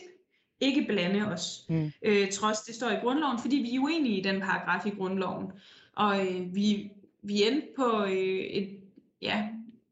ikke 0.59 0.86
blande 0.88 1.27
os, 1.27 1.65
mm. 1.69 1.91
øh, 2.01 2.31
trods 2.31 2.59
det 2.59 2.75
står 2.75 2.89
i 2.89 2.95
grundloven, 2.95 3.39
fordi 3.39 3.55
vi 3.55 3.75
er 3.75 3.79
uenige 3.79 4.19
i 4.19 4.21
den 4.21 4.41
paragraf 4.41 4.86
i 4.86 4.89
grundloven. 4.89 5.51
Og 5.95 6.27
øh, 6.27 6.55
vi, 6.55 6.91
vi 7.23 7.43
endte 7.43 7.67
på 7.75 8.03
øh, 8.03 8.39
et, 8.39 8.79
ja, 9.21 9.47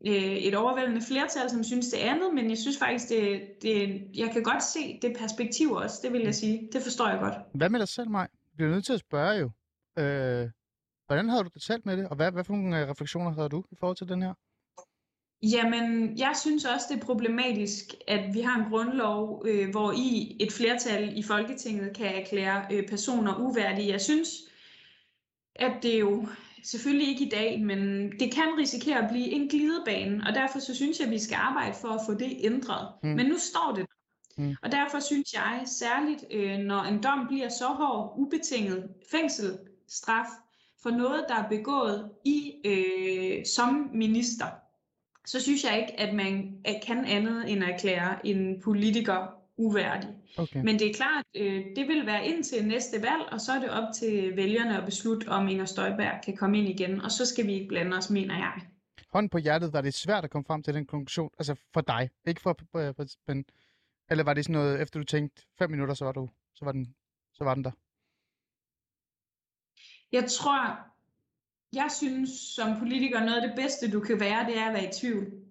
øh, 0.08 0.36
et 0.48 0.56
overvældende 0.56 1.02
flertal, 1.02 1.50
som 1.50 1.64
synes 1.64 1.90
det 1.90 1.98
andet, 1.98 2.34
men 2.34 2.50
jeg 2.50 2.58
synes 2.58 2.78
faktisk, 2.78 3.10
det, 3.10 3.42
det, 3.62 4.02
jeg 4.16 4.30
kan 4.34 4.44
godt 4.44 4.64
se 4.64 5.00
det 5.02 5.18
perspektiv 5.20 5.72
også, 5.72 6.00
det 6.04 6.14
vil 6.14 6.22
jeg 6.22 6.36
sige. 6.36 6.70
Det 6.74 6.82
forstår 6.82 7.10
jeg 7.10 7.20
godt. 7.20 7.34
Hvad 7.54 7.70
med 7.70 7.80
dig 7.80 7.88
selv, 7.88 8.10
Maj? 8.10 8.28
Vi 8.52 8.56
bliver 8.56 8.72
nødt 8.72 8.86
til 8.86 8.94
at 8.94 9.00
spørge 9.00 9.34
jo. 9.34 9.50
Øh, 10.02 10.50
hvordan 11.08 11.30
havde 11.30 11.44
du 11.44 11.50
det 11.54 11.64
selv 11.64 11.82
med 11.86 11.98
det, 11.98 12.08
og 12.10 12.16
hvad, 12.16 12.32
hvad 12.32 12.44
for 12.44 12.54
nogle 12.54 12.82
øh, 12.82 12.90
refleksioner 12.90 13.32
havde 13.34 13.50
du 13.50 13.64
i 13.72 13.76
forhold 13.80 13.98
til 13.98 14.10
den 14.10 14.22
her? 14.22 14.34
Jamen, 15.44 16.18
jeg 16.18 16.34
synes 16.42 16.66
også, 16.66 16.86
det 16.90 17.02
er 17.02 17.06
problematisk, 17.06 17.86
at 18.08 18.34
vi 18.34 18.42
har 18.42 18.60
en 18.60 18.70
grundlov, 18.70 19.44
øh, 19.48 19.70
hvor 19.70 19.92
i 19.92 20.38
et 20.40 20.52
flertal 20.52 21.18
i 21.18 21.24
Folketinget 21.24 21.96
kan 21.96 22.06
erklære 22.06 22.66
øh, 22.72 22.88
personer 22.88 23.36
uværdige. 23.40 23.92
Jeg 23.92 24.02
synes, 24.02 24.30
at 25.56 25.72
det 25.84 26.00
jo 26.00 26.28
selvfølgelig 26.64 27.08
ikke 27.08 27.26
i 27.26 27.30
dag, 27.30 27.62
men 27.62 28.12
det 28.20 28.34
kan 28.34 28.58
risikere 28.58 29.04
at 29.04 29.10
blive 29.10 29.32
en 29.32 29.48
glidebane, 29.48 30.24
og 30.28 30.36
derfor 30.36 30.60
så 30.60 30.76
synes 30.76 31.00
jeg, 31.00 31.06
at 31.08 31.12
vi 31.12 31.20
skal 31.20 31.36
arbejde 31.36 31.76
for 31.82 31.88
at 31.88 32.02
få 32.06 32.14
det 32.14 32.38
ændret. 32.40 32.88
Mm. 33.04 33.10
Men 33.10 33.26
nu 33.26 33.38
står 33.38 33.74
det 33.76 33.86
Mm. 34.38 34.56
Og 34.64 34.72
derfor 34.72 35.00
synes 35.00 35.34
jeg 35.34 35.62
særligt, 35.66 36.26
øh, 36.32 36.58
når 36.58 36.82
en 36.82 37.04
dom 37.04 37.28
bliver 37.28 37.50
så 37.50 37.68
hård, 37.68 38.14
ubetinget 38.18 38.90
fængselsstraf 39.12 40.26
for 40.84 40.90
noget, 40.90 41.26
der 41.30 41.36
er 41.36 41.50
begået 41.50 42.12
i 42.26 42.54
øh, 42.66 43.46
som 43.46 43.90
minister, 43.94 44.46
så 45.26 45.40
synes 45.40 45.64
jeg 45.64 45.80
ikke, 45.80 46.00
at 46.00 46.16
man 46.16 46.58
kan 46.86 47.06
andet 47.06 47.52
end 47.52 47.64
at 47.64 47.70
erklære 47.70 48.28
en 48.28 48.62
politiker 48.64 49.43
uværdig. 49.58 50.10
Okay. 50.38 50.62
Men 50.64 50.80
det 50.80 50.90
er 50.90 50.94
klart, 50.94 51.26
øh, 51.36 51.66
det 51.76 51.88
vil 51.88 52.06
være 52.06 52.26
indtil 52.26 52.68
næste 52.68 53.02
valg, 53.02 53.22
og 53.32 53.42
så 53.42 53.52
er 53.52 53.60
det 53.60 53.70
op 53.70 53.94
til 53.94 54.36
vælgerne 54.36 54.78
at 54.78 54.86
beslutte, 54.86 55.28
om 55.28 55.48
Inger 55.48 55.66
Støjberg 55.66 56.22
kan 56.24 56.38
komme 56.38 56.58
ind 56.58 56.70
igen, 56.70 57.02
og 57.02 57.12
så 57.12 57.26
skal 57.26 57.48
vi 57.48 57.54
ikke 57.54 57.68
blande 57.68 57.98
os, 57.98 58.10
mener 58.10 58.36
jeg. 58.38 58.62
Hånden 59.14 59.30
på 59.30 59.38
hjertet, 59.38 59.74
var 59.74 59.82
det 59.82 59.94
svært 59.94 60.24
at 60.24 60.30
komme 60.30 60.46
frem 60.46 60.64
til 60.64 60.74
den 60.74 60.86
konklusion, 60.86 61.30
altså 61.40 61.56
for 61.74 61.82
dig, 61.82 62.10
ikke 62.28 62.42
for, 62.42 62.58
men, 63.28 63.46
eller 64.10 64.24
var 64.24 64.34
det 64.34 64.46
sådan 64.46 64.54
noget, 64.54 64.82
efter 64.82 65.00
du 65.00 65.06
tænkte 65.06 65.42
fem 65.60 65.70
minutter, 65.72 65.94
så 65.94 66.06
var, 66.06 66.12
du, 66.12 66.30
så 66.56 66.66
var, 66.66 66.72
den, 66.72 66.96
så 67.34 67.44
var 67.44 67.54
den 67.54 67.64
der? 67.64 67.72
Jeg 70.12 70.26
tror, 70.30 70.78
jeg 71.74 71.90
synes 71.92 72.30
som 72.30 72.80
politiker, 72.80 73.20
noget 73.20 73.42
af 73.42 73.48
det 73.48 73.56
bedste, 73.56 73.92
du 73.92 74.00
kan 74.00 74.20
være, 74.20 74.46
det 74.46 74.58
er 74.58 74.68
at 74.68 74.74
være 74.74 74.90
i 74.90 74.92
tvivl 75.00 75.43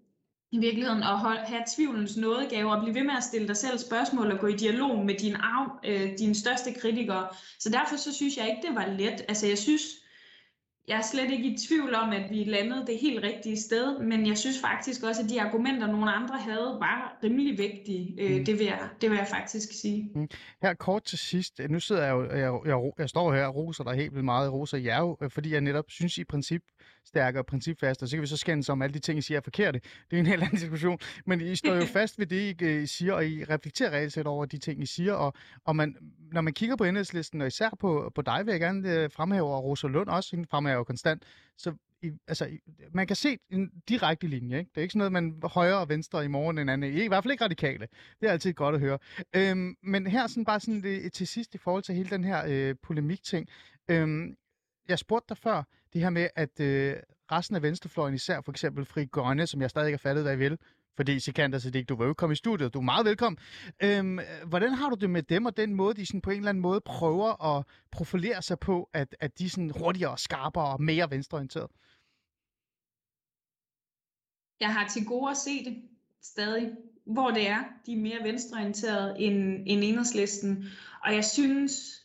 i 0.53 0.59
virkeligheden 0.59 1.03
at 1.03 1.19
have 1.49 1.63
tvivlens 1.77 2.17
nådegave 2.17 2.73
og 2.73 2.83
blive 2.83 2.95
ved 2.95 3.05
med 3.05 3.15
at 3.17 3.25
stille 3.25 3.49
dig 3.49 3.57
selv 3.57 3.79
spørgsmål 3.79 4.31
og 4.33 4.39
gå 4.39 4.47
i 4.47 4.57
dialog 4.57 5.05
med 5.05 5.15
din 5.15 5.35
arv, 5.35 5.81
øh, 5.85 6.19
dine 6.19 6.35
største 6.35 6.73
kritikere. 6.73 7.29
Så 7.59 7.71
derfor 7.71 7.97
så 7.97 8.15
synes 8.15 8.37
jeg 8.37 8.49
ikke, 8.49 8.69
det 8.69 8.75
var 8.75 8.87
let. 8.87 9.25
Altså 9.29 9.47
jeg 9.47 9.59
synes, 9.59 9.83
jeg 10.89 10.99
er 10.99 11.03
slet 11.03 11.31
ikke 11.31 11.49
i 11.49 11.57
tvivl 11.69 11.95
om, 11.95 12.11
at 12.13 12.31
vi 12.31 12.45
landede 12.45 12.87
det 12.87 12.99
helt 12.99 13.25
rigtige 13.25 13.61
sted, 13.61 13.99
men 13.99 14.27
jeg 14.27 14.39
synes 14.39 14.61
faktisk 14.61 15.03
også, 15.03 15.23
at 15.23 15.29
de 15.29 15.43
argumenter, 15.43 15.87
nogle 15.87 16.13
andre 16.13 16.39
havde, 16.39 16.77
var 16.81 17.19
rimelig 17.25 17.59
vigtige. 17.59 18.15
Øh, 18.21 18.39
mm. 18.39 18.45
det, 18.45 18.59
vil 18.59 18.67
jeg, 18.67 18.89
det 19.01 19.11
vil 19.11 19.17
jeg 19.17 19.27
faktisk 19.29 19.81
sige. 19.81 20.11
Mm. 20.15 20.29
Her 20.63 20.75
kort 20.75 21.05
til 21.05 21.19
sidst. 21.19 21.61
Nu 21.69 21.81
sidder 21.81 22.03
jeg 22.03 22.13
jo, 22.13 22.25
jeg, 22.25 22.61
jeg, 22.67 22.93
jeg 22.99 23.09
står 23.09 23.35
her 23.35 23.47
og 23.47 23.55
roser 23.55 23.85
dig 23.85 23.95
helt 23.95 24.13
vildt 24.13 24.25
meget, 24.25 24.53
roser 24.53 24.79
jer 24.79 24.99
jo, 24.99 25.17
øh, 25.23 25.31
fordi 25.31 25.53
jeg 25.53 25.61
netop 25.61 25.85
synes 25.89 26.19
i 26.19 26.25
princip, 26.25 26.63
stærkere 27.05 27.41
og 27.41 27.47
principfast, 27.47 28.03
og 28.03 28.09
så 28.09 28.17
kan 28.17 28.23
vi 28.23 28.27
så 28.27 28.37
skændes 28.37 28.69
om 28.69 28.83
alle 28.83 28.95
de 28.95 28.99
ting, 28.99 29.19
I 29.19 29.23
siger 29.23 29.39
er 29.39 29.43
forkerte. 29.43 29.81
Det 30.11 30.17
er 30.17 30.21
en 30.21 30.27
helt 30.33 30.43
anden 30.43 30.59
diskussion. 30.59 30.99
Men 31.27 31.41
I 31.41 31.57
står 31.57 31.75
jo 31.75 31.85
fast 31.99 32.19
ved 32.19 32.27
det, 32.27 32.63
I 32.63 32.87
siger, 32.87 33.13
og 33.13 33.27
I 33.27 33.45
reflekterer 33.45 33.91
reelt 33.91 34.27
over 34.27 34.45
de 34.45 34.59
ting, 34.59 34.83
I 34.83 34.87
siger. 34.87 35.13
Og, 35.13 35.33
og 35.65 35.77
man, 35.77 35.97
når 36.33 36.41
man 36.41 36.53
kigger 36.53 36.77
på 36.77 36.85
enhedslisten, 36.85 37.41
og 37.41 37.47
især 37.47 37.71
på, 37.81 38.13
på 38.15 38.23
dig, 38.23 38.47
vil 38.47 38.53
jeg 38.53 38.61
gerne 38.61 38.93
øh, 38.93 39.11
fremhæve, 39.11 39.55
og 39.55 39.65
Rosa 39.65 39.87
Lund 39.87 40.09
også, 40.09 40.37
hende 40.37 40.49
fremhæver 40.51 40.77
jo 40.77 40.85
konstant, 40.85 41.23
så 41.57 41.73
i, 42.03 42.11
altså, 42.29 42.47
i, 42.47 42.61
man 42.93 43.07
kan 43.07 43.17
se 43.17 43.39
en 43.51 43.71
direkte 43.89 44.27
linje. 44.27 44.59
Ikke? 44.59 44.71
Det 44.71 44.77
er 44.77 44.83
ikke 44.83 44.93
sådan 44.93 45.13
noget, 45.13 45.13
man 45.13 45.43
højre 45.45 45.79
og 45.79 45.89
venstre 45.89 46.25
i 46.25 46.29
morgen 46.29 46.59
en 46.59 46.69
anden. 46.69 46.93
I, 46.93 47.05
I 47.05 47.09
hvert 47.09 47.25
fald 47.25 47.33
ikke 47.33 47.45
radikale. 47.45 47.89
Det 48.21 48.29
er 48.29 48.33
altid 48.33 48.53
godt 48.53 48.75
at 48.75 48.81
høre. 48.81 48.99
Øhm, 49.37 49.77
men 49.83 50.07
her 50.07 50.27
sådan 50.27 50.45
bare 50.45 50.61
sådan 50.61 50.83
det, 50.83 51.13
til 51.13 51.27
sidst 51.27 51.55
i 51.55 51.59
forhold 51.59 51.83
til 51.83 51.95
hele 51.95 52.11
den 52.11 52.25
her 52.25 52.45
øh, 52.49 52.75
polemik-ting. 52.83 53.49
Øhm, 53.89 54.37
jeg 54.89 54.99
spurgte 54.99 55.29
dig 55.29 55.37
før, 55.37 55.63
det 55.93 56.01
her 56.01 56.11
med, 56.11 56.29
at 56.37 56.61
øh, 56.61 56.97
resten 57.33 57.57
af 57.57 57.63
venstrefløjen, 57.63 58.15
især 58.15 58.41
for 58.41 58.53
eksempel 58.53 58.85
Fri 58.85 59.05
Grønne, 59.05 59.47
som 59.47 59.61
jeg 59.61 59.71
stadig 59.71 59.87
ikke 59.87 59.97
har 59.97 60.09
fattet, 60.09 60.25
hvad 60.25 60.35
I 60.35 60.39
vil, 60.39 60.59
fordi 60.97 61.21
Sikander 61.21 61.59
Siddiq, 61.59 61.89
du 61.89 61.97
var 61.97 62.07
jo 62.07 62.15
kommet 62.15 62.37
i 62.37 62.39
studiet, 62.39 62.75
du 62.75 62.79
er 62.79 62.83
meget 62.83 63.07
velkommen. 63.07 63.39
Øhm, 63.83 64.19
hvordan 64.47 64.73
har 64.73 64.91
du 64.91 64.97
det 65.01 65.11
med 65.11 65.23
dem 65.23 65.47
og 65.47 65.57
den 65.57 65.75
måde, 65.75 65.95
de 65.95 66.07
sådan 66.07 66.21
på 66.21 66.31
en 66.31 66.37
eller 66.37 66.49
anden 66.49 66.63
måde 66.63 66.81
prøver 66.81 67.57
at 67.57 67.65
profilere 67.91 68.43
sig 68.43 68.59
på, 68.59 68.91
at, 68.93 69.17
at 69.21 69.39
de 69.39 69.45
er 69.45 69.49
sådan 69.49 69.71
hurtigere, 69.71 70.19
skarpere 70.19 70.73
og 70.73 70.83
mere 70.83 71.11
venstreorienteret? 71.11 71.71
Jeg 74.61 74.75
har 74.75 74.89
til 74.89 75.07
gode 75.07 75.31
at 75.31 75.37
se 75.37 75.65
det 75.65 75.83
stadig, 76.23 76.71
hvor 77.05 77.31
det 77.31 77.49
er, 77.49 77.65
de 77.87 77.93
er 77.93 77.97
mere 77.97 78.19
venstreorienterede 78.23 79.19
end, 79.19 79.37
end 79.67 79.85
enhedslisten. 79.85 80.65
Og 81.05 81.15
jeg 81.15 81.25
synes, 81.25 82.03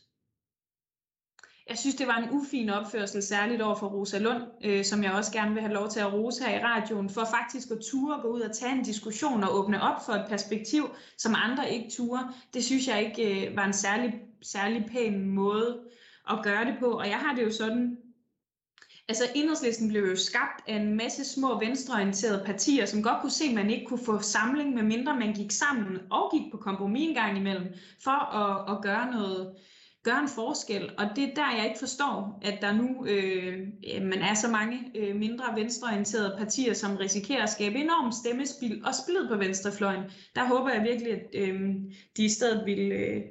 jeg 1.68 1.78
synes, 1.78 1.94
det 1.94 2.06
var 2.06 2.16
en 2.16 2.30
ufin 2.30 2.70
opførsel, 2.70 3.22
særligt 3.22 3.62
over 3.62 3.74
for 3.74 3.86
Rosa 3.86 4.18
Lund, 4.18 4.42
øh, 4.64 4.84
som 4.84 5.02
jeg 5.02 5.12
også 5.12 5.32
gerne 5.32 5.52
vil 5.52 5.62
have 5.62 5.74
lov 5.74 5.88
til 5.88 6.00
at 6.00 6.12
rose 6.12 6.44
her 6.44 6.58
i 6.58 6.62
radioen, 6.64 7.10
for 7.10 7.24
faktisk 7.24 7.70
at 7.70 7.78
ture 7.90 8.20
gå 8.20 8.28
ud 8.28 8.40
og 8.40 8.56
tage 8.56 8.72
en 8.72 8.82
diskussion 8.82 9.44
og 9.44 9.58
åbne 9.58 9.82
op 9.82 10.06
for 10.06 10.12
et 10.12 10.26
perspektiv, 10.28 10.90
som 11.18 11.34
andre 11.36 11.72
ikke 11.74 11.90
turer. 11.90 12.34
Det 12.54 12.64
synes 12.64 12.88
jeg 12.88 13.04
ikke 13.04 13.48
øh, 13.48 13.56
var 13.56 13.64
en 13.64 13.72
særlig, 13.72 14.14
særlig 14.42 14.86
pæn 14.92 15.28
måde 15.28 15.80
at 16.30 16.38
gøre 16.42 16.64
det 16.64 16.76
på. 16.80 16.86
Og 16.86 17.08
jeg 17.08 17.18
har 17.18 17.34
det 17.34 17.44
jo 17.44 17.50
sådan, 17.50 17.98
Altså 19.10 19.24
enhedslisten 19.34 19.88
blev 19.88 20.02
jo 20.02 20.16
skabt 20.16 20.62
af 20.66 20.76
en 20.76 20.96
masse 20.96 21.24
små 21.24 21.58
venstreorienterede 21.58 22.42
partier, 22.44 22.86
som 22.86 23.02
godt 23.02 23.20
kunne 23.20 23.30
se, 23.30 23.44
at 23.44 23.54
man 23.54 23.70
ikke 23.70 23.86
kunne 23.86 24.04
få 24.04 24.18
samling, 24.18 24.74
med 24.74 24.82
mindre 24.82 25.16
man 25.16 25.34
gik 25.34 25.50
sammen 25.50 25.98
og 26.10 26.32
gik 26.32 26.52
på 26.52 26.56
kompromis 26.56 27.08
en 27.08 27.14
gang 27.14 27.38
imellem, 27.38 27.74
for 28.04 28.34
at, 28.34 28.76
at 28.76 28.82
gøre 28.82 29.10
noget, 29.12 29.54
gøre 30.04 30.20
en 30.20 30.28
forskel. 30.28 30.90
Og 30.98 31.04
det 31.16 31.24
er 31.24 31.34
der, 31.34 31.56
jeg 31.56 31.66
ikke 31.66 31.78
forstår, 31.78 32.38
at 32.42 32.58
der 32.62 32.72
nu 32.72 33.06
øh, 33.06 33.68
man 34.02 34.18
er 34.18 34.34
så 34.34 34.48
mange 34.48 34.92
øh, 34.94 35.16
mindre 35.16 35.44
venstreorienterede 35.56 36.34
partier, 36.38 36.74
som 36.74 36.96
risikerer 36.96 37.42
at 37.42 37.50
skabe 37.50 37.78
enormt 37.78 38.14
stemmespil 38.14 38.84
og 38.86 38.94
splid 38.94 39.28
på 39.28 39.36
venstrefløjen. 39.36 40.04
Der 40.34 40.44
håber 40.46 40.70
jeg 40.70 40.82
virkelig, 40.82 41.12
at 41.12 41.26
øh, 41.34 41.70
de 42.16 42.24
i 42.24 42.28
stedet 42.28 42.66
vil 42.66 42.92
øh, 42.92 43.22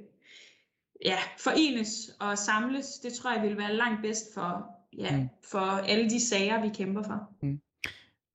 ja, 1.05 1.17
forenes 1.37 2.09
og 2.19 2.37
samles. 2.37 2.87
Det 3.03 3.13
tror 3.13 3.33
jeg 3.33 3.43
vil 3.43 3.57
være 3.57 3.73
langt 3.73 4.01
bedst 4.01 4.33
for, 4.33 4.65
ja, 4.97 5.17
mm. 5.17 5.29
for 5.51 5.59
alle 5.59 6.09
de 6.09 6.27
sager, 6.27 6.61
vi 6.61 6.69
kæmper 6.69 7.03
for. 7.03 7.29
Mm. 7.41 7.59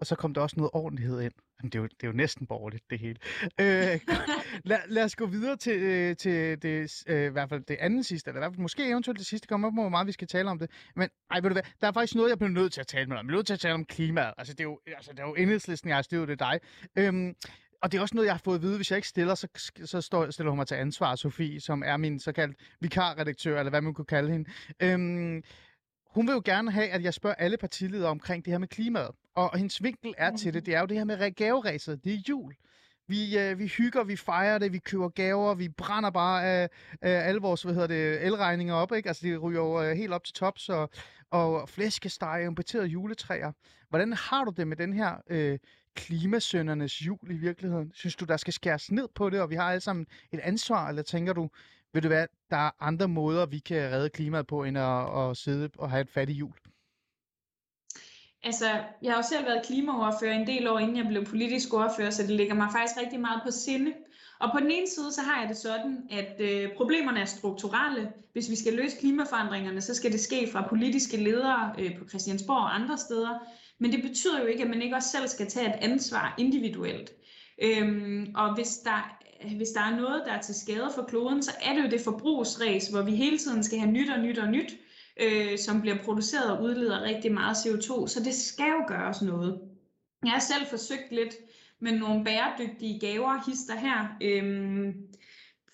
Og 0.01 0.07
så 0.07 0.17
kom 0.17 0.35
der 0.35 0.41
også 0.41 0.57
noget 0.57 0.71
ordentlighed 0.73 1.21
ind. 1.21 1.33
Det 1.63 1.75
er, 1.75 1.79
jo, 1.79 1.85
det 1.85 2.03
er 2.03 2.07
jo 2.07 2.13
næsten 2.13 2.47
borgerligt, 2.47 2.85
det 2.91 2.99
hele. 2.99 3.17
Øh, 3.61 4.01
lad, 4.71 4.79
lad 4.89 5.05
os 5.05 5.17
gå 5.17 5.27
videre 5.27 5.57
til, 5.57 5.79
øh, 5.79 6.17
til 6.17 6.63
det, 6.63 7.03
øh, 7.07 7.27
i 7.27 7.29
hvert 7.29 7.49
fald 7.49 7.63
det 7.65 7.77
andet 7.81 8.07
sidste, 8.07 8.29
eller 8.29 8.41
i 8.41 8.43
hvert 8.43 8.53
fald 8.53 8.63
måske 8.63 8.89
eventuelt 8.89 9.19
det 9.19 9.27
sidste, 9.27 9.49
kommer 9.49 9.69
op 9.69 9.75
med, 9.75 9.83
hvor 9.83 9.91
meget 9.91 10.07
vi 10.07 10.13
skal 10.13 10.29
tale 10.29 10.51
om 10.51 10.59
det. 10.59 10.71
Men 10.97 11.09
ej, 11.31 11.41
ved 11.41 11.51
du 11.51 11.55
hvad, 11.55 11.63
der 11.81 11.87
er 11.87 11.93
faktisk 11.93 12.15
noget, 12.15 12.31
jeg 12.31 12.39
bliver 12.39 12.51
nødt 12.51 12.73
til 12.73 12.81
at 12.81 12.87
tale 12.87 13.07
med 13.07 13.17
dig. 13.17 13.19
Jeg 13.19 13.27
bliver 13.27 13.39
nødt 13.39 13.47
til 13.47 13.55
at 13.55 13.61
tale 13.61 13.75
om 13.75 13.85
klimaet. 13.85 14.35
Altså, 14.39 14.55
det 14.55 14.61
er 14.61 14.65
jo, 14.65 14.79
altså, 14.87 15.11
det 15.13 15.21
er 15.21 15.27
jo 15.27 15.35
enhedslisten, 15.35 15.89
jeg 15.89 15.97
har 15.97 16.03
styret 16.03 16.29
det 16.29 16.39
dig. 16.39 16.61
Øhm, 16.97 17.35
og 17.83 17.93
det 17.93 17.99
er 17.99 18.03
også 18.03 18.15
noget, 18.15 18.27
jeg 18.27 18.35
har 18.35 18.41
fået 18.45 18.57
at 18.57 18.63
vide, 18.63 18.77
hvis 18.77 18.91
jeg 18.91 18.97
ikke 18.97 19.09
stiller, 19.09 19.35
så, 19.35 19.49
så 19.85 20.01
står, 20.01 20.31
stiller 20.31 20.51
hun 20.51 20.57
mig 20.57 20.67
til 20.67 20.75
ansvar, 20.75 21.15
Sofie, 21.15 21.61
som 21.61 21.83
er 21.87 21.97
min 21.97 22.21
såkaldt 22.21 22.57
vikarredaktør, 22.81 23.59
eller 23.59 23.71
hvad 23.71 23.81
man 23.81 23.95
kunne 23.95 24.05
kalde 24.05 24.33
hende. 24.33 24.51
Øhm, 24.83 25.43
hun 26.15 26.27
vil 26.27 26.33
jo 26.33 26.43
gerne 26.45 26.71
have, 26.71 26.89
at 26.89 27.03
jeg 27.03 27.15
spørger 27.15 27.37
alle 27.37 27.57
partiledere 27.57 28.09
omkring 28.09 28.45
det 28.45 28.51
her 28.51 28.59
med 28.59 28.69
klimaet. 28.69 29.11
Og 29.35 29.59
hendes 29.59 29.83
vinkel 29.83 30.15
er 30.19 30.37
til 30.37 30.55
det, 30.55 30.67
det 30.67 30.75
er 30.75 30.81
jo 30.81 30.87
det 30.87 30.97
her 30.97 31.05
med 31.05 31.35
gaveræset. 31.35 32.05
Det 32.05 32.15
er 32.15 32.19
jul. 32.29 32.55
Vi, 33.09 33.39
øh, 33.39 33.59
vi 33.59 33.67
hygger, 33.67 34.05
vi 34.05 34.17
fejrer 34.17 34.59
det, 34.59 34.73
vi 34.73 34.79
køber 34.79 35.09
gaver, 35.09 35.55
vi 35.55 35.69
brænder 35.69 36.11
bare 36.11 36.45
af, 36.45 36.69
af 37.01 37.29
alle 37.29 37.41
vores 37.41 37.63
hvad 37.63 37.75
hedder 37.75 37.87
det, 37.87 38.27
elregninger 38.27 38.75
op. 38.75 38.93
Ikke? 38.93 39.09
Altså, 39.09 39.27
de 39.27 39.37
ryger 39.37 39.61
jo 39.61 39.83
øh, 39.83 39.97
helt 39.97 40.13
op 40.13 40.25
til 40.25 40.35
tops, 40.35 40.69
og, 40.69 40.91
og 41.31 41.69
flæskesteg 41.69 42.29
og 42.29 42.43
importerede 42.43 42.87
juletræer. 42.87 43.53
Hvordan 43.89 44.13
har 44.13 44.45
du 44.45 44.53
det 44.57 44.69
med 44.69 44.77
den 44.77 44.93
her 44.93 45.15
øh, 45.31 45.59
klimasøndernes 45.95 47.07
jul 47.07 47.31
i 47.31 47.37
virkeligheden? 47.37 47.93
Synes 47.95 48.17
du, 48.17 48.25
der 48.25 48.37
skal 48.37 48.53
skæres 48.53 48.93
ned 48.93 49.09
på 49.15 49.31
det, 49.31 49.41
og 49.41 49.51
vi 49.51 49.55
har 49.55 49.71
alle 49.71 49.81
sammen 49.81 50.07
et 50.33 50.41
ansvar, 50.41 50.89
eller 50.89 51.03
tænker 51.03 51.33
du, 51.33 51.51
ved 51.93 52.03
du 52.03 52.09
hvad, 52.09 52.27
der 52.51 52.57
er 52.57 52.71
andre 52.81 53.09
måder, 53.09 53.47
vi 53.47 53.59
kan 53.59 53.93
redde 53.93 54.11
klimaet 54.11 54.47
på, 54.47 54.65
end 54.65 54.79
at, 54.79 55.21
at 55.21 55.37
sidde 55.37 55.71
og 55.79 55.91
have 55.91 56.01
et 56.01 56.11
fattigt 56.11 56.39
jul? 56.39 56.55
Altså, 58.45 58.67
jeg 59.03 59.13
har 59.13 59.17
jo 59.17 59.29
selv 59.29 59.45
været 59.45 59.67
klimaoverfører 59.67 60.35
en 60.35 60.47
del 60.47 60.69
år, 60.69 60.79
inden 60.79 60.97
jeg 60.97 61.07
blev 61.07 61.25
politisk 61.25 61.75
ordfører, 61.75 62.11
så 62.11 62.23
det 62.23 62.31
ligger 62.31 62.55
mig 62.55 62.69
faktisk 62.73 63.01
rigtig 63.01 63.21
meget 63.21 63.41
på 63.45 63.51
sinde. 63.51 63.93
Og 64.41 64.51
på 64.53 64.61
den 64.61 64.71
ene 64.71 64.87
side, 64.89 65.13
så 65.13 65.21
har 65.21 65.41
jeg 65.41 65.49
det 65.49 65.57
sådan, 65.57 66.09
at 66.11 66.41
øh, 66.41 66.77
problemerne 66.77 67.21
er 67.21 67.25
strukturelle. 67.25 68.13
Hvis 68.33 68.51
vi 68.51 68.57
skal 68.57 68.73
løse 68.73 68.99
klimaforandringerne, 69.01 69.81
så 69.81 69.95
skal 69.95 70.13
det 70.13 70.21
ske 70.21 70.49
fra 70.53 70.69
politiske 70.69 71.17
ledere 71.17 71.75
øh, 71.79 71.99
på 71.99 72.09
Christiansborg 72.09 72.57
og 72.57 72.75
andre 72.75 72.99
steder. 72.99 73.39
Men 73.79 73.93
det 73.93 74.03
betyder 74.03 74.41
jo 74.41 74.47
ikke, 74.47 74.63
at 74.63 74.71
man 74.71 74.83
ikke 74.83 74.97
også 74.97 75.09
selv 75.09 75.29
skal 75.29 75.47
tage 75.47 75.67
et 75.67 75.91
ansvar 75.91 76.35
individuelt. 76.39 77.11
Øhm, 77.63 78.33
og 78.35 78.55
hvis 78.55 78.79
der 78.79 79.22
hvis 79.57 79.69
der 79.69 79.81
er 79.81 79.97
noget, 79.97 80.23
der 80.27 80.33
er 80.33 80.41
til 80.41 80.55
skade 80.55 80.91
for 80.95 81.03
kloden, 81.03 81.43
så 81.43 81.51
er 81.63 81.75
det 81.75 81.85
jo 81.85 81.91
det 81.91 82.01
forbrugsræs, 82.01 82.89
hvor 82.89 83.03
vi 83.03 83.17
hele 83.17 83.39
tiden 83.39 83.65
skal 83.65 83.79
have 83.79 83.91
nyt 83.91 84.11
og 84.11 84.21
nyt 84.21 84.39
og 84.39 84.49
nyt, 84.49 84.73
øh, 85.21 85.59
som 85.59 85.81
bliver 85.81 85.97
produceret 86.05 86.51
og 86.51 86.63
udleder 86.63 87.03
rigtig 87.03 87.33
meget 87.33 87.55
CO2, 87.55 88.07
så 88.07 88.23
det 88.25 88.35
skal 88.35 88.67
jo 88.67 88.85
gøres 88.87 89.23
noget. 89.23 89.61
Jeg 90.25 90.33
har 90.33 90.41
selv 90.41 90.67
forsøgt 90.67 91.13
lidt 91.13 91.35
med 91.81 91.93
nogle 91.99 92.25
bæredygtige 92.25 93.01
gaver, 93.01 93.51
hister 93.51 93.77
her. 93.77 94.17
Øhm, 94.23 94.95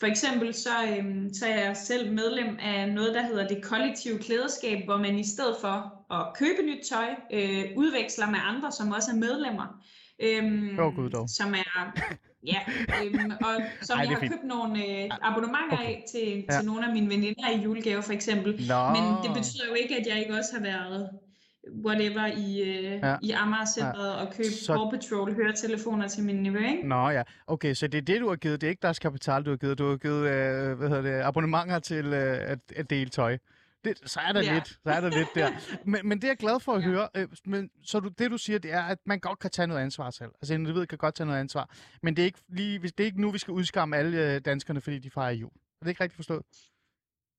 for 0.00 0.06
eksempel 0.06 0.54
så, 0.54 0.70
øhm, 0.98 1.34
så 1.34 1.46
er 1.46 1.64
jeg 1.64 1.76
selv 1.76 2.12
medlem 2.12 2.56
af 2.60 2.92
noget, 2.92 3.14
der 3.14 3.22
hedder 3.22 3.48
det 3.48 3.64
kollektive 3.64 4.18
klædeskab, 4.18 4.84
hvor 4.84 4.96
man 4.96 5.18
i 5.18 5.26
stedet 5.26 5.56
for 5.60 6.04
at 6.14 6.34
købe 6.34 6.62
nyt 6.62 6.84
tøj, 6.90 7.08
øh, 7.32 7.64
udveksler 7.76 8.30
med 8.30 8.38
andre, 8.42 8.72
som 8.72 8.92
også 8.92 9.10
er 9.10 9.16
medlemmer. 9.16 9.82
Øhm, 10.20 10.78
Åh, 10.78 10.94
Gud 10.94 11.10
dog. 11.10 11.28
Som 11.28 11.54
er, 11.54 11.92
ja, 12.46 12.58
øhm, 13.04 13.30
og 13.40 13.54
som 13.86 13.98
Ej, 13.98 14.02
jeg 14.04 14.12
har 14.12 14.20
fint. 14.20 14.32
købt 14.32 14.44
nogle 14.44 14.78
øh, 14.86 15.10
abonnementer 15.22 15.72
Okay. 15.72 15.84
af 15.86 16.04
til, 16.12 16.44
Ja. 16.50 16.56
til 16.58 16.66
nogle 16.66 16.86
af 16.86 16.92
mine 16.92 17.08
veninder 17.10 17.50
i 17.56 17.60
julegave 17.62 18.02
for 18.02 18.12
eksempel. 18.12 18.52
Nå. 18.68 18.88
Men 18.96 19.02
det 19.24 19.30
betyder 19.36 19.66
jo 19.68 19.74
ikke, 19.74 19.96
at 19.96 20.06
jeg 20.06 20.18
ikke 20.18 20.34
også 20.34 20.50
har 20.56 20.62
været 20.62 21.10
whatever 21.86 22.26
i, 22.26 22.60
øh, 22.62 22.84
Ja. 22.84 23.08
ja. 23.08 23.16
i 23.22 23.30
Amager-centret 23.30 24.14
og 24.14 24.32
købt 24.36 24.46
Så-. 24.52 24.74
Paw 24.74 24.90
Patrol 24.90 25.34
høretelefoner 25.34 26.08
til 26.08 26.22
min 26.24 26.36
nevø, 26.42 26.58
ikke? 26.58 26.88
Nå 26.88 27.08
ja, 27.10 27.22
okay, 27.46 27.74
så 27.74 27.86
det 27.86 27.98
er 27.98 28.02
det, 28.02 28.20
du 28.20 28.28
har 28.28 28.36
givet. 28.36 28.60
Det 28.60 28.66
er 28.66 28.70
ikke 28.70 28.82
deres 28.82 28.98
kapital, 28.98 29.42
du 29.42 29.50
har 29.50 29.56
givet. 29.56 29.78
Du 29.78 29.88
har 29.90 29.96
givet 29.96 30.28
øh, 30.28 30.78
hvad 30.78 30.88
hedder 30.88 31.02
det, 31.02 31.22
abonnementer 31.22 31.78
til 31.78 32.06
øh, 32.06 32.38
at, 32.50 32.58
at 32.76 32.90
dele 32.90 33.10
tøj. 33.10 33.38
Det, 33.84 34.10
så 34.10 34.20
er 34.20 34.32
der 34.32 34.42
Ja. 34.42 34.54
lidt, 34.54 34.68
så 34.68 34.78
er 34.90 35.00
der 35.00 35.10
lidt 35.10 35.28
der. 35.34 35.50
Men, 35.90 36.08
men 36.08 36.18
det 36.18 36.24
er 36.24 36.28
jeg 36.28 36.36
glad 36.36 36.60
for 36.60 36.72
at 36.74 36.82
høre. 36.82 37.08
Øh, 37.16 37.28
men, 37.46 37.70
så 37.84 38.00
du, 38.00 38.08
det, 38.08 38.30
du 38.30 38.38
siger, 38.38 38.58
det 38.58 38.72
er, 38.72 38.82
at 38.82 38.98
man 39.06 39.20
godt 39.20 39.38
kan 39.38 39.50
tage 39.50 39.66
noget 39.66 39.80
ansvar 39.82 40.10
selv. 40.10 40.30
Altså, 40.42 40.54
individet 40.54 40.88
kan 40.88 40.98
godt 40.98 41.14
tage 41.14 41.26
noget 41.26 41.40
ansvar. 41.40 41.70
Men 42.02 42.16
det 42.16 42.22
er 42.22 42.26
ikke, 42.26 42.38
lige, 42.48 42.78
det 42.78 43.00
er 43.00 43.04
ikke 43.04 43.20
nu, 43.20 43.30
vi 43.30 43.38
skal 43.38 43.52
udskamme 43.52 43.96
alle 43.96 44.34
øh, 44.34 44.40
danskerne, 44.44 44.80
fordi 44.80 44.98
de 44.98 45.10
fejrer 45.10 45.32
jul. 45.32 45.50
Er 45.50 45.84
det 45.84 45.88
ikke 45.90 46.02
rigtigt 46.04 46.16
forstået? 46.16 46.42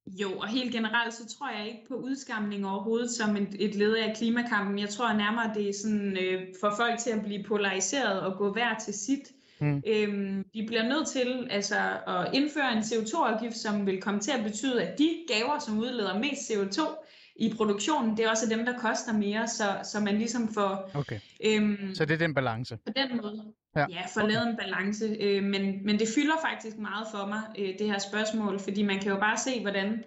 Jo, 0.06 0.38
og 0.38 0.48
helt 0.48 0.72
generelt, 0.72 1.14
så 1.14 1.36
tror 1.38 1.50
jeg 1.50 1.66
ikke 1.66 1.82
på 1.88 1.94
udskamning 1.94 2.66
overhovedet 2.66 3.10
som 3.10 3.36
et, 3.36 3.48
et 3.58 3.74
led 3.74 3.96
af 3.96 4.16
klimakampen. 4.16 4.78
Jeg 4.78 4.88
tror 4.88 5.12
nærmere, 5.12 5.54
det 5.54 5.68
er 5.68 5.72
sådan, 5.82 6.16
øh, 6.20 6.46
for 6.60 6.72
folk 6.78 6.98
til 6.98 7.10
at 7.10 7.22
blive 7.24 7.44
polariseret 7.44 8.20
og 8.20 8.38
gå 8.38 8.52
hver 8.52 8.78
til 8.78 8.94
sit. 8.94 9.32
Mm. 9.60 9.82
Øhm, 9.86 10.44
vi 10.52 10.64
bliver 10.66 10.82
nødt 10.88 11.08
til 11.08 11.48
altså, 11.50 11.76
at 12.06 12.34
indføre 12.34 12.72
en 12.72 12.78
CO2-afgift, 12.78 13.56
som 13.56 13.86
vil 13.86 14.00
komme 14.02 14.20
til 14.20 14.30
at 14.30 14.44
betyde, 14.44 14.82
at 14.82 14.98
de 14.98 15.24
gaver, 15.28 15.58
som 15.58 15.78
udleder 15.78 16.18
mest 16.18 16.50
CO2 16.50 17.06
i 17.36 17.52
produktionen, 17.56 18.16
det 18.16 18.24
er 18.24 18.30
også 18.30 18.46
dem, 18.50 18.64
der 18.64 18.78
koster 18.78 19.12
mere, 19.12 19.48
så, 19.48 19.64
så 19.82 20.00
man 20.00 20.18
ligesom 20.18 20.54
får 20.54 20.90
Okay, 20.94 21.20
øhm, 21.44 21.94
så 21.94 22.04
det 22.04 22.14
er 22.14 22.18
den 22.18 22.34
balance. 22.34 22.76
på 22.86 22.92
den 22.96 23.16
måde 23.22 23.52
Ja, 23.76 23.80
ja, 23.80 23.86
ja 23.90 24.02
får 24.14 24.20
okay. 24.20 24.32
lavet 24.32 24.48
en 24.48 24.56
balance. 24.56 25.16
Øh, 25.20 25.42
men, 25.42 25.86
men 25.86 25.98
det 25.98 26.08
fylder 26.14 26.34
faktisk 26.50 26.78
meget 26.78 27.06
for 27.14 27.26
mig, 27.26 27.42
øh, 27.58 27.78
det 27.78 27.86
her 27.86 27.98
spørgsmål, 27.98 28.58
fordi 28.58 28.82
man 28.82 28.98
kan 28.98 29.08
jo 29.12 29.16
bare 29.16 29.38
se, 29.38 29.60
hvordan 29.60 30.04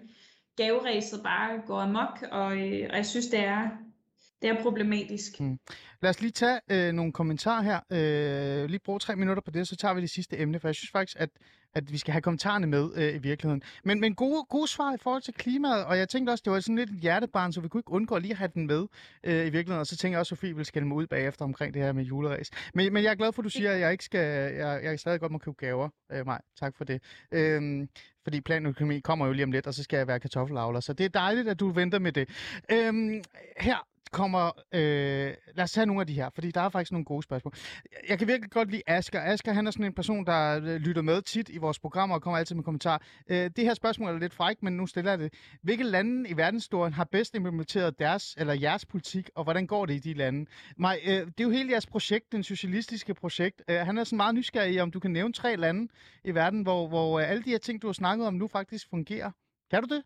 gaveræset 0.56 1.20
bare 1.22 1.60
går 1.66 1.80
amok, 1.80 2.24
og, 2.30 2.56
øh, 2.56 2.86
og 2.90 2.96
jeg 2.96 3.06
synes, 3.06 3.26
det 3.26 3.40
er, 3.40 3.68
det 4.44 4.50
er 4.50 4.62
problematisk. 4.62 5.40
Mm. 5.40 5.58
Lad 6.02 6.10
os 6.10 6.20
lige 6.20 6.30
tage 6.30 6.60
øh, 6.70 6.92
nogle 6.92 7.12
kommentarer 7.12 7.62
her. 7.62 7.80
Øh, 7.92 8.68
lige 8.70 8.80
bruge 8.84 8.98
tre 8.98 9.16
minutter 9.16 9.42
på 9.42 9.50
det, 9.50 9.68
så 9.68 9.76
tager 9.76 9.94
vi 9.94 10.00
det 10.00 10.10
sidste 10.10 10.38
emne, 10.38 10.60
for 10.60 10.68
jeg 10.68 10.74
synes 10.74 10.90
faktisk, 10.90 11.16
at, 11.20 11.30
at 11.74 11.92
vi 11.92 11.98
skal 11.98 12.12
have 12.12 12.22
kommentarerne 12.22 12.66
med 12.66 12.90
øh, 12.96 13.14
i 13.14 13.18
virkeligheden. 13.18 13.62
Men, 13.84 14.00
men 14.00 14.14
gode, 14.14 14.44
gode 14.50 14.68
svar 14.68 14.94
i 14.94 14.96
forhold 15.02 15.22
til 15.22 15.34
klimaet, 15.34 15.84
og 15.84 15.98
jeg 15.98 16.08
tænkte 16.08 16.30
også, 16.30 16.42
det 16.44 16.52
var 16.52 16.60
sådan 16.60 16.76
lidt 16.76 16.90
et 16.90 17.00
hjertebarn, 17.00 17.52
så 17.52 17.60
vi 17.60 17.68
kunne 17.68 17.78
ikke 17.78 17.90
undgå 17.90 18.18
lige 18.18 18.30
at 18.30 18.38
have 18.38 18.50
den 18.54 18.66
med 18.66 18.86
øh, 19.24 19.32
i 19.32 19.50
virkeligheden. 19.50 19.80
Og 19.80 19.86
så 19.86 19.96
tænker 19.96 20.16
jeg 20.16 20.20
også, 20.20 20.34
at 20.34 20.38
Sofie 20.38 20.56
vil 20.56 20.64
skælde 20.64 20.88
mig 20.88 20.96
ud 20.96 21.06
bagefter 21.06 21.44
omkring 21.44 21.74
det 21.74 21.82
her 21.82 21.92
med 21.92 22.04
juleræs. 22.04 22.50
Men, 22.74 22.92
men 22.92 23.04
jeg 23.04 23.10
er 23.10 23.14
glad 23.14 23.32
for, 23.32 23.42
at 23.42 23.44
du 23.44 23.50
siger, 23.50 23.72
at 23.72 23.80
jeg 23.80 23.92
ikke 23.92 24.04
skal, 24.04 24.54
jeg, 24.54 24.80
jeg 24.84 25.00
stadig 25.00 25.20
godt 25.20 25.32
må 25.32 25.38
købe 25.38 25.56
gaver. 25.58 25.88
Øh, 26.12 26.26
mig. 26.26 26.40
Tak 26.60 26.76
for 26.76 26.84
det. 26.84 27.02
Øhm, 27.32 27.88
fordi 28.22 28.40
planøkonomi 28.40 29.00
kommer 29.00 29.26
jo 29.26 29.32
lige 29.32 29.44
om 29.44 29.52
lidt, 29.52 29.66
og 29.66 29.74
så 29.74 29.82
skal 29.82 29.96
jeg 29.96 30.06
være 30.06 30.20
kartoffelavler. 30.20 30.80
Så 30.80 30.92
det 30.92 31.04
er 31.04 31.08
dejligt, 31.08 31.48
at 31.48 31.60
du 31.60 31.70
venter 31.70 31.98
med 31.98 32.12
det. 32.12 32.28
Øhm, 32.72 33.22
her 33.56 33.86
kommer... 34.14 34.46
Øh, 34.74 35.34
lad 35.54 35.64
os 35.64 35.72
tage 35.72 35.86
nogle 35.86 36.00
af 36.00 36.06
de 36.06 36.14
her, 36.14 36.30
fordi 36.34 36.50
der 36.50 36.60
er 36.60 36.68
faktisk 36.68 36.92
nogle 36.92 37.04
gode 37.04 37.22
spørgsmål. 37.22 37.54
Jeg 38.08 38.18
kan 38.18 38.28
virkelig 38.28 38.50
godt 38.50 38.70
lide 38.70 38.82
Asger. 38.86 39.20
Asger, 39.20 39.52
han 39.52 39.66
er 39.66 39.70
sådan 39.70 39.86
en 39.86 39.92
person, 39.92 40.26
der 40.26 40.56
øh, 40.56 40.62
lytter 40.62 41.02
med 41.02 41.22
tit 41.22 41.48
i 41.48 41.58
vores 41.58 41.78
programmer 41.78 42.16
og 42.16 42.22
kommer 42.22 42.38
altid 42.38 42.54
med 42.56 42.64
kommentarer. 42.64 42.98
Øh, 43.30 43.50
det 43.56 43.64
her 43.64 43.74
spørgsmål 43.74 44.14
er 44.14 44.18
lidt 44.18 44.34
frækt, 44.34 44.62
men 44.62 44.76
nu 44.76 44.86
stiller 44.86 45.10
jeg 45.10 45.18
det. 45.18 45.34
Hvilke 45.62 45.84
lande 45.84 46.30
i 46.30 46.36
verdenshistorien 46.36 46.92
har 46.92 47.04
bedst 47.04 47.34
implementeret 47.34 47.98
deres 47.98 48.34
eller 48.38 48.54
jeres 48.54 48.86
politik, 48.86 49.30
og 49.34 49.44
hvordan 49.44 49.66
går 49.66 49.86
det 49.86 49.94
i 49.94 49.98
de 49.98 50.14
lande? 50.14 50.50
Maj, 50.76 51.00
øh, 51.06 51.12
det 51.12 51.40
er 51.40 51.44
jo 51.44 51.50
hele 51.50 51.70
jeres 51.70 51.86
projekt, 51.86 52.32
den 52.32 52.42
socialistiske 52.42 53.14
projekt. 53.14 53.62
Øh, 53.70 53.76
han 53.76 53.98
er 53.98 54.04
sådan 54.04 54.16
meget 54.16 54.34
nysgerrig 54.34 54.82
om 54.82 54.90
du 54.90 55.00
kan 55.00 55.10
nævne 55.10 55.32
tre 55.32 55.56
lande 55.56 55.88
i 56.24 56.34
verden, 56.34 56.62
hvor, 56.62 56.88
hvor 56.88 57.20
øh, 57.20 57.30
alle 57.30 57.42
de 57.42 57.50
her 57.50 57.58
ting, 57.58 57.82
du 57.82 57.86
har 57.88 57.92
snakket 57.92 58.26
om 58.26 58.34
nu, 58.34 58.48
faktisk 58.48 58.90
fungerer. 58.90 59.30
Kan 59.70 59.82
du 59.82 59.94
det? 59.94 60.02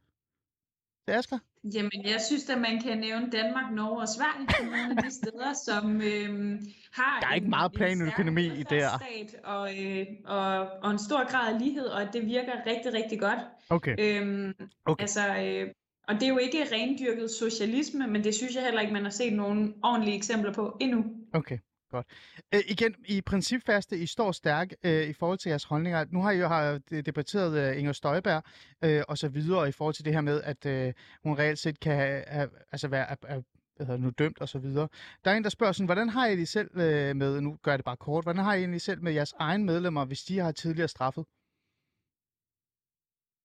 Det 1.08 1.14
er 1.14 1.18
Asger? 1.18 1.38
Jamen, 1.74 2.04
jeg 2.04 2.20
synes, 2.28 2.50
at 2.50 2.58
man 2.58 2.82
kan 2.82 2.98
nævne 2.98 3.30
Danmark, 3.30 3.72
Norge 3.72 4.00
og 4.00 4.08
Sverige 4.08 4.46
som 4.58 4.66
nogle 4.66 4.90
af 4.90 4.96
de 5.04 5.10
steder, 5.10 5.52
som 5.66 5.84
øhm, 6.10 6.58
har 6.92 7.20
Der 7.20 7.28
er 7.28 7.34
ikke 7.34 7.44
en, 7.44 7.50
meget 7.50 7.70
en 7.72 7.76
planøkonomi 7.76 8.44
i 8.46 8.48
her. 8.48 8.54
velfærdsstat 8.70 9.40
Og, 9.44 9.64
øh, 9.84 10.06
og, 10.24 10.68
og 10.82 10.90
en 10.90 10.98
stor 10.98 11.30
grad 11.30 11.54
af 11.54 11.60
lighed, 11.60 11.86
og 11.86 12.02
at 12.02 12.08
det 12.12 12.26
virker 12.26 12.52
rigtig, 12.66 12.92
rigtig 12.94 13.20
godt. 13.20 13.38
Okay. 13.70 13.94
Øhm, 13.98 14.54
Okay. 14.86 15.02
Altså, 15.02 15.20
øh, 15.44 15.68
og 16.08 16.14
det 16.14 16.22
er 16.22 16.28
jo 16.28 16.38
ikke 16.38 16.58
rendyrket 16.72 17.30
socialisme, 17.30 18.06
men 18.06 18.24
det 18.24 18.34
synes 18.34 18.54
jeg 18.54 18.64
heller 18.64 18.80
ikke, 18.80 18.92
man 18.92 19.02
har 19.02 19.10
set 19.10 19.32
nogle 19.32 19.72
ordentlige 19.84 20.16
eksempler 20.16 20.52
på 20.52 20.76
endnu. 20.80 21.04
Okay, 21.32 21.58
godt. 21.88 22.06
Øh, 22.54 22.60
igen, 22.68 22.94
i 23.06 23.20
principfaste, 23.20 23.98
I 23.98 24.06
står 24.06 24.32
stærk 24.32 24.72
øh, 24.82 25.08
i 25.08 25.12
forhold 25.12 25.38
til 25.38 25.48
jeres 25.48 25.64
holdninger. 25.64 26.04
Nu 26.10 26.22
har 26.22 26.30
I 26.30 26.38
jo 26.38 26.48
har 26.48 26.78
debatteret 27.06 27.58
øh, 27.58 27.78
Inger 27.78 27.92
Støjberg 27.92 28.42
øh, 28.84 29.02
og 29.08 29.18
så 29.18 29.28
videre 29.28 29.68
i 29.68 29.72
forhold 29.72 29.94
til 29.94 30.04
det 30.04 30.12
her 30.12 30.20
med, 30.20 30.42
at 30.42 30.66
øh, 30.66 30.94
hun 31.22 31.38
reelt 31.38 31.58
set 31.58 31.80
kan 31.80 31.96
have, 32.26 32.50
altså 32.72 32.88
være 32.88 33.10
er, 33.10 33.40
hvad 33.76 33.86
hedder 33.86 34.00
nu, 34.00 34.10
dømt 34.10 34.40
og 34.40 34.48
så 34.48 34.58
videre. 34.58 34.88
Der 35.24 35.30
er 35.30 35.34
en, 35.34 35.44
der 35.44 35.50
spørger 35.50 35.72
sådan, 35.72 35.86
hvordan 35.86 36.08
har 36.08 36.26
I 36.26 36.36
det 36.36 36.48
selv 36.48 36.70
øh, 36.80 37.16
med, 37.16 37.40
nu 37.40 37.56
gør 37.62 37.70
jeg 37.70 37.78
det 37.78 37.84
bare 37.84 37.96
kort, 37.96 38.24
hvordan 38.24 38.44
har 38.44 38.54
I 38.54 38.58
egentlig 38.58 38.80
selv 38.80 39.02
med 39.02 39.12
jeres 39.12 39.34
egne 39.38 39.64
medlemmer, 39.64 40.04
hvis 40.04 40.22
de 40.22 40.38
har 40.38 40.52
tidligere 40.52 40.88
straffet? 40.88 41.24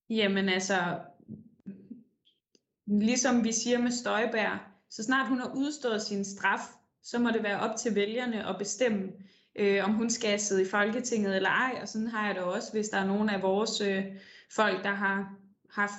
Jamen 0.10 0.50
altså, 0.50 1.00
ligesom 2.86 3.44
vi 3.44 3.52
siger 3.52 3.80
med 3.80 3.92
Støjberg, 3.92 4.60
så 4.90 5.04
snart 5.04 5.28
hun 5.28 5.40
har 5.40 5.52
udstået 5.56 6.02
sin 6.02 6.26
straf, 6.26 6.60
så 7.04 7.20
må 7.20 7.30
det 7.30 7.44
være 7.44 7.60
op 7.60 7.76
til 7.76 7.96
vælgerne 7.96 8.50
at 8.50 8.56
bestemme, 8.58 9.12
øh, 9.56 9.84
om 9.84 9.94
hun 9.94 10.10
skal 10.10 10.40
sidde 10.40 10.62
i 10.62 10.70
Folketinget 10.72 11.36
eller 11.36 11.50
ej. 11.50 11.80
Og 11.82 11.88
sådan 11.88 12.08
har 12.08 12.28
jeg 12.28 12.36
det 12.36 12.44
også, 12.44 12.72
hvis 12.72 12.90
der 12.90 12.98
er 12.98 13.06
nogen 13.06 13.30
af 13.30 13.42
vores 13.42 13.82
øh, 13.82 14.04
folk, 14.56 14.84
der 14.84 14.94
har 14.94 15.36
haft, 15.74 15.94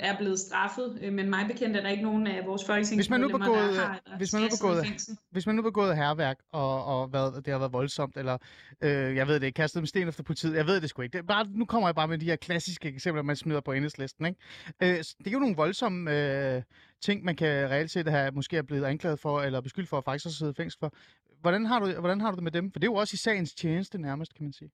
er 0.00 0.16
blevet 0.18 0.38
straffet. 0.38 0.98
Øh, 1.02 1.12
men 1.12 1.30
mig 1.30 1.46
bekendt 1.46 1.76
er 1.76 1.80
der 1.80 1.88
ikke 1.88 2.02
nogen 2.02 2.26
af 2.26 2.46
vores 2.46 2.64
folketingsmedlemmer, 2.64 3.38
der 3.38 3.54
har 3.54 4.00
eller 4.06 4.16
hvis 4.16 4.32
man 4.32 4.42
nu 4.42 4.48
begået-. 4.48 5.08
Hvis 5.30 5.46
man 5.46 5.54
nu 5.54 5.62
begået 5.62 5.96
herværk, 5.96 6.38
og, 6.52 6.84
og 6.84 7.08
hvad, 7.08 7.42
det 7.42 7.52
har 7.52 7.58
været 7.58 7.72
voldsomt, 7.72 8.16
eller 8.16 8.38
øh, 8.80 9.16
jeg 9.16 9.26
ved 9.26 9.34
det 9.34 9.46
ikke, 9.46 9.56
kastet 9.56 9.82
med 9.82 9.86
sten 9.86 10.08
efter 10.08 10.22
politiet, 10.22 10.56
jeg 10.56 10.66
ved 10.66 10.80
det 10.80 10.90
sgu 10.90 11.02
ikke. 11.02 11.18
Det 11.18 11.26
bare, 11.26 11.46
nu 11.50 11.64
kommer 11.64 11.88
jeg 11.88 11.94
bare 11.94 12.08
med 12.08 12.18
de 12.18 12.26
her 12.26 12.36
klassiske 12.36 12.88
eksempler, 12.88 13.22
man 13.22 13.36
smider 13.36 13.60
på 13.60 13.72
enhedslisten. 13.72 14.26
Ikke? 14.26 14.40
Øh, 14.82 14.98
det 14.98 15.26
er 15.26 15.30
jo 15.30 15.38
nogle 15.38 15.56
voldsomme 15.56 16.10
øh, 16.10 16.62
ting, 17.02 17.24
man 17.24 17.36
kan 17.36 17.70
reelt 17.70 17.90
set 17.90 18.08
have 18.08 18.32
måske 18.32 18.56
er 18.56 18.62
blevet 18.62 18.84
anklaget 18.84 19.20
for, 19.20 19.40
eller 19.40 19.60
beskyldt 19.60 19.88
for 19.88 19.98
at 19.98 20.04
faktisk 20.04 20.26
også 20.26 20.38
sidde 20.38 20.50
i 20.50 20.54
fængsel 20.54 20.78
for. 20.78 20.92
Hvordan 21.40 21.66
har, 21.66 21.80
du, 21.80 22.00
hvordan 22.00 22.20
har 22.20 22.30
du 22.30 22.34
det 22.34 22.44
med 22.44 22.52
dem? 22.52 22.72
For 22.72 22.78
det 22.78 22.86
er 22.86 22.92
jo 22.92 22.94
også 22.94 23.14
i 23.14 23.16
sagens 23.16 23.54
tjeneste 23.54 23.98
nærmest, 23.98 24.34
kan 24.34 24.44
man 24.44 24.52
sige. 24.52 24.70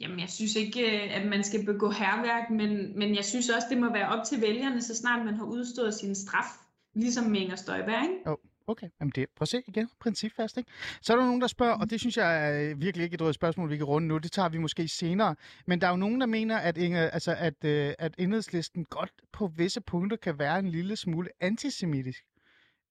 Jamen, 0.00 0.20
jeg 0.20 0.30
synes 0.30 0.56
ikke, 0.56 0.80
øh, 0.80 1.16
at 1.16 1.26
man 1.26 1.44
skal 1.44 1.64
begå 1.64 1.90
herværk, 1.90 2.50
men, 2.50 2.98
men 2.98 3.14
jeg 3.14 3.24
synes 3.24 3.48
også, 3.48 3.66
det 3.70 3.78
må 3.78 3.92
være 3.92 4.08
op 4.08 4.24
til 4.24 4.40
vælgerne, 4.40 4.82
så 4.82 4.96
snart 4.96 5.24
man 5.24 5.34
har 5.34 5.44
udstået 5.44 5.94
sin 5.94 6.14
straf, 6.14 6.50
ligesom 6.94 7.24
med 7.24 7.40
Inger 7.40 7.56
Støjberg, 7.56 8.02
ikke? 8.02 8.45
Okay, 8.68 8.88
Jamen 9.00 9.12
det, 9.14 9.26
prøv 9.36 9.42
at 9.42 9.48
se 9.48 9.62
igen, 9.66 9.88
principfast, 10.00 10.56
ikke? 10.56 10.70
Så 11.02 11.12
er 11.12 11.16
der 11.16 11.24
nogen, 11.24 11.40
der 11.40 11.46
spørger, 11.46 11.74
og 11.74 11.90
det 11.90 12.00
synes 12.00 12.16
jeg 12.16 12.60
er 12.70 12.74
virkelig 12.74 13.04
ikke 13.04 13.14
et 13.14 13.22
rødt 13.22 13.34
spørgsmål, 13.34 13.70
vi 13.70 13.76
kan 13.76 13.86
runde 13.86 14.08
nu, 14.08 14.18
det 14.18 14.32
tager 14.32 14.48
vi 14.48 14.58
måske 14.58 14.88
senere, 14.88 15.34
men 15.66 15.80
der 15.80 15.86
er 15.86 15.90
jo 15.90 15.96
nogen, 15.96 16.20
der 16.20 16.26
mener, 16.26 16.58
at, 16.58 16.78
Inge, 16.78 17.10
altså, 17.10 17.34
at, 17.38 17.64
øh, 17.64 17.94
at 17.98 18.14
enhedslisten 18.18 18.84
godt 18.84 19.12
på 19.32 19.46
visse 19.46 19.80
punkter 19.80 20.16
kan 20.16 20.38
være 20.38 20.58
en 20.58 20.68
lille 20.68 20.96
smule 20.96 21.30
antisemitisk. 21.40 22.24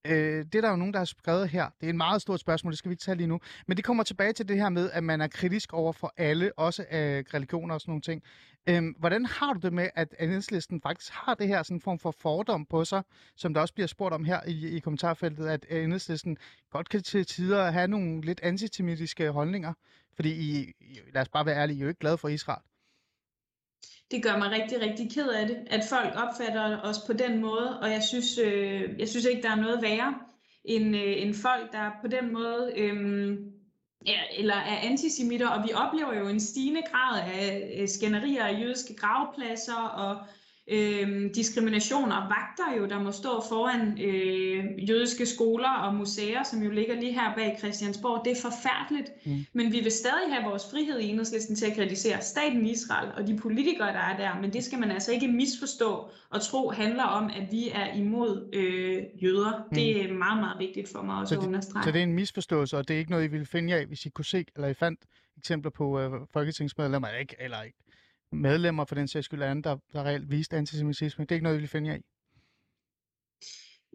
Øh, 0.05 0.45
det 0.45 0.55
er 0.55 0.61
der 0.61 0.69
jo 0.69 0.75
nogen, 0.75 0.93
der 0.93 0.99
har 0.99 1.05
skrevet 1.05 1.49
her. 1.49 1.69
Det 1.81 1.85
er 1.85 1.89
et 1.89 1.95
meget 1.95 2.21
stort 2.21 2.39
spørgsmål, 2.39 2.71
det 2.71 2.77
skal 2.77 2.89
vi 2.89 2.93
ikke 2.93 3.03
tage 3.03 3.17
lige 3.17 3.27
nu. 3.27 3.39
Men 3.67 3.77
det 3.77 3.85
kommer 3.85 4.03
tilbage 4.03 4.33
til 4.33 4.47
det 4.47 4.57
her 4.57 4.69
med, 4.69 4.91
at 4.91 5.03
man 5.03 5.21
er 5.21 5.27
kritisk 5.27 5.73
over 5.73 5.93
for 5.93 6.13
alle, 6.17 6.51
også 6.57 6.85
af 6.89 7.23
religioner 7.33 7.73
og 7.73 7.81
sådan 7.81 7.91
nogle 7.91 8.01
ting. 8.01 8.23
Øh, 8.69 8.83
hvordan 8.99 9.25
har 9.25 9.53
du 9.53 9.59
det 9.59 9.73
med, 9.73 9.89
at 9.95 10.15
enhedslisten 10.19 10.81
faktisk 10.81 11.11
har 11.13 11.33
det 11.33 11.47
her 11.47 11.63
sådan 11.63 11.77
en 11.77 11.81
form 11.81 11.99
for 11.99 12.11
fordom 12.11 12.65
på 12.65 12.85
sig, 12.85 13.03
som 13.35 13.53
der 13.53 13.61
også 13.61 13.73
bliver 13.73 13.87
spurgt 13.87 14.13
om 14.13 14.25
her 14.25 14.39
i, 14.47 14.67
i 14.67 14.79
kommentarfeltet, 14.79 15.47
at 15.47 15.65
enhedslisten 15.69 16.37
godt 16.71 16.89
kan 16.89 17.03
til 17.03 17.25
tider 17.25 17.71
have 17.71 17.87
nogle 17.87 18.21
lidt 18.21 18.39
antisemitiske 18.43 19.31
holdninger? 19.31 19.73
Fordi 20.15 20.31
I, 20.31 20.73
I, 20.79 20.99
lad 21.13 21.21
os 21.21 21.29
bare 21.29 21.45
være 21.45 21.55
ærlige, 21.55 21.77
I 21.77 21.79
er 21.79 21.83
jo 21.83 21.89
ikke 21.89 21.99
glade 21.99 22.17
for 22.17 22.27
Israel. 22.27 22.61
Det 24.11 24.23
gør 24.23 24.37
mig 24.37 24.51
rigtig, 24.51 24.81
rigtig 24.81 25.11
ked 25.11 25.27
af 25.27 25.47
det, 25.47 25.57
at 25.67 25.81
folk 25.89 26.13
opfatter 26.15 26.81
os 26.81 26.99
på 27.07 27.13
den 27.13 27.41
måde, 27.41 27.79
og 27.79 27.91
jeg 27.91 28.03
synes, 28.03 28.37
øh, 28.37 28.99
jeg 28.99 29.09
synes 29.09 29.25
ikke, 29.25 29.41
der 29.41 29.51
er 29.51 29.55
noget 29.55 29.81
værre 29.81 30.15
end, 30.65 30.95
øh, 30.95 31.21
end 31.21 31.33
folk, 31.33 31.71
der 31.71 31.91
på 32.01 32.07
den 32.07 32.33
måde 32.33 32.73
øh, 32.77 33.37
ja, 34.05 34.19
eller 34.37 34.55
er 34.55 34.77
antisemitter, 34.83 35.47
og 35.47 35.63
vi 35.67 35.73
oplever 35.73 36.13
jo 36.13 36.27
en 36.27 36.39
stigende 36.39 36.81
grad 36.91 37.21
af 37.21 37.75
øh, 37.79 37.87
skænderier 37.87 38.45
af 38.45 38.61
jødiske 38.61 38.95
gravpladser 38.95 39.83
og 39.83 40.17
øh, 40.67 41.35
diskrimination 41.35 42.11
og 42.11 42.23
vagter 42.23 42.77
jo, 42.77 42.85
der 42.85 42.99
må 42.99 43.11
stå 43.11 43.43
foran 43.49 44.01
øh, 44.01 44.89
jødiske 44.89 45.25
skoler 45.25 45.69
og 45.69 45.95
museer, 45.95 46.43
som 46.43 46.63
jo 46.63 46.71
ligger 46.71 46.95
lige 46.99 47.13
her 47.13 47.35
bag 47.35 47.55
Christiansborg. 47.59 48.25
Det 48.25 48.31
er 48.31 48.41
forfærdeligt, 48.41 49.11
mm. 49.25 49.45
men 49.53 49.71
vi 49.71 49.79
vil 49.79 49.91
stadig 49.91 50.33
have 50.33 50.49
vores 50.49 50.63
frihed 50.71 50.99
i 50.99 51.07
enhedslisten 51.07 51.55
til 51.55 51.65
at 51.65 51.75
kritisere 51.75 52.21
staten 52.21 52.65
Israel 52.65 53.11
og 53.17 53.27
de 53.27 53.37
politikere, 53.37 53.87
der 53.87 53.99
er 53.99 54.17
der, 54.17 54.41
men 54.41 54.53
det 54.53 54.63
skal 54.63 54.79
man 54.79 54.91
altså 54.91 55.11
ikke 55.11 55.27
misforstå 55.27 56.09
og 56.29 56.41
tro 56.41 56.69
handler 56.69 57.03
om, 57.03 57.25
at 57.35 57.51
vi 57.51 57.69
er 57.69 57.93
imod 57.93 58.49
øh, 58.53 59.23
jøder. 59.23 59.67
Mm. 59.69 59.75
Det 59.75 60.03
er 60.03 60.13
meget, 60.13 60.39
meget 60.39 60.59
vigtigt 60.59 60.89
for 60.89 61.01
mig 61.01 61.19
også 61.19 61.35
så 61.35 61.41
at 61.41 61.47
understrege. 61.47 61.83
Så 61.83 61.91
det 61.91 61.99
er 61.99 62.03
en 62.03 62.13
misforståelse, 62.13 62.77
og 62.77 62.87
det 62.87 62.93
er 62.93 62.97
ikke 62.97 63.11
noget, 63.11 63.23
I 63.23 63.27
ville 63.27 63.45
finde 63.45 63.75
af, 63.75 63.85
hvis 63.85 64.05
I 64.05 64.09
kunne 64.09 64.25
se, 64.25 64.45
eller 64.55 64.67
I 64.67 64.73
fandt 64.73 64.99
eksempler 65.37 65.71
på 65.71 65.99
øh, 65.99 66.11
folketingsmedlemmer, 66.33 67.07
eller 67.07 67.19
ikke, 67.19 67.35
eller 67.39 67.61
ikke 67.61 67.77
medlemmer 68.31 68.85
for 68.85 68.95
den 68.95 69.07
sags 69.07 69.25
skyld 69.25 69.41
andre, 69.41 69.71
der, 69.71 69.77
der 69.93 70.03
reelt 70.03 70.31
viste 70.31 70.57
antisemitisme. 70.57 71.25
Det 71.25 71.31
er 71.31 71.35
ikke 71.35 71.43
noget, 71.43 71.57
vi 71.57 71.61
vil 71.61 71.69
finde 71.69 71.89
jer 71.89 71.95
i? 71.95 72.01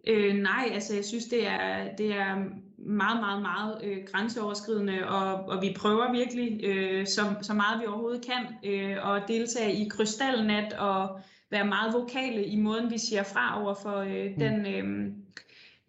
Øh, 0.07 0.35
nej, 0.35 0.69
altså 0.73 0.95
jeg 0.95 1.05
synes, 1.05 1.25
det 1.25 1.47
er, 1.47 1.95
det 1.95 2.13
er 2.13 2.35
meget, 2.77 3.19
meget, 3.19 3.41
meget 3.41 3.81
øh, 3.83 3.97
grænseoverskridende, 4.05 5.07
og, 5.07 5.33
og 5.33 5.61
vi 5.61 5.75
prøver 5.77 6.11
virkelig 6.11 6.63
øh, 6.63 7.07
så, 7.07 7.21
så 7.41 7.53
meget 7.53 7.81
vi 7.81 7.85
overhovedet 7.85 8.25
kan 8.25 8.71
øh, 8.71 9.15
at 9.15 9.23
deltage 9.27 9.73
i 9.73 9.89
krystalnat 9.89 10.73
og 10.73 11.19
være 11.51 11.65
meget 11.65 11.93
vokale 11.93 12.45
i 12.45 12.55
måden, 12.55 12.91
vi 12.91 12.97
siger 12.97 13.23
fra 13.23 13.63
over 13.63 13.73
for 13.73 13.97
øh, 13.97 14.31
mm. 14.31 14.39
den, 14.39 14.65
øh, 14.65 15.13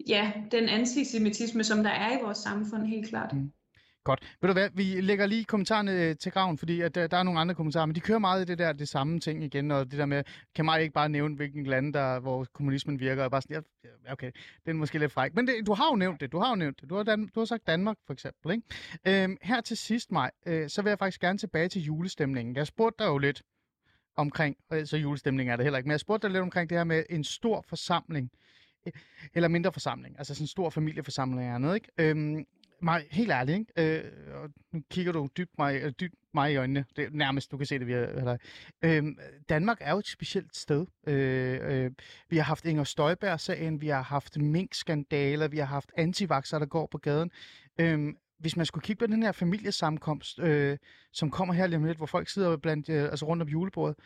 ja, 0.08 0.32
den 0.50 0.68
antisemitisme, 0.68 1.64
som 1.64 1.82
der 1.82 1.90
er 1.90 2.18
i 2.18 2.22
vores 2.22 2.38
samfund, 2.38 2.86
helt 2.86 3.08
klart. 3.08 3.32
Mm. 3.32 3.52
Godt. 4.04 4.36
Ved 4.40 4.48
du 4.48 4.52
hvad, 4.52 4.70
vi 4.74 5.00
lægger 5.00 5.26
lige 5.26 5.44
kommentarerne 5.44 5.92
øh, 5.92 6.16
til 6.16 6.32
graven, 6.32 6.58
fordi 6.58 6.80
at 6.80 6.94
der, 6.94 7.06
der 7.06 7.16
er 7.16 7.22
nogle 7.22 7.40
andre 7.40 7.54
kommentarer, 7.54 7.86
men 7.86 7.94
de 7.94 8.00
kører 8.00 8.18
meget 8.18 8.42
i 8.42 8.44
det 8.44 8.58
der, 8.58 8.72
det 8.72 8.88
samme 8.88 9.20
ting 9.20 9.44
igen, 9.44 9.70
og 9.70 9.90
det 9.90 9.98
der 9.98 10.06
med, 10.06 10.24
kan 10.54 10.64
mig 10.64 10.82
ikke 10.82 10.92
bare 10.92 11.08
nævne, 11.08 11.36
hvilken 11.36 11.66
lande, 11.66 11.92
der, 11.92 12.20
hvor 12.20 12.46
kommunismen 12.52 13.00
virker, 13.00 13.24
og 13.24 13.30
bare 13.30 13.42
sådan, 13.42 13.64
ja, 13.84 14.12
okay, 14.12 14.30
det 14.64 14.70
er 14.70 14.74
måske 14.74 14.98
lidt 14.98 15.12
fræk. 15.12 15.34
Men 15.34 15.46
det, 15.46 15.66
du 15.66 15.74
har 15.74 15.88
jo 15.90 15.96
nævnt 15.96 16.20
det, 16.20 16.32
du 16.32 16.38
har 16.38 16.48
jo 16.48 16.54
nævnt 16.54 16.80
det. 16.80 16.90
Du 16.90 16.96
har, 16.96 17.02
Dan, 17.02 17.30
du 17.34 17.40
har 17.40 17.44
sagt 17.44 17.66
Danmark, 17.66 17.96
for 18.06 18.12
eksempel, 18.12 18.52
ikke? 18.52 19.22
Øhm, 19.24 19.36
her 19.42 19.60
til 19.60 19.76
sidst, 19.76 20.12
mig, 20.12 20.30
øh, 20.46 20.68
så 20.68 20.82
vil 20.82 20.90
jeg 20.90 20.98
faktisk 20.98 21.20
gerne 21.20 21.38
tilbage 21.38 21.68
til 21.68 21.82
julestemningen. 21.82 22.56
Jeg 22.56 22.66
spurgte 22.66 23.04
dig 23.04 23.10
jo 23.10 23.18
lidt 23.18 23.42
omkring, 24.16 24.56
og 24.70 24.86
så 24.88 24.96
julestemning 24.96 25.50
er 25.50 25.56
det 25.56 25.64
heller 25.64 25.78
ikke, 25.78 25.86
men 25.86 25.92
jeg 25.92 26.00
spurgte 26.00 26.26
dig 26.26 26.32
lidt 26.32 26.42
omkring 26.42 26.70
det 26.70 26.78
her 26.78 26.84
med 26.84 27.04
en 27.10 27.24
stor 27.24 27.64
forsamling, 27.68 28.30
øh, 28.86 28.92
eller 29.34 29.48
mindre 29.48 29.72
forsamling, 29.72 30.18
altså 30.18 30.34
sådan 30.34 30.44
en 30.44 30.48
stor 30.48 30.70
familieforsamling 30.70 31.42
eller 31.42 31.58
noget, 31.58 31.74
ikke? 31.74 31.88
Øhm, 31.98 32.46
mig, 32.82 33.06
helt 33.10 33.30
ærligt, 33.30 33.58
ikke? 33.76 34.04
Øh, 34.04 34.10
og 34.34 34.50
nu 34.72 34.82
kigger 34.90 35.12
du 35.12 35.28
dybt 35.36 35.58
mig, 35.58 35.80
øh, 35.82 35.92
dybt 36.00 36.14
mig 36.34 36.52
i 36.52 36.56
øjnene. 36.56 36.84
Det 36.96 37.04
er 37.04 37.08
nærmest, 37.12 37.50
du 37.50 37.56
kan 37.56 37.66
se 37.66 37.78
det 37.78 37.86
via 37.86 37.96
eller, 37.96 38.36
øh, 38.82 38.96
øhm, 38.96 39.18
Danmark 39.48 39.78
er 39.80 39.92
jo 39.92 39.98
et 39.98 40.06
specielt 40.06 40.56
sted. 40.56 40.86
Øh, 41.06 41.60
øh, 41.62 41.90
vi 42.28 42.36
har 42.36 42.44
haft 42.44 42.64
Inger 42.64 42.84
Støjberg-sagen, 42.84 43.80
vi 43.80 43.88
har 43.88 44.02
haft 44.02 44.38
mink-skandaler, 44.38 45.48
vi 45.48 45.58
har 45.58 45.64
haft 45.64 45.92
antivakser, 45.96 46.58
der 46.58 46.66
går 46.66 46.88
på 46.90 46.98
gaden. 46.98 47.30
Øh, 47.80 48.14
hvis 48.38 48.56
man 48.56 48.66
skulle 48.66 48.82
kigge 48.82 49.06
på 49.06 49.06
den 49.06 49.22
her 49.22 49.32
familiesamkomst, 49.32 50.38
øh, 50.38 50.78
som 51.12 51.30
kommer 51.30 51.54
her 51.54 51.66
lige 51.66 51.76
om 51.76 51.84
lidt, 51.84 51.96
hvor 51.96 52.06
folk 52.06 52.28
sidder 52.28 52.56
blandt, 52.56 52.88
øh, 52.88 53.04
altså 53.04 53.26
rundt 53.26 53.42
om 53.42 53.48
julebordet, 53.48 53.96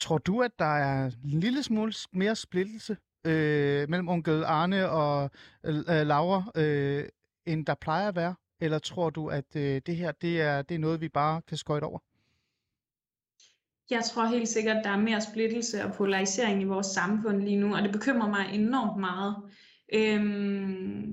tror 0.00 0.18
du, 0.18 0.42
at 0.42 0.50
der 0.58 0.76
er 0.76 1.06
en 1.06 1.40
lille 1.40 1.62
smule 1.62 1.92
mere 2.12 2.36
splittelse 2.36 2.96
øh, 3.24 3.88
mellem 3.88 4.08
onkel 4.08 4.44
Arne 4.44 4.88
og 4.90 5.30
øh, 5.64 6.06
Laura, 6.06 6.52
øh, 6.54 7.04
end 7.46 7.66
der 7.66 7.74
plejer 7.74 8.08
at 8.08 8.16
være? 8.16 8.34
Eller 8.60 8.78
tror 8.78 9.10
du, 9.10 9.28
at 9.28 9.56
øh, 9.56 9.80
det 9.86 9.96
her 9.96 10.12
det 10.12 10.40
er, 10.40 10.62
det 10.62 10.74
er 10.74 10.78
noget, 10.78 11.00
vi 11.00 11.08
bare 11.08 11.42
kan 11.48 11.56
skøjte 11.56 11.84
over? 11.84 11.98
Jeg 13.90 14.04
tror 14.04 14.24
helt 14.24 14.48
sikkert, 14.48 14.76
at 14.76 14.84
der 14.84 14.90
er 14.90 14.96
mere 15.00 15.20
splittelse 15.20 15.84
og 15.84 15.92
polarisering 15.92 16.62
i 16.62 16.64
vores 16.64 16.86
samfund 16.86 17.42
lige 17.42 17.56
nu, 17.56 17.76
og 17.76 17.82
det 17.82 17.92
bekymrer 17.92 18.28
mig 18.28 18.46
enormt 18.52 19.00
meget. 19.00 19.36
Øhm, 19.94 21.12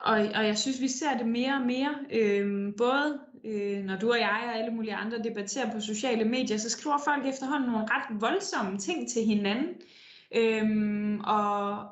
og, 0.00 0.16
og 0.34 0.46
jeg 0.46 0.58
synes, 0.58 0.80
vi 0.80 0.88
ser 0.88 1.18
det 1.18 1.26
mere 1.26 1.54
og 1.54 1.66
mere, 1.66 1.94
øhm, 2.12 2.74
både 2.78 3.20
øh, 3.44 3.84
når 3.84 3.96
du 3.96 4.10
og 4.10 4.18
jeg 4.18 4.42
og 4.46 4.58
alle 4.58 4.74
mulige 4.74 4.94
andre 4.94 5.18
debatterer 5.18 5.72
på 5.72 5.80
sociale 5.80 6.24
medier, 6.24 6.56
så 6.56 6.70
skriver 6.70 6.98
folk 7.04 7.26
efterhånden 7.26 7.70
nogle 7.70 7.86
ret 7.90 8.20
voldsomme 8.20 8.78
ting 8.78 9.08
til 9.08 9.24
hinanden. 9.24 9.74
Øhm, 10.36 11.20
og, 11.20 11.86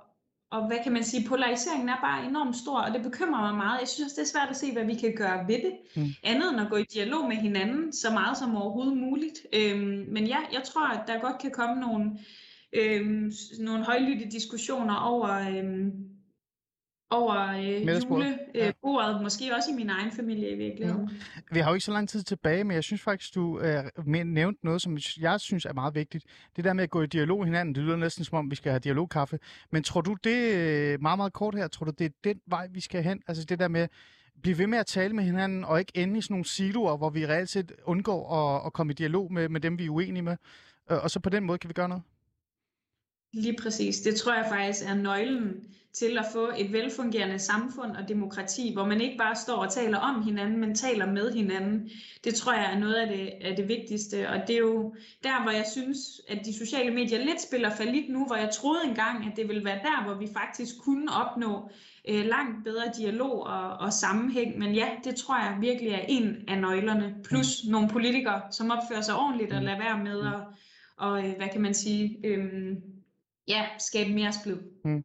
og 0.50 0.66
hvad 0.66 0.78
kan 0.82 0.92
man 0.92 1.04
sige, 1.04 1.28
polariseringen 1.28 1.88
er 1.88 2.00
bare 2.00 2.26
enormt 2.26 2.56
stor, 2.56 2.80
og 2.80 2.94
det 2.94 3.02
bekymrer 3.02 3.40
mig 3.40 3.54
meget. 3.54 3.80
Jeg 3.80 3.88
synes 3.88 4.12
det 4.12 4.22
er 4.22 4.26
svært 4.26 4.48
at 4.50 4.56
se, 4.56 4.72
hvad 4.72 4.84
vi 4.84 4.94
kan 4.94 5.14
gøre 5.16 5.48
ved 5.48 5.56
det. 5.56 5.72
Mm. 5.96 6.06
Andet 6.22 6.52
end 6.52 6.60
at 6.60 6.70
gå 6.70 6.76
i 6.76 6.84
dialog 6.84 7.28
med 7.28 7.36
hinanden, 7.36 7.92
så 7.92 8.10
meget 8.10 8.38
som 8.38 8.56
overhovedet 8.56 8.96
muligt. 8.96 9.38
Øhm, 9.52 10.06
men 10.08 10.26
ja, 10.26 10.38
jeg 10.52 10.62
tror, 10.64 10.86
at 10.86 11.00
der 11.06 11.20
godt 11.20 11.38
kan 11.40 11.50
komme 11.50 11.80
nogle, 11.80 12.18
øhm, 12.72 13.32
nogle 13.60 13.84
højlytte 13.84 14.30
diskussioner 14.30 14.94
over, 14.94 15.28
øhm, 15.28 15.92
over 17.10 17.48
øh, 17.48 17.86
julebordet, 17.86 18.38
øh, 18.54 18.72
ja. 18.84 19.22
måske 19.22 19.54
også 19.54 19.70
i 19.70 19.74
min 19.74 19.90
egen 19.90 20.12
familie 20.12 20.50
i 20.50 20.56
virkeligheden. 20.56 21.10
Ja. 21.10 21.40
Vi 21.52 21.58
har 21.58 21.70
jo 21.70 21.74
ikke 21.74 21.84
så 21.84 21.92
lang 21.92 22.08
tid 22.08 22.22
tilbage, 22.22 22.64
men 22.64 22.74
jeg 22.74 22.84
synes 22.84 23.02
faktisk, 23.02 23.34
du 23.34 23.60
øh, 23.60 23.84
nævnte 24.06 24.64
noget, 24.64 24.82
som 24.82 24.98
jeg 25.20 25.40
synes 25.40 25.64
er 25.64 25.72
meget 25.72 25.94
vigtigt. 25.94 26.24
Det 26.56 26.64
der 26.64 26.72
med 26.72 26.84
at 26.84 26.90
gå 26.90 27.02
i 27.02 27.06
dialog 27.06 27.44
hinanden, 27.44 27.74
det 27.74 27.82
lyder 27.82 27.96
næsten 27.96 28.24
som 28.24 28.38
om, 28.38 28.50
vi 28.50 28.56
skal 28.56 28.72
have 28.72 28.80
dialogkaffe. 28.80 29.38
Men 29.70 29.82
tror 29.82 30.00
du 30.00 30.16
det, 30.24 30.54
øh, 30.54 31.02
meget 31.02 31.18
meget 31.18 31.32
kort 31.32 31.54
her, 31.54 31.68
tror 31.68 31.86
du 31.86 31.92
det 31.98 32.04
er 32.04 32.10
den 32.24 32.40
vej, 32.46 32.68
vi 32.70 32.80
skal 32.80 33.02
hen? 33.02 33.22
Altså 33.28 33.44
det 33.44 33.58
der 33.58 33.68
med, 33.68 33.88
blive 34.42 34.58
ved 34.58 34.66
med 34.66 34.78
at 34.78 34.86
tale 34.86 35.14
med 35.14 35.24
hinanden, 35.24 35.64
og 35.64 35.78
ikke 35.78 35.92
ende 35.94 36.18
i 36.18 36.22
sådan 36.22 36.34
nogle 36.34 36.44
siloer, 36.44 36.96
hvor 36.96 37.10
vi 37.10 37.26
reelt 37.26 37.48
set 37.48 37.72
undgår 37.84 38.34
at, 38.34 38.66
at 38.66 38.72
komme 38.72 38.92
i 38.92 38.94
dialog 38.94 39.32
med, 39.32 39.48
med 39.48 39.60
dem, 39.60 39.78
vi 39.78 39.86
er 39.86 39.90
uenige 39.90 40.22
med. 40.22 40.36
Øh, 40.90 40.98
og 41.02 41.10
så 41.10 41.20
på 41.20 41.30
den 41.30 41.44
måde 41.44 41.58
kan 41.58 41.68
vi 41.68 41.74
gøre 41.74 41.88
noget? 41.88 42.02
Lige 43.32 43.56
præcis. 43.62 44.00
Det 44.00 44.14
tror 44.14 44.34
jeg 44.34 44.46
faktisk 44.50 44.84
er 44.88 44.94
nøglen 44.94 45.68
til 45.92 46.18
at 46.18 46.24
få 46.32 46.48
et 46.58 46.72
velfungerende 46.72 47.38
samfund 47.38 47.90
og 47.90 48.08
demokrati, 48.08 48.72
hvor 48.72 48.84
man 48.84 49.00
ikke 49.00 49.18
bare 49.18 49.36
står 49.36 49.56
og 49.56 49.72
taler 49.72 49.98
om 49.98 50.22
hinanden, 50.22 50.60
men 50.60 50.74
taler 50.74 51.06
med 51.06 51.32
hinanden. 51.32 51.90
Det 52.24 52.34
tror 52.34 52.52
jeg 52.52 52.74
er 52.74 52.78
noget 52.78 52.94
af 52.94 53.08
det, 53.08 53.32
af 53.40 53.56
det 53.56 53.68
vigtigste, 53.68 54.28
og 54.28 54.40
det 54.46 54.54
er 54.54 54.58
jo 54.58 54.94
der, 55.22 55.42
hvor 55.42 55.50
jeg 55.50 55.64
synes, 55.72 55.98
at 56.28 56.38
de 56.44 56.58
sociale 56.58 56.94
medier 56.94 57.24
lidt 57.24 57.42
spiller 57.42 57.70
falit 57.70 58.10
nu, 58.10 58.26
hvor 58.26 58.36
jeg 58.36 58.50
troede 58.54 58.80
engang, 58.84 59.26
at 59.26 59.36
det 59.36 59.48
ville 59.48 59.64
være 59.64 59.78
der, 59.82 60.04
hvor 60.04 60.14
vi 60.14 60.28
faktisk 60.32 60.74
kunne 60.84 61.12
opnå 61.12 61.70
øh, 62.08 62.24
langt 62.24 62.64
bedre 62.64 62.92
dialog 62.96 63.46
og, 63.46 63.70
og 63.70 63.92
sammenhæng. 63.92 64.58
Men 64.58 64.74
ja, 64.74 64.88
det 65.04 65.16
tror 65.16 65.36
jeg 65.36 65.56
virkelig 65.60 65.92
er 65.92 66.04
en 66.08 66.36
af 66.48 66.58
nøglerne. 66.58 67.14
Plus 67.24 67.64
mm. 67.64 67.70
nogle 67.72 67.88
politikere, 67.88 68.42
som 68.50 68.70
opfører 68.70 69.00
sig 69.00 69.16
ordentligt 69.16 69.52
og 69.52 69.58
mm. 69.58 69.66
lader 69.66 69.78
være 69.78 70.04
med 70.04 70.26
at, 70.26 70.40
og, 70.96 71.28
øh, 71.28 71.36
hvad 71.36 71.48
kan 71.52 71.60
man 71.60 71.74
sige, 71.74 72.16
øh, 72.24 72.72
ja, 73.48 73.66
skabe 73.78 74.14
mere 74.14 74.32
splid. 74.32 74.58
Mm. 74.84 75.04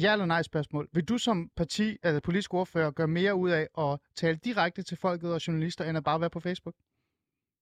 Ja 0.00 0.12
eller 0.12 0.26
nej 0.26 0.42
spørgsmål. 0.42 0.88
Vil 0.92 1.04
du 1.04 1.18
som 1.18 1.50
parti 1.56 1.96
eller 2.02 2.20
politisk 2.20 2.54
ordfører 2.54 2.90
gøre 2.90 3.08
mere 3.08 3.34
ud 3.34 3.50
af 3.50 3.68
at 3.78 3.98
tale 4.16 4.36
direkte 4.36 4.82
til 4.82 4.96
folket 4.96 5.34
og 5.34 5.46
journalister, 5.46 5.84
end 5.84 5.98
at 5.98 6.04
bare 6.04 6.20
være 6.20 6.30
på 6.30 6.40
Facebook? 6.40 6.74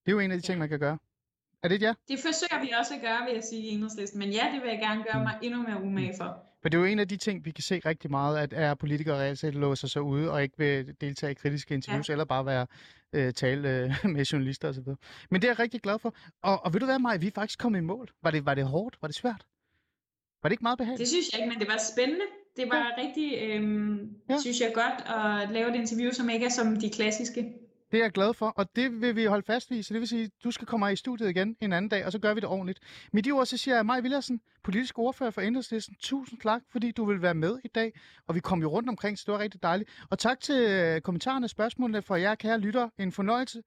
Det 0.06 0.12
er 0.12 0.12
jo 0.12 0.18
en 0.18 0.30
af 0.30 0.38
de 0.38 0.42
ting, 0.42 0.56
ja. 0.56 0.58
man 0.58 0.68
kan 0.68 0.80
gøre. 0.80 0.98
Er 1.62 1.68
det 1.68 1.74
et 1.74 1.82
ja? 1.82 1.94
Det 2.08 2.18
forsøger 2.18 2.64
vi 2.64 2.70
også 2.80 2.94
at 2.94 3.00
gøre, 3.00 3.24
vil 3.24 3.34
jeg 3.34 3.44
sige, 3.44 3.62
i 3.62 3.68
enhedslisten. 3.68 4.18
Men 4.18 4.30
ja, 4.30 4.50
det 4.54 4.62
vil 4.62 4.70
jeg 4.70 4.78
gerne 4.78 5.04
gøre 5.04 5.18
mm. 5.18 5.22
mig 5.22 5.38
endnu 5.42 5.62
mere 5.62 5.82
umage 5.82 6.14
for. 6.16 6.49
For 6.62 6.68
det 6.68 6.78
er 6.78 6.80
jo 6.80 6.86
en 6.86 6.98
af 6.98 7.08
de 7.08 7.16
ting, 7.16 7.44
vi 7.44 7.50
kan 7.50 7.64
se 7.64 7.80
rigtig 7.86 8.10
meget, 8.10 8.38
at 8.38 8.52
er 8.52 8.74
politikere 8.74 9.20
reelt 9.20 9.38
set 9.38 9.54
låser 9.54 9.88
sig 9.88 10.02
ude 10.02 10.30
og 10.30 10.42
ikke 10.42 10.58
vil 10.58 10.94
deltage 11.00 11.30
i 11.30 11.34
kritiske 11.34 11.74
interviews, 11.74 12.08
ja. 12.08 12.12
eller 12.12 12.24
bare 12.24 12.46
være 12.46 12.66
øh, 13.12 13.32
tale 13.32 13.68
øh, 13.68 13.94
med 14.14 14.24
journalister 14.24 14.68
osv. 14.68 14.82
Men 15.30 15.42
det 15.42 15.44
er 15.44 15.50
jeg 15.50 15.58
rigtig 15.58 15.80
glad 15.80 15.98
for. 15.98 16.14
Og, 16.42 16.64
og 16.64 16.72
ved 16.72 16.80
du 16.80 16.86
hvad, 16.86 16.98
Maja, 16.98 17.16
vi 17.16 17.26
er 17.26 17.30
faktisk 17.34 17.58
kommet 17.58 17.78
i 17.78 17.82
mål. 17.82 18.08
Var 18.22 18.30
det, 18.30 18.46
var 18.46 18.54
det 18.54 18.64
hårdt? 18.64 18.96
Var 19.02 19.08
det 19.08 19.16
svært? 19.16 19.46
Var 20.42 20.48
det 20.48 20.52
ikke 20.52 20.62
meget 20.62 20.78
behageligt? 20.78 21.00
Det 21.00 21.08
synes 21.08 21.32
jeg 21.32 21.40
ikke, 21.40 21.50
men 21.50 21.60
det 21.60 21.68
var 21.68 21.80
spændende. 21.92 22.24
Det 22.56 22.68
var 22.70 22.94
ja. 22.98 23.06
rigtig, 23.06 23.38
øh, 23.42 23.98
ja. 24.30 24.38
synes 24.38 24.60
jeg, 24.60 24.72
godt 24.74 24.98
at 25.16 25.50
lave 25.52 25.68
et 25.70 25.74
interview, 25.74 26.10
som 26.12 26.30
ikke 26.30 26.46
er 26.46 26.50
som 26.50 26.76
de 26.76 26.90
klassiske. 26.90 27.54
Det 27.92 27.98
er 27.98 28.04
jeg 28.04 28.12
glad 28.12 28.34
for, 28.34 28.46
og 28.46 28.76
det 28.76 29.00
vil 29.00 29.16
vi 29.16 29.24
holde 29.24 29.46
fast 29.46 29.70
i. 29.70 29.82
Så 29.82 29.94
det 29.94 30.00
vil 30.00 30.08
sige, 30.08 30.24
at 30.24 30.30
du 30.44 30.50
skal 30.50 30.66
komme 30.66 30.92
i 30.92 30.96
studiet 30.96 31.30
igen 31.30 31.56
en 31.60 31.72
anden 31.72 31.88
dag, 31.88 32.06
og 32.06 32.12
så 32.12 32.18
gør 32.18 32.34
vi 32.34 32.40
det 32.40 32.48
ordentligt. 32.48 32.78
Med 33.12 33.22
de 33.22 33.30
ord, 33.30 33.46
så 33.46 33.56
siger 33.56 33.74
jeg 33.74 33.86
Maj 33.86 34.00
Villersen, 34.00 34.40
politisk 34.64 34.98
ordfører 34.98 35.30
for 35.30 35.40
Enhedslisten. 35.40 35.96
Tusind 36.00 36.40
tak, 36.40 36.62
fordi 36.72 36.90
du 36.90 37.04
vil 37.04 37.22
være 37.22 37.34
med 37.34 37.58
i 37.64 37.68
dag. 37.68 37.92
Og 38.26 38.34
vi 38.34 38.40
kom 38.40 38.60
jo 38.60 38.68
rundt 38.68 38.88
omkring, 38.88 39.18
så 39.18 39.24
det 39.26 39.32
var 39.32 39.38
rigtig 39.38 39.62
dejligt. 39.62 39.90
Og 40.10 40.18
tak 40.18 40.40
til 40.40 40.70
øh, 40.70 41.00
kommentarerne 41.00 41.46
og 41.46 41.50
spørgsmålene 41.50 42.02
fra 42.02 42.20
jer, 42.20 42.34
kære 42.34 42.58
lytter. 42.58 42.88
En 42.98 43.12
fornøjelse. 43.12 43.62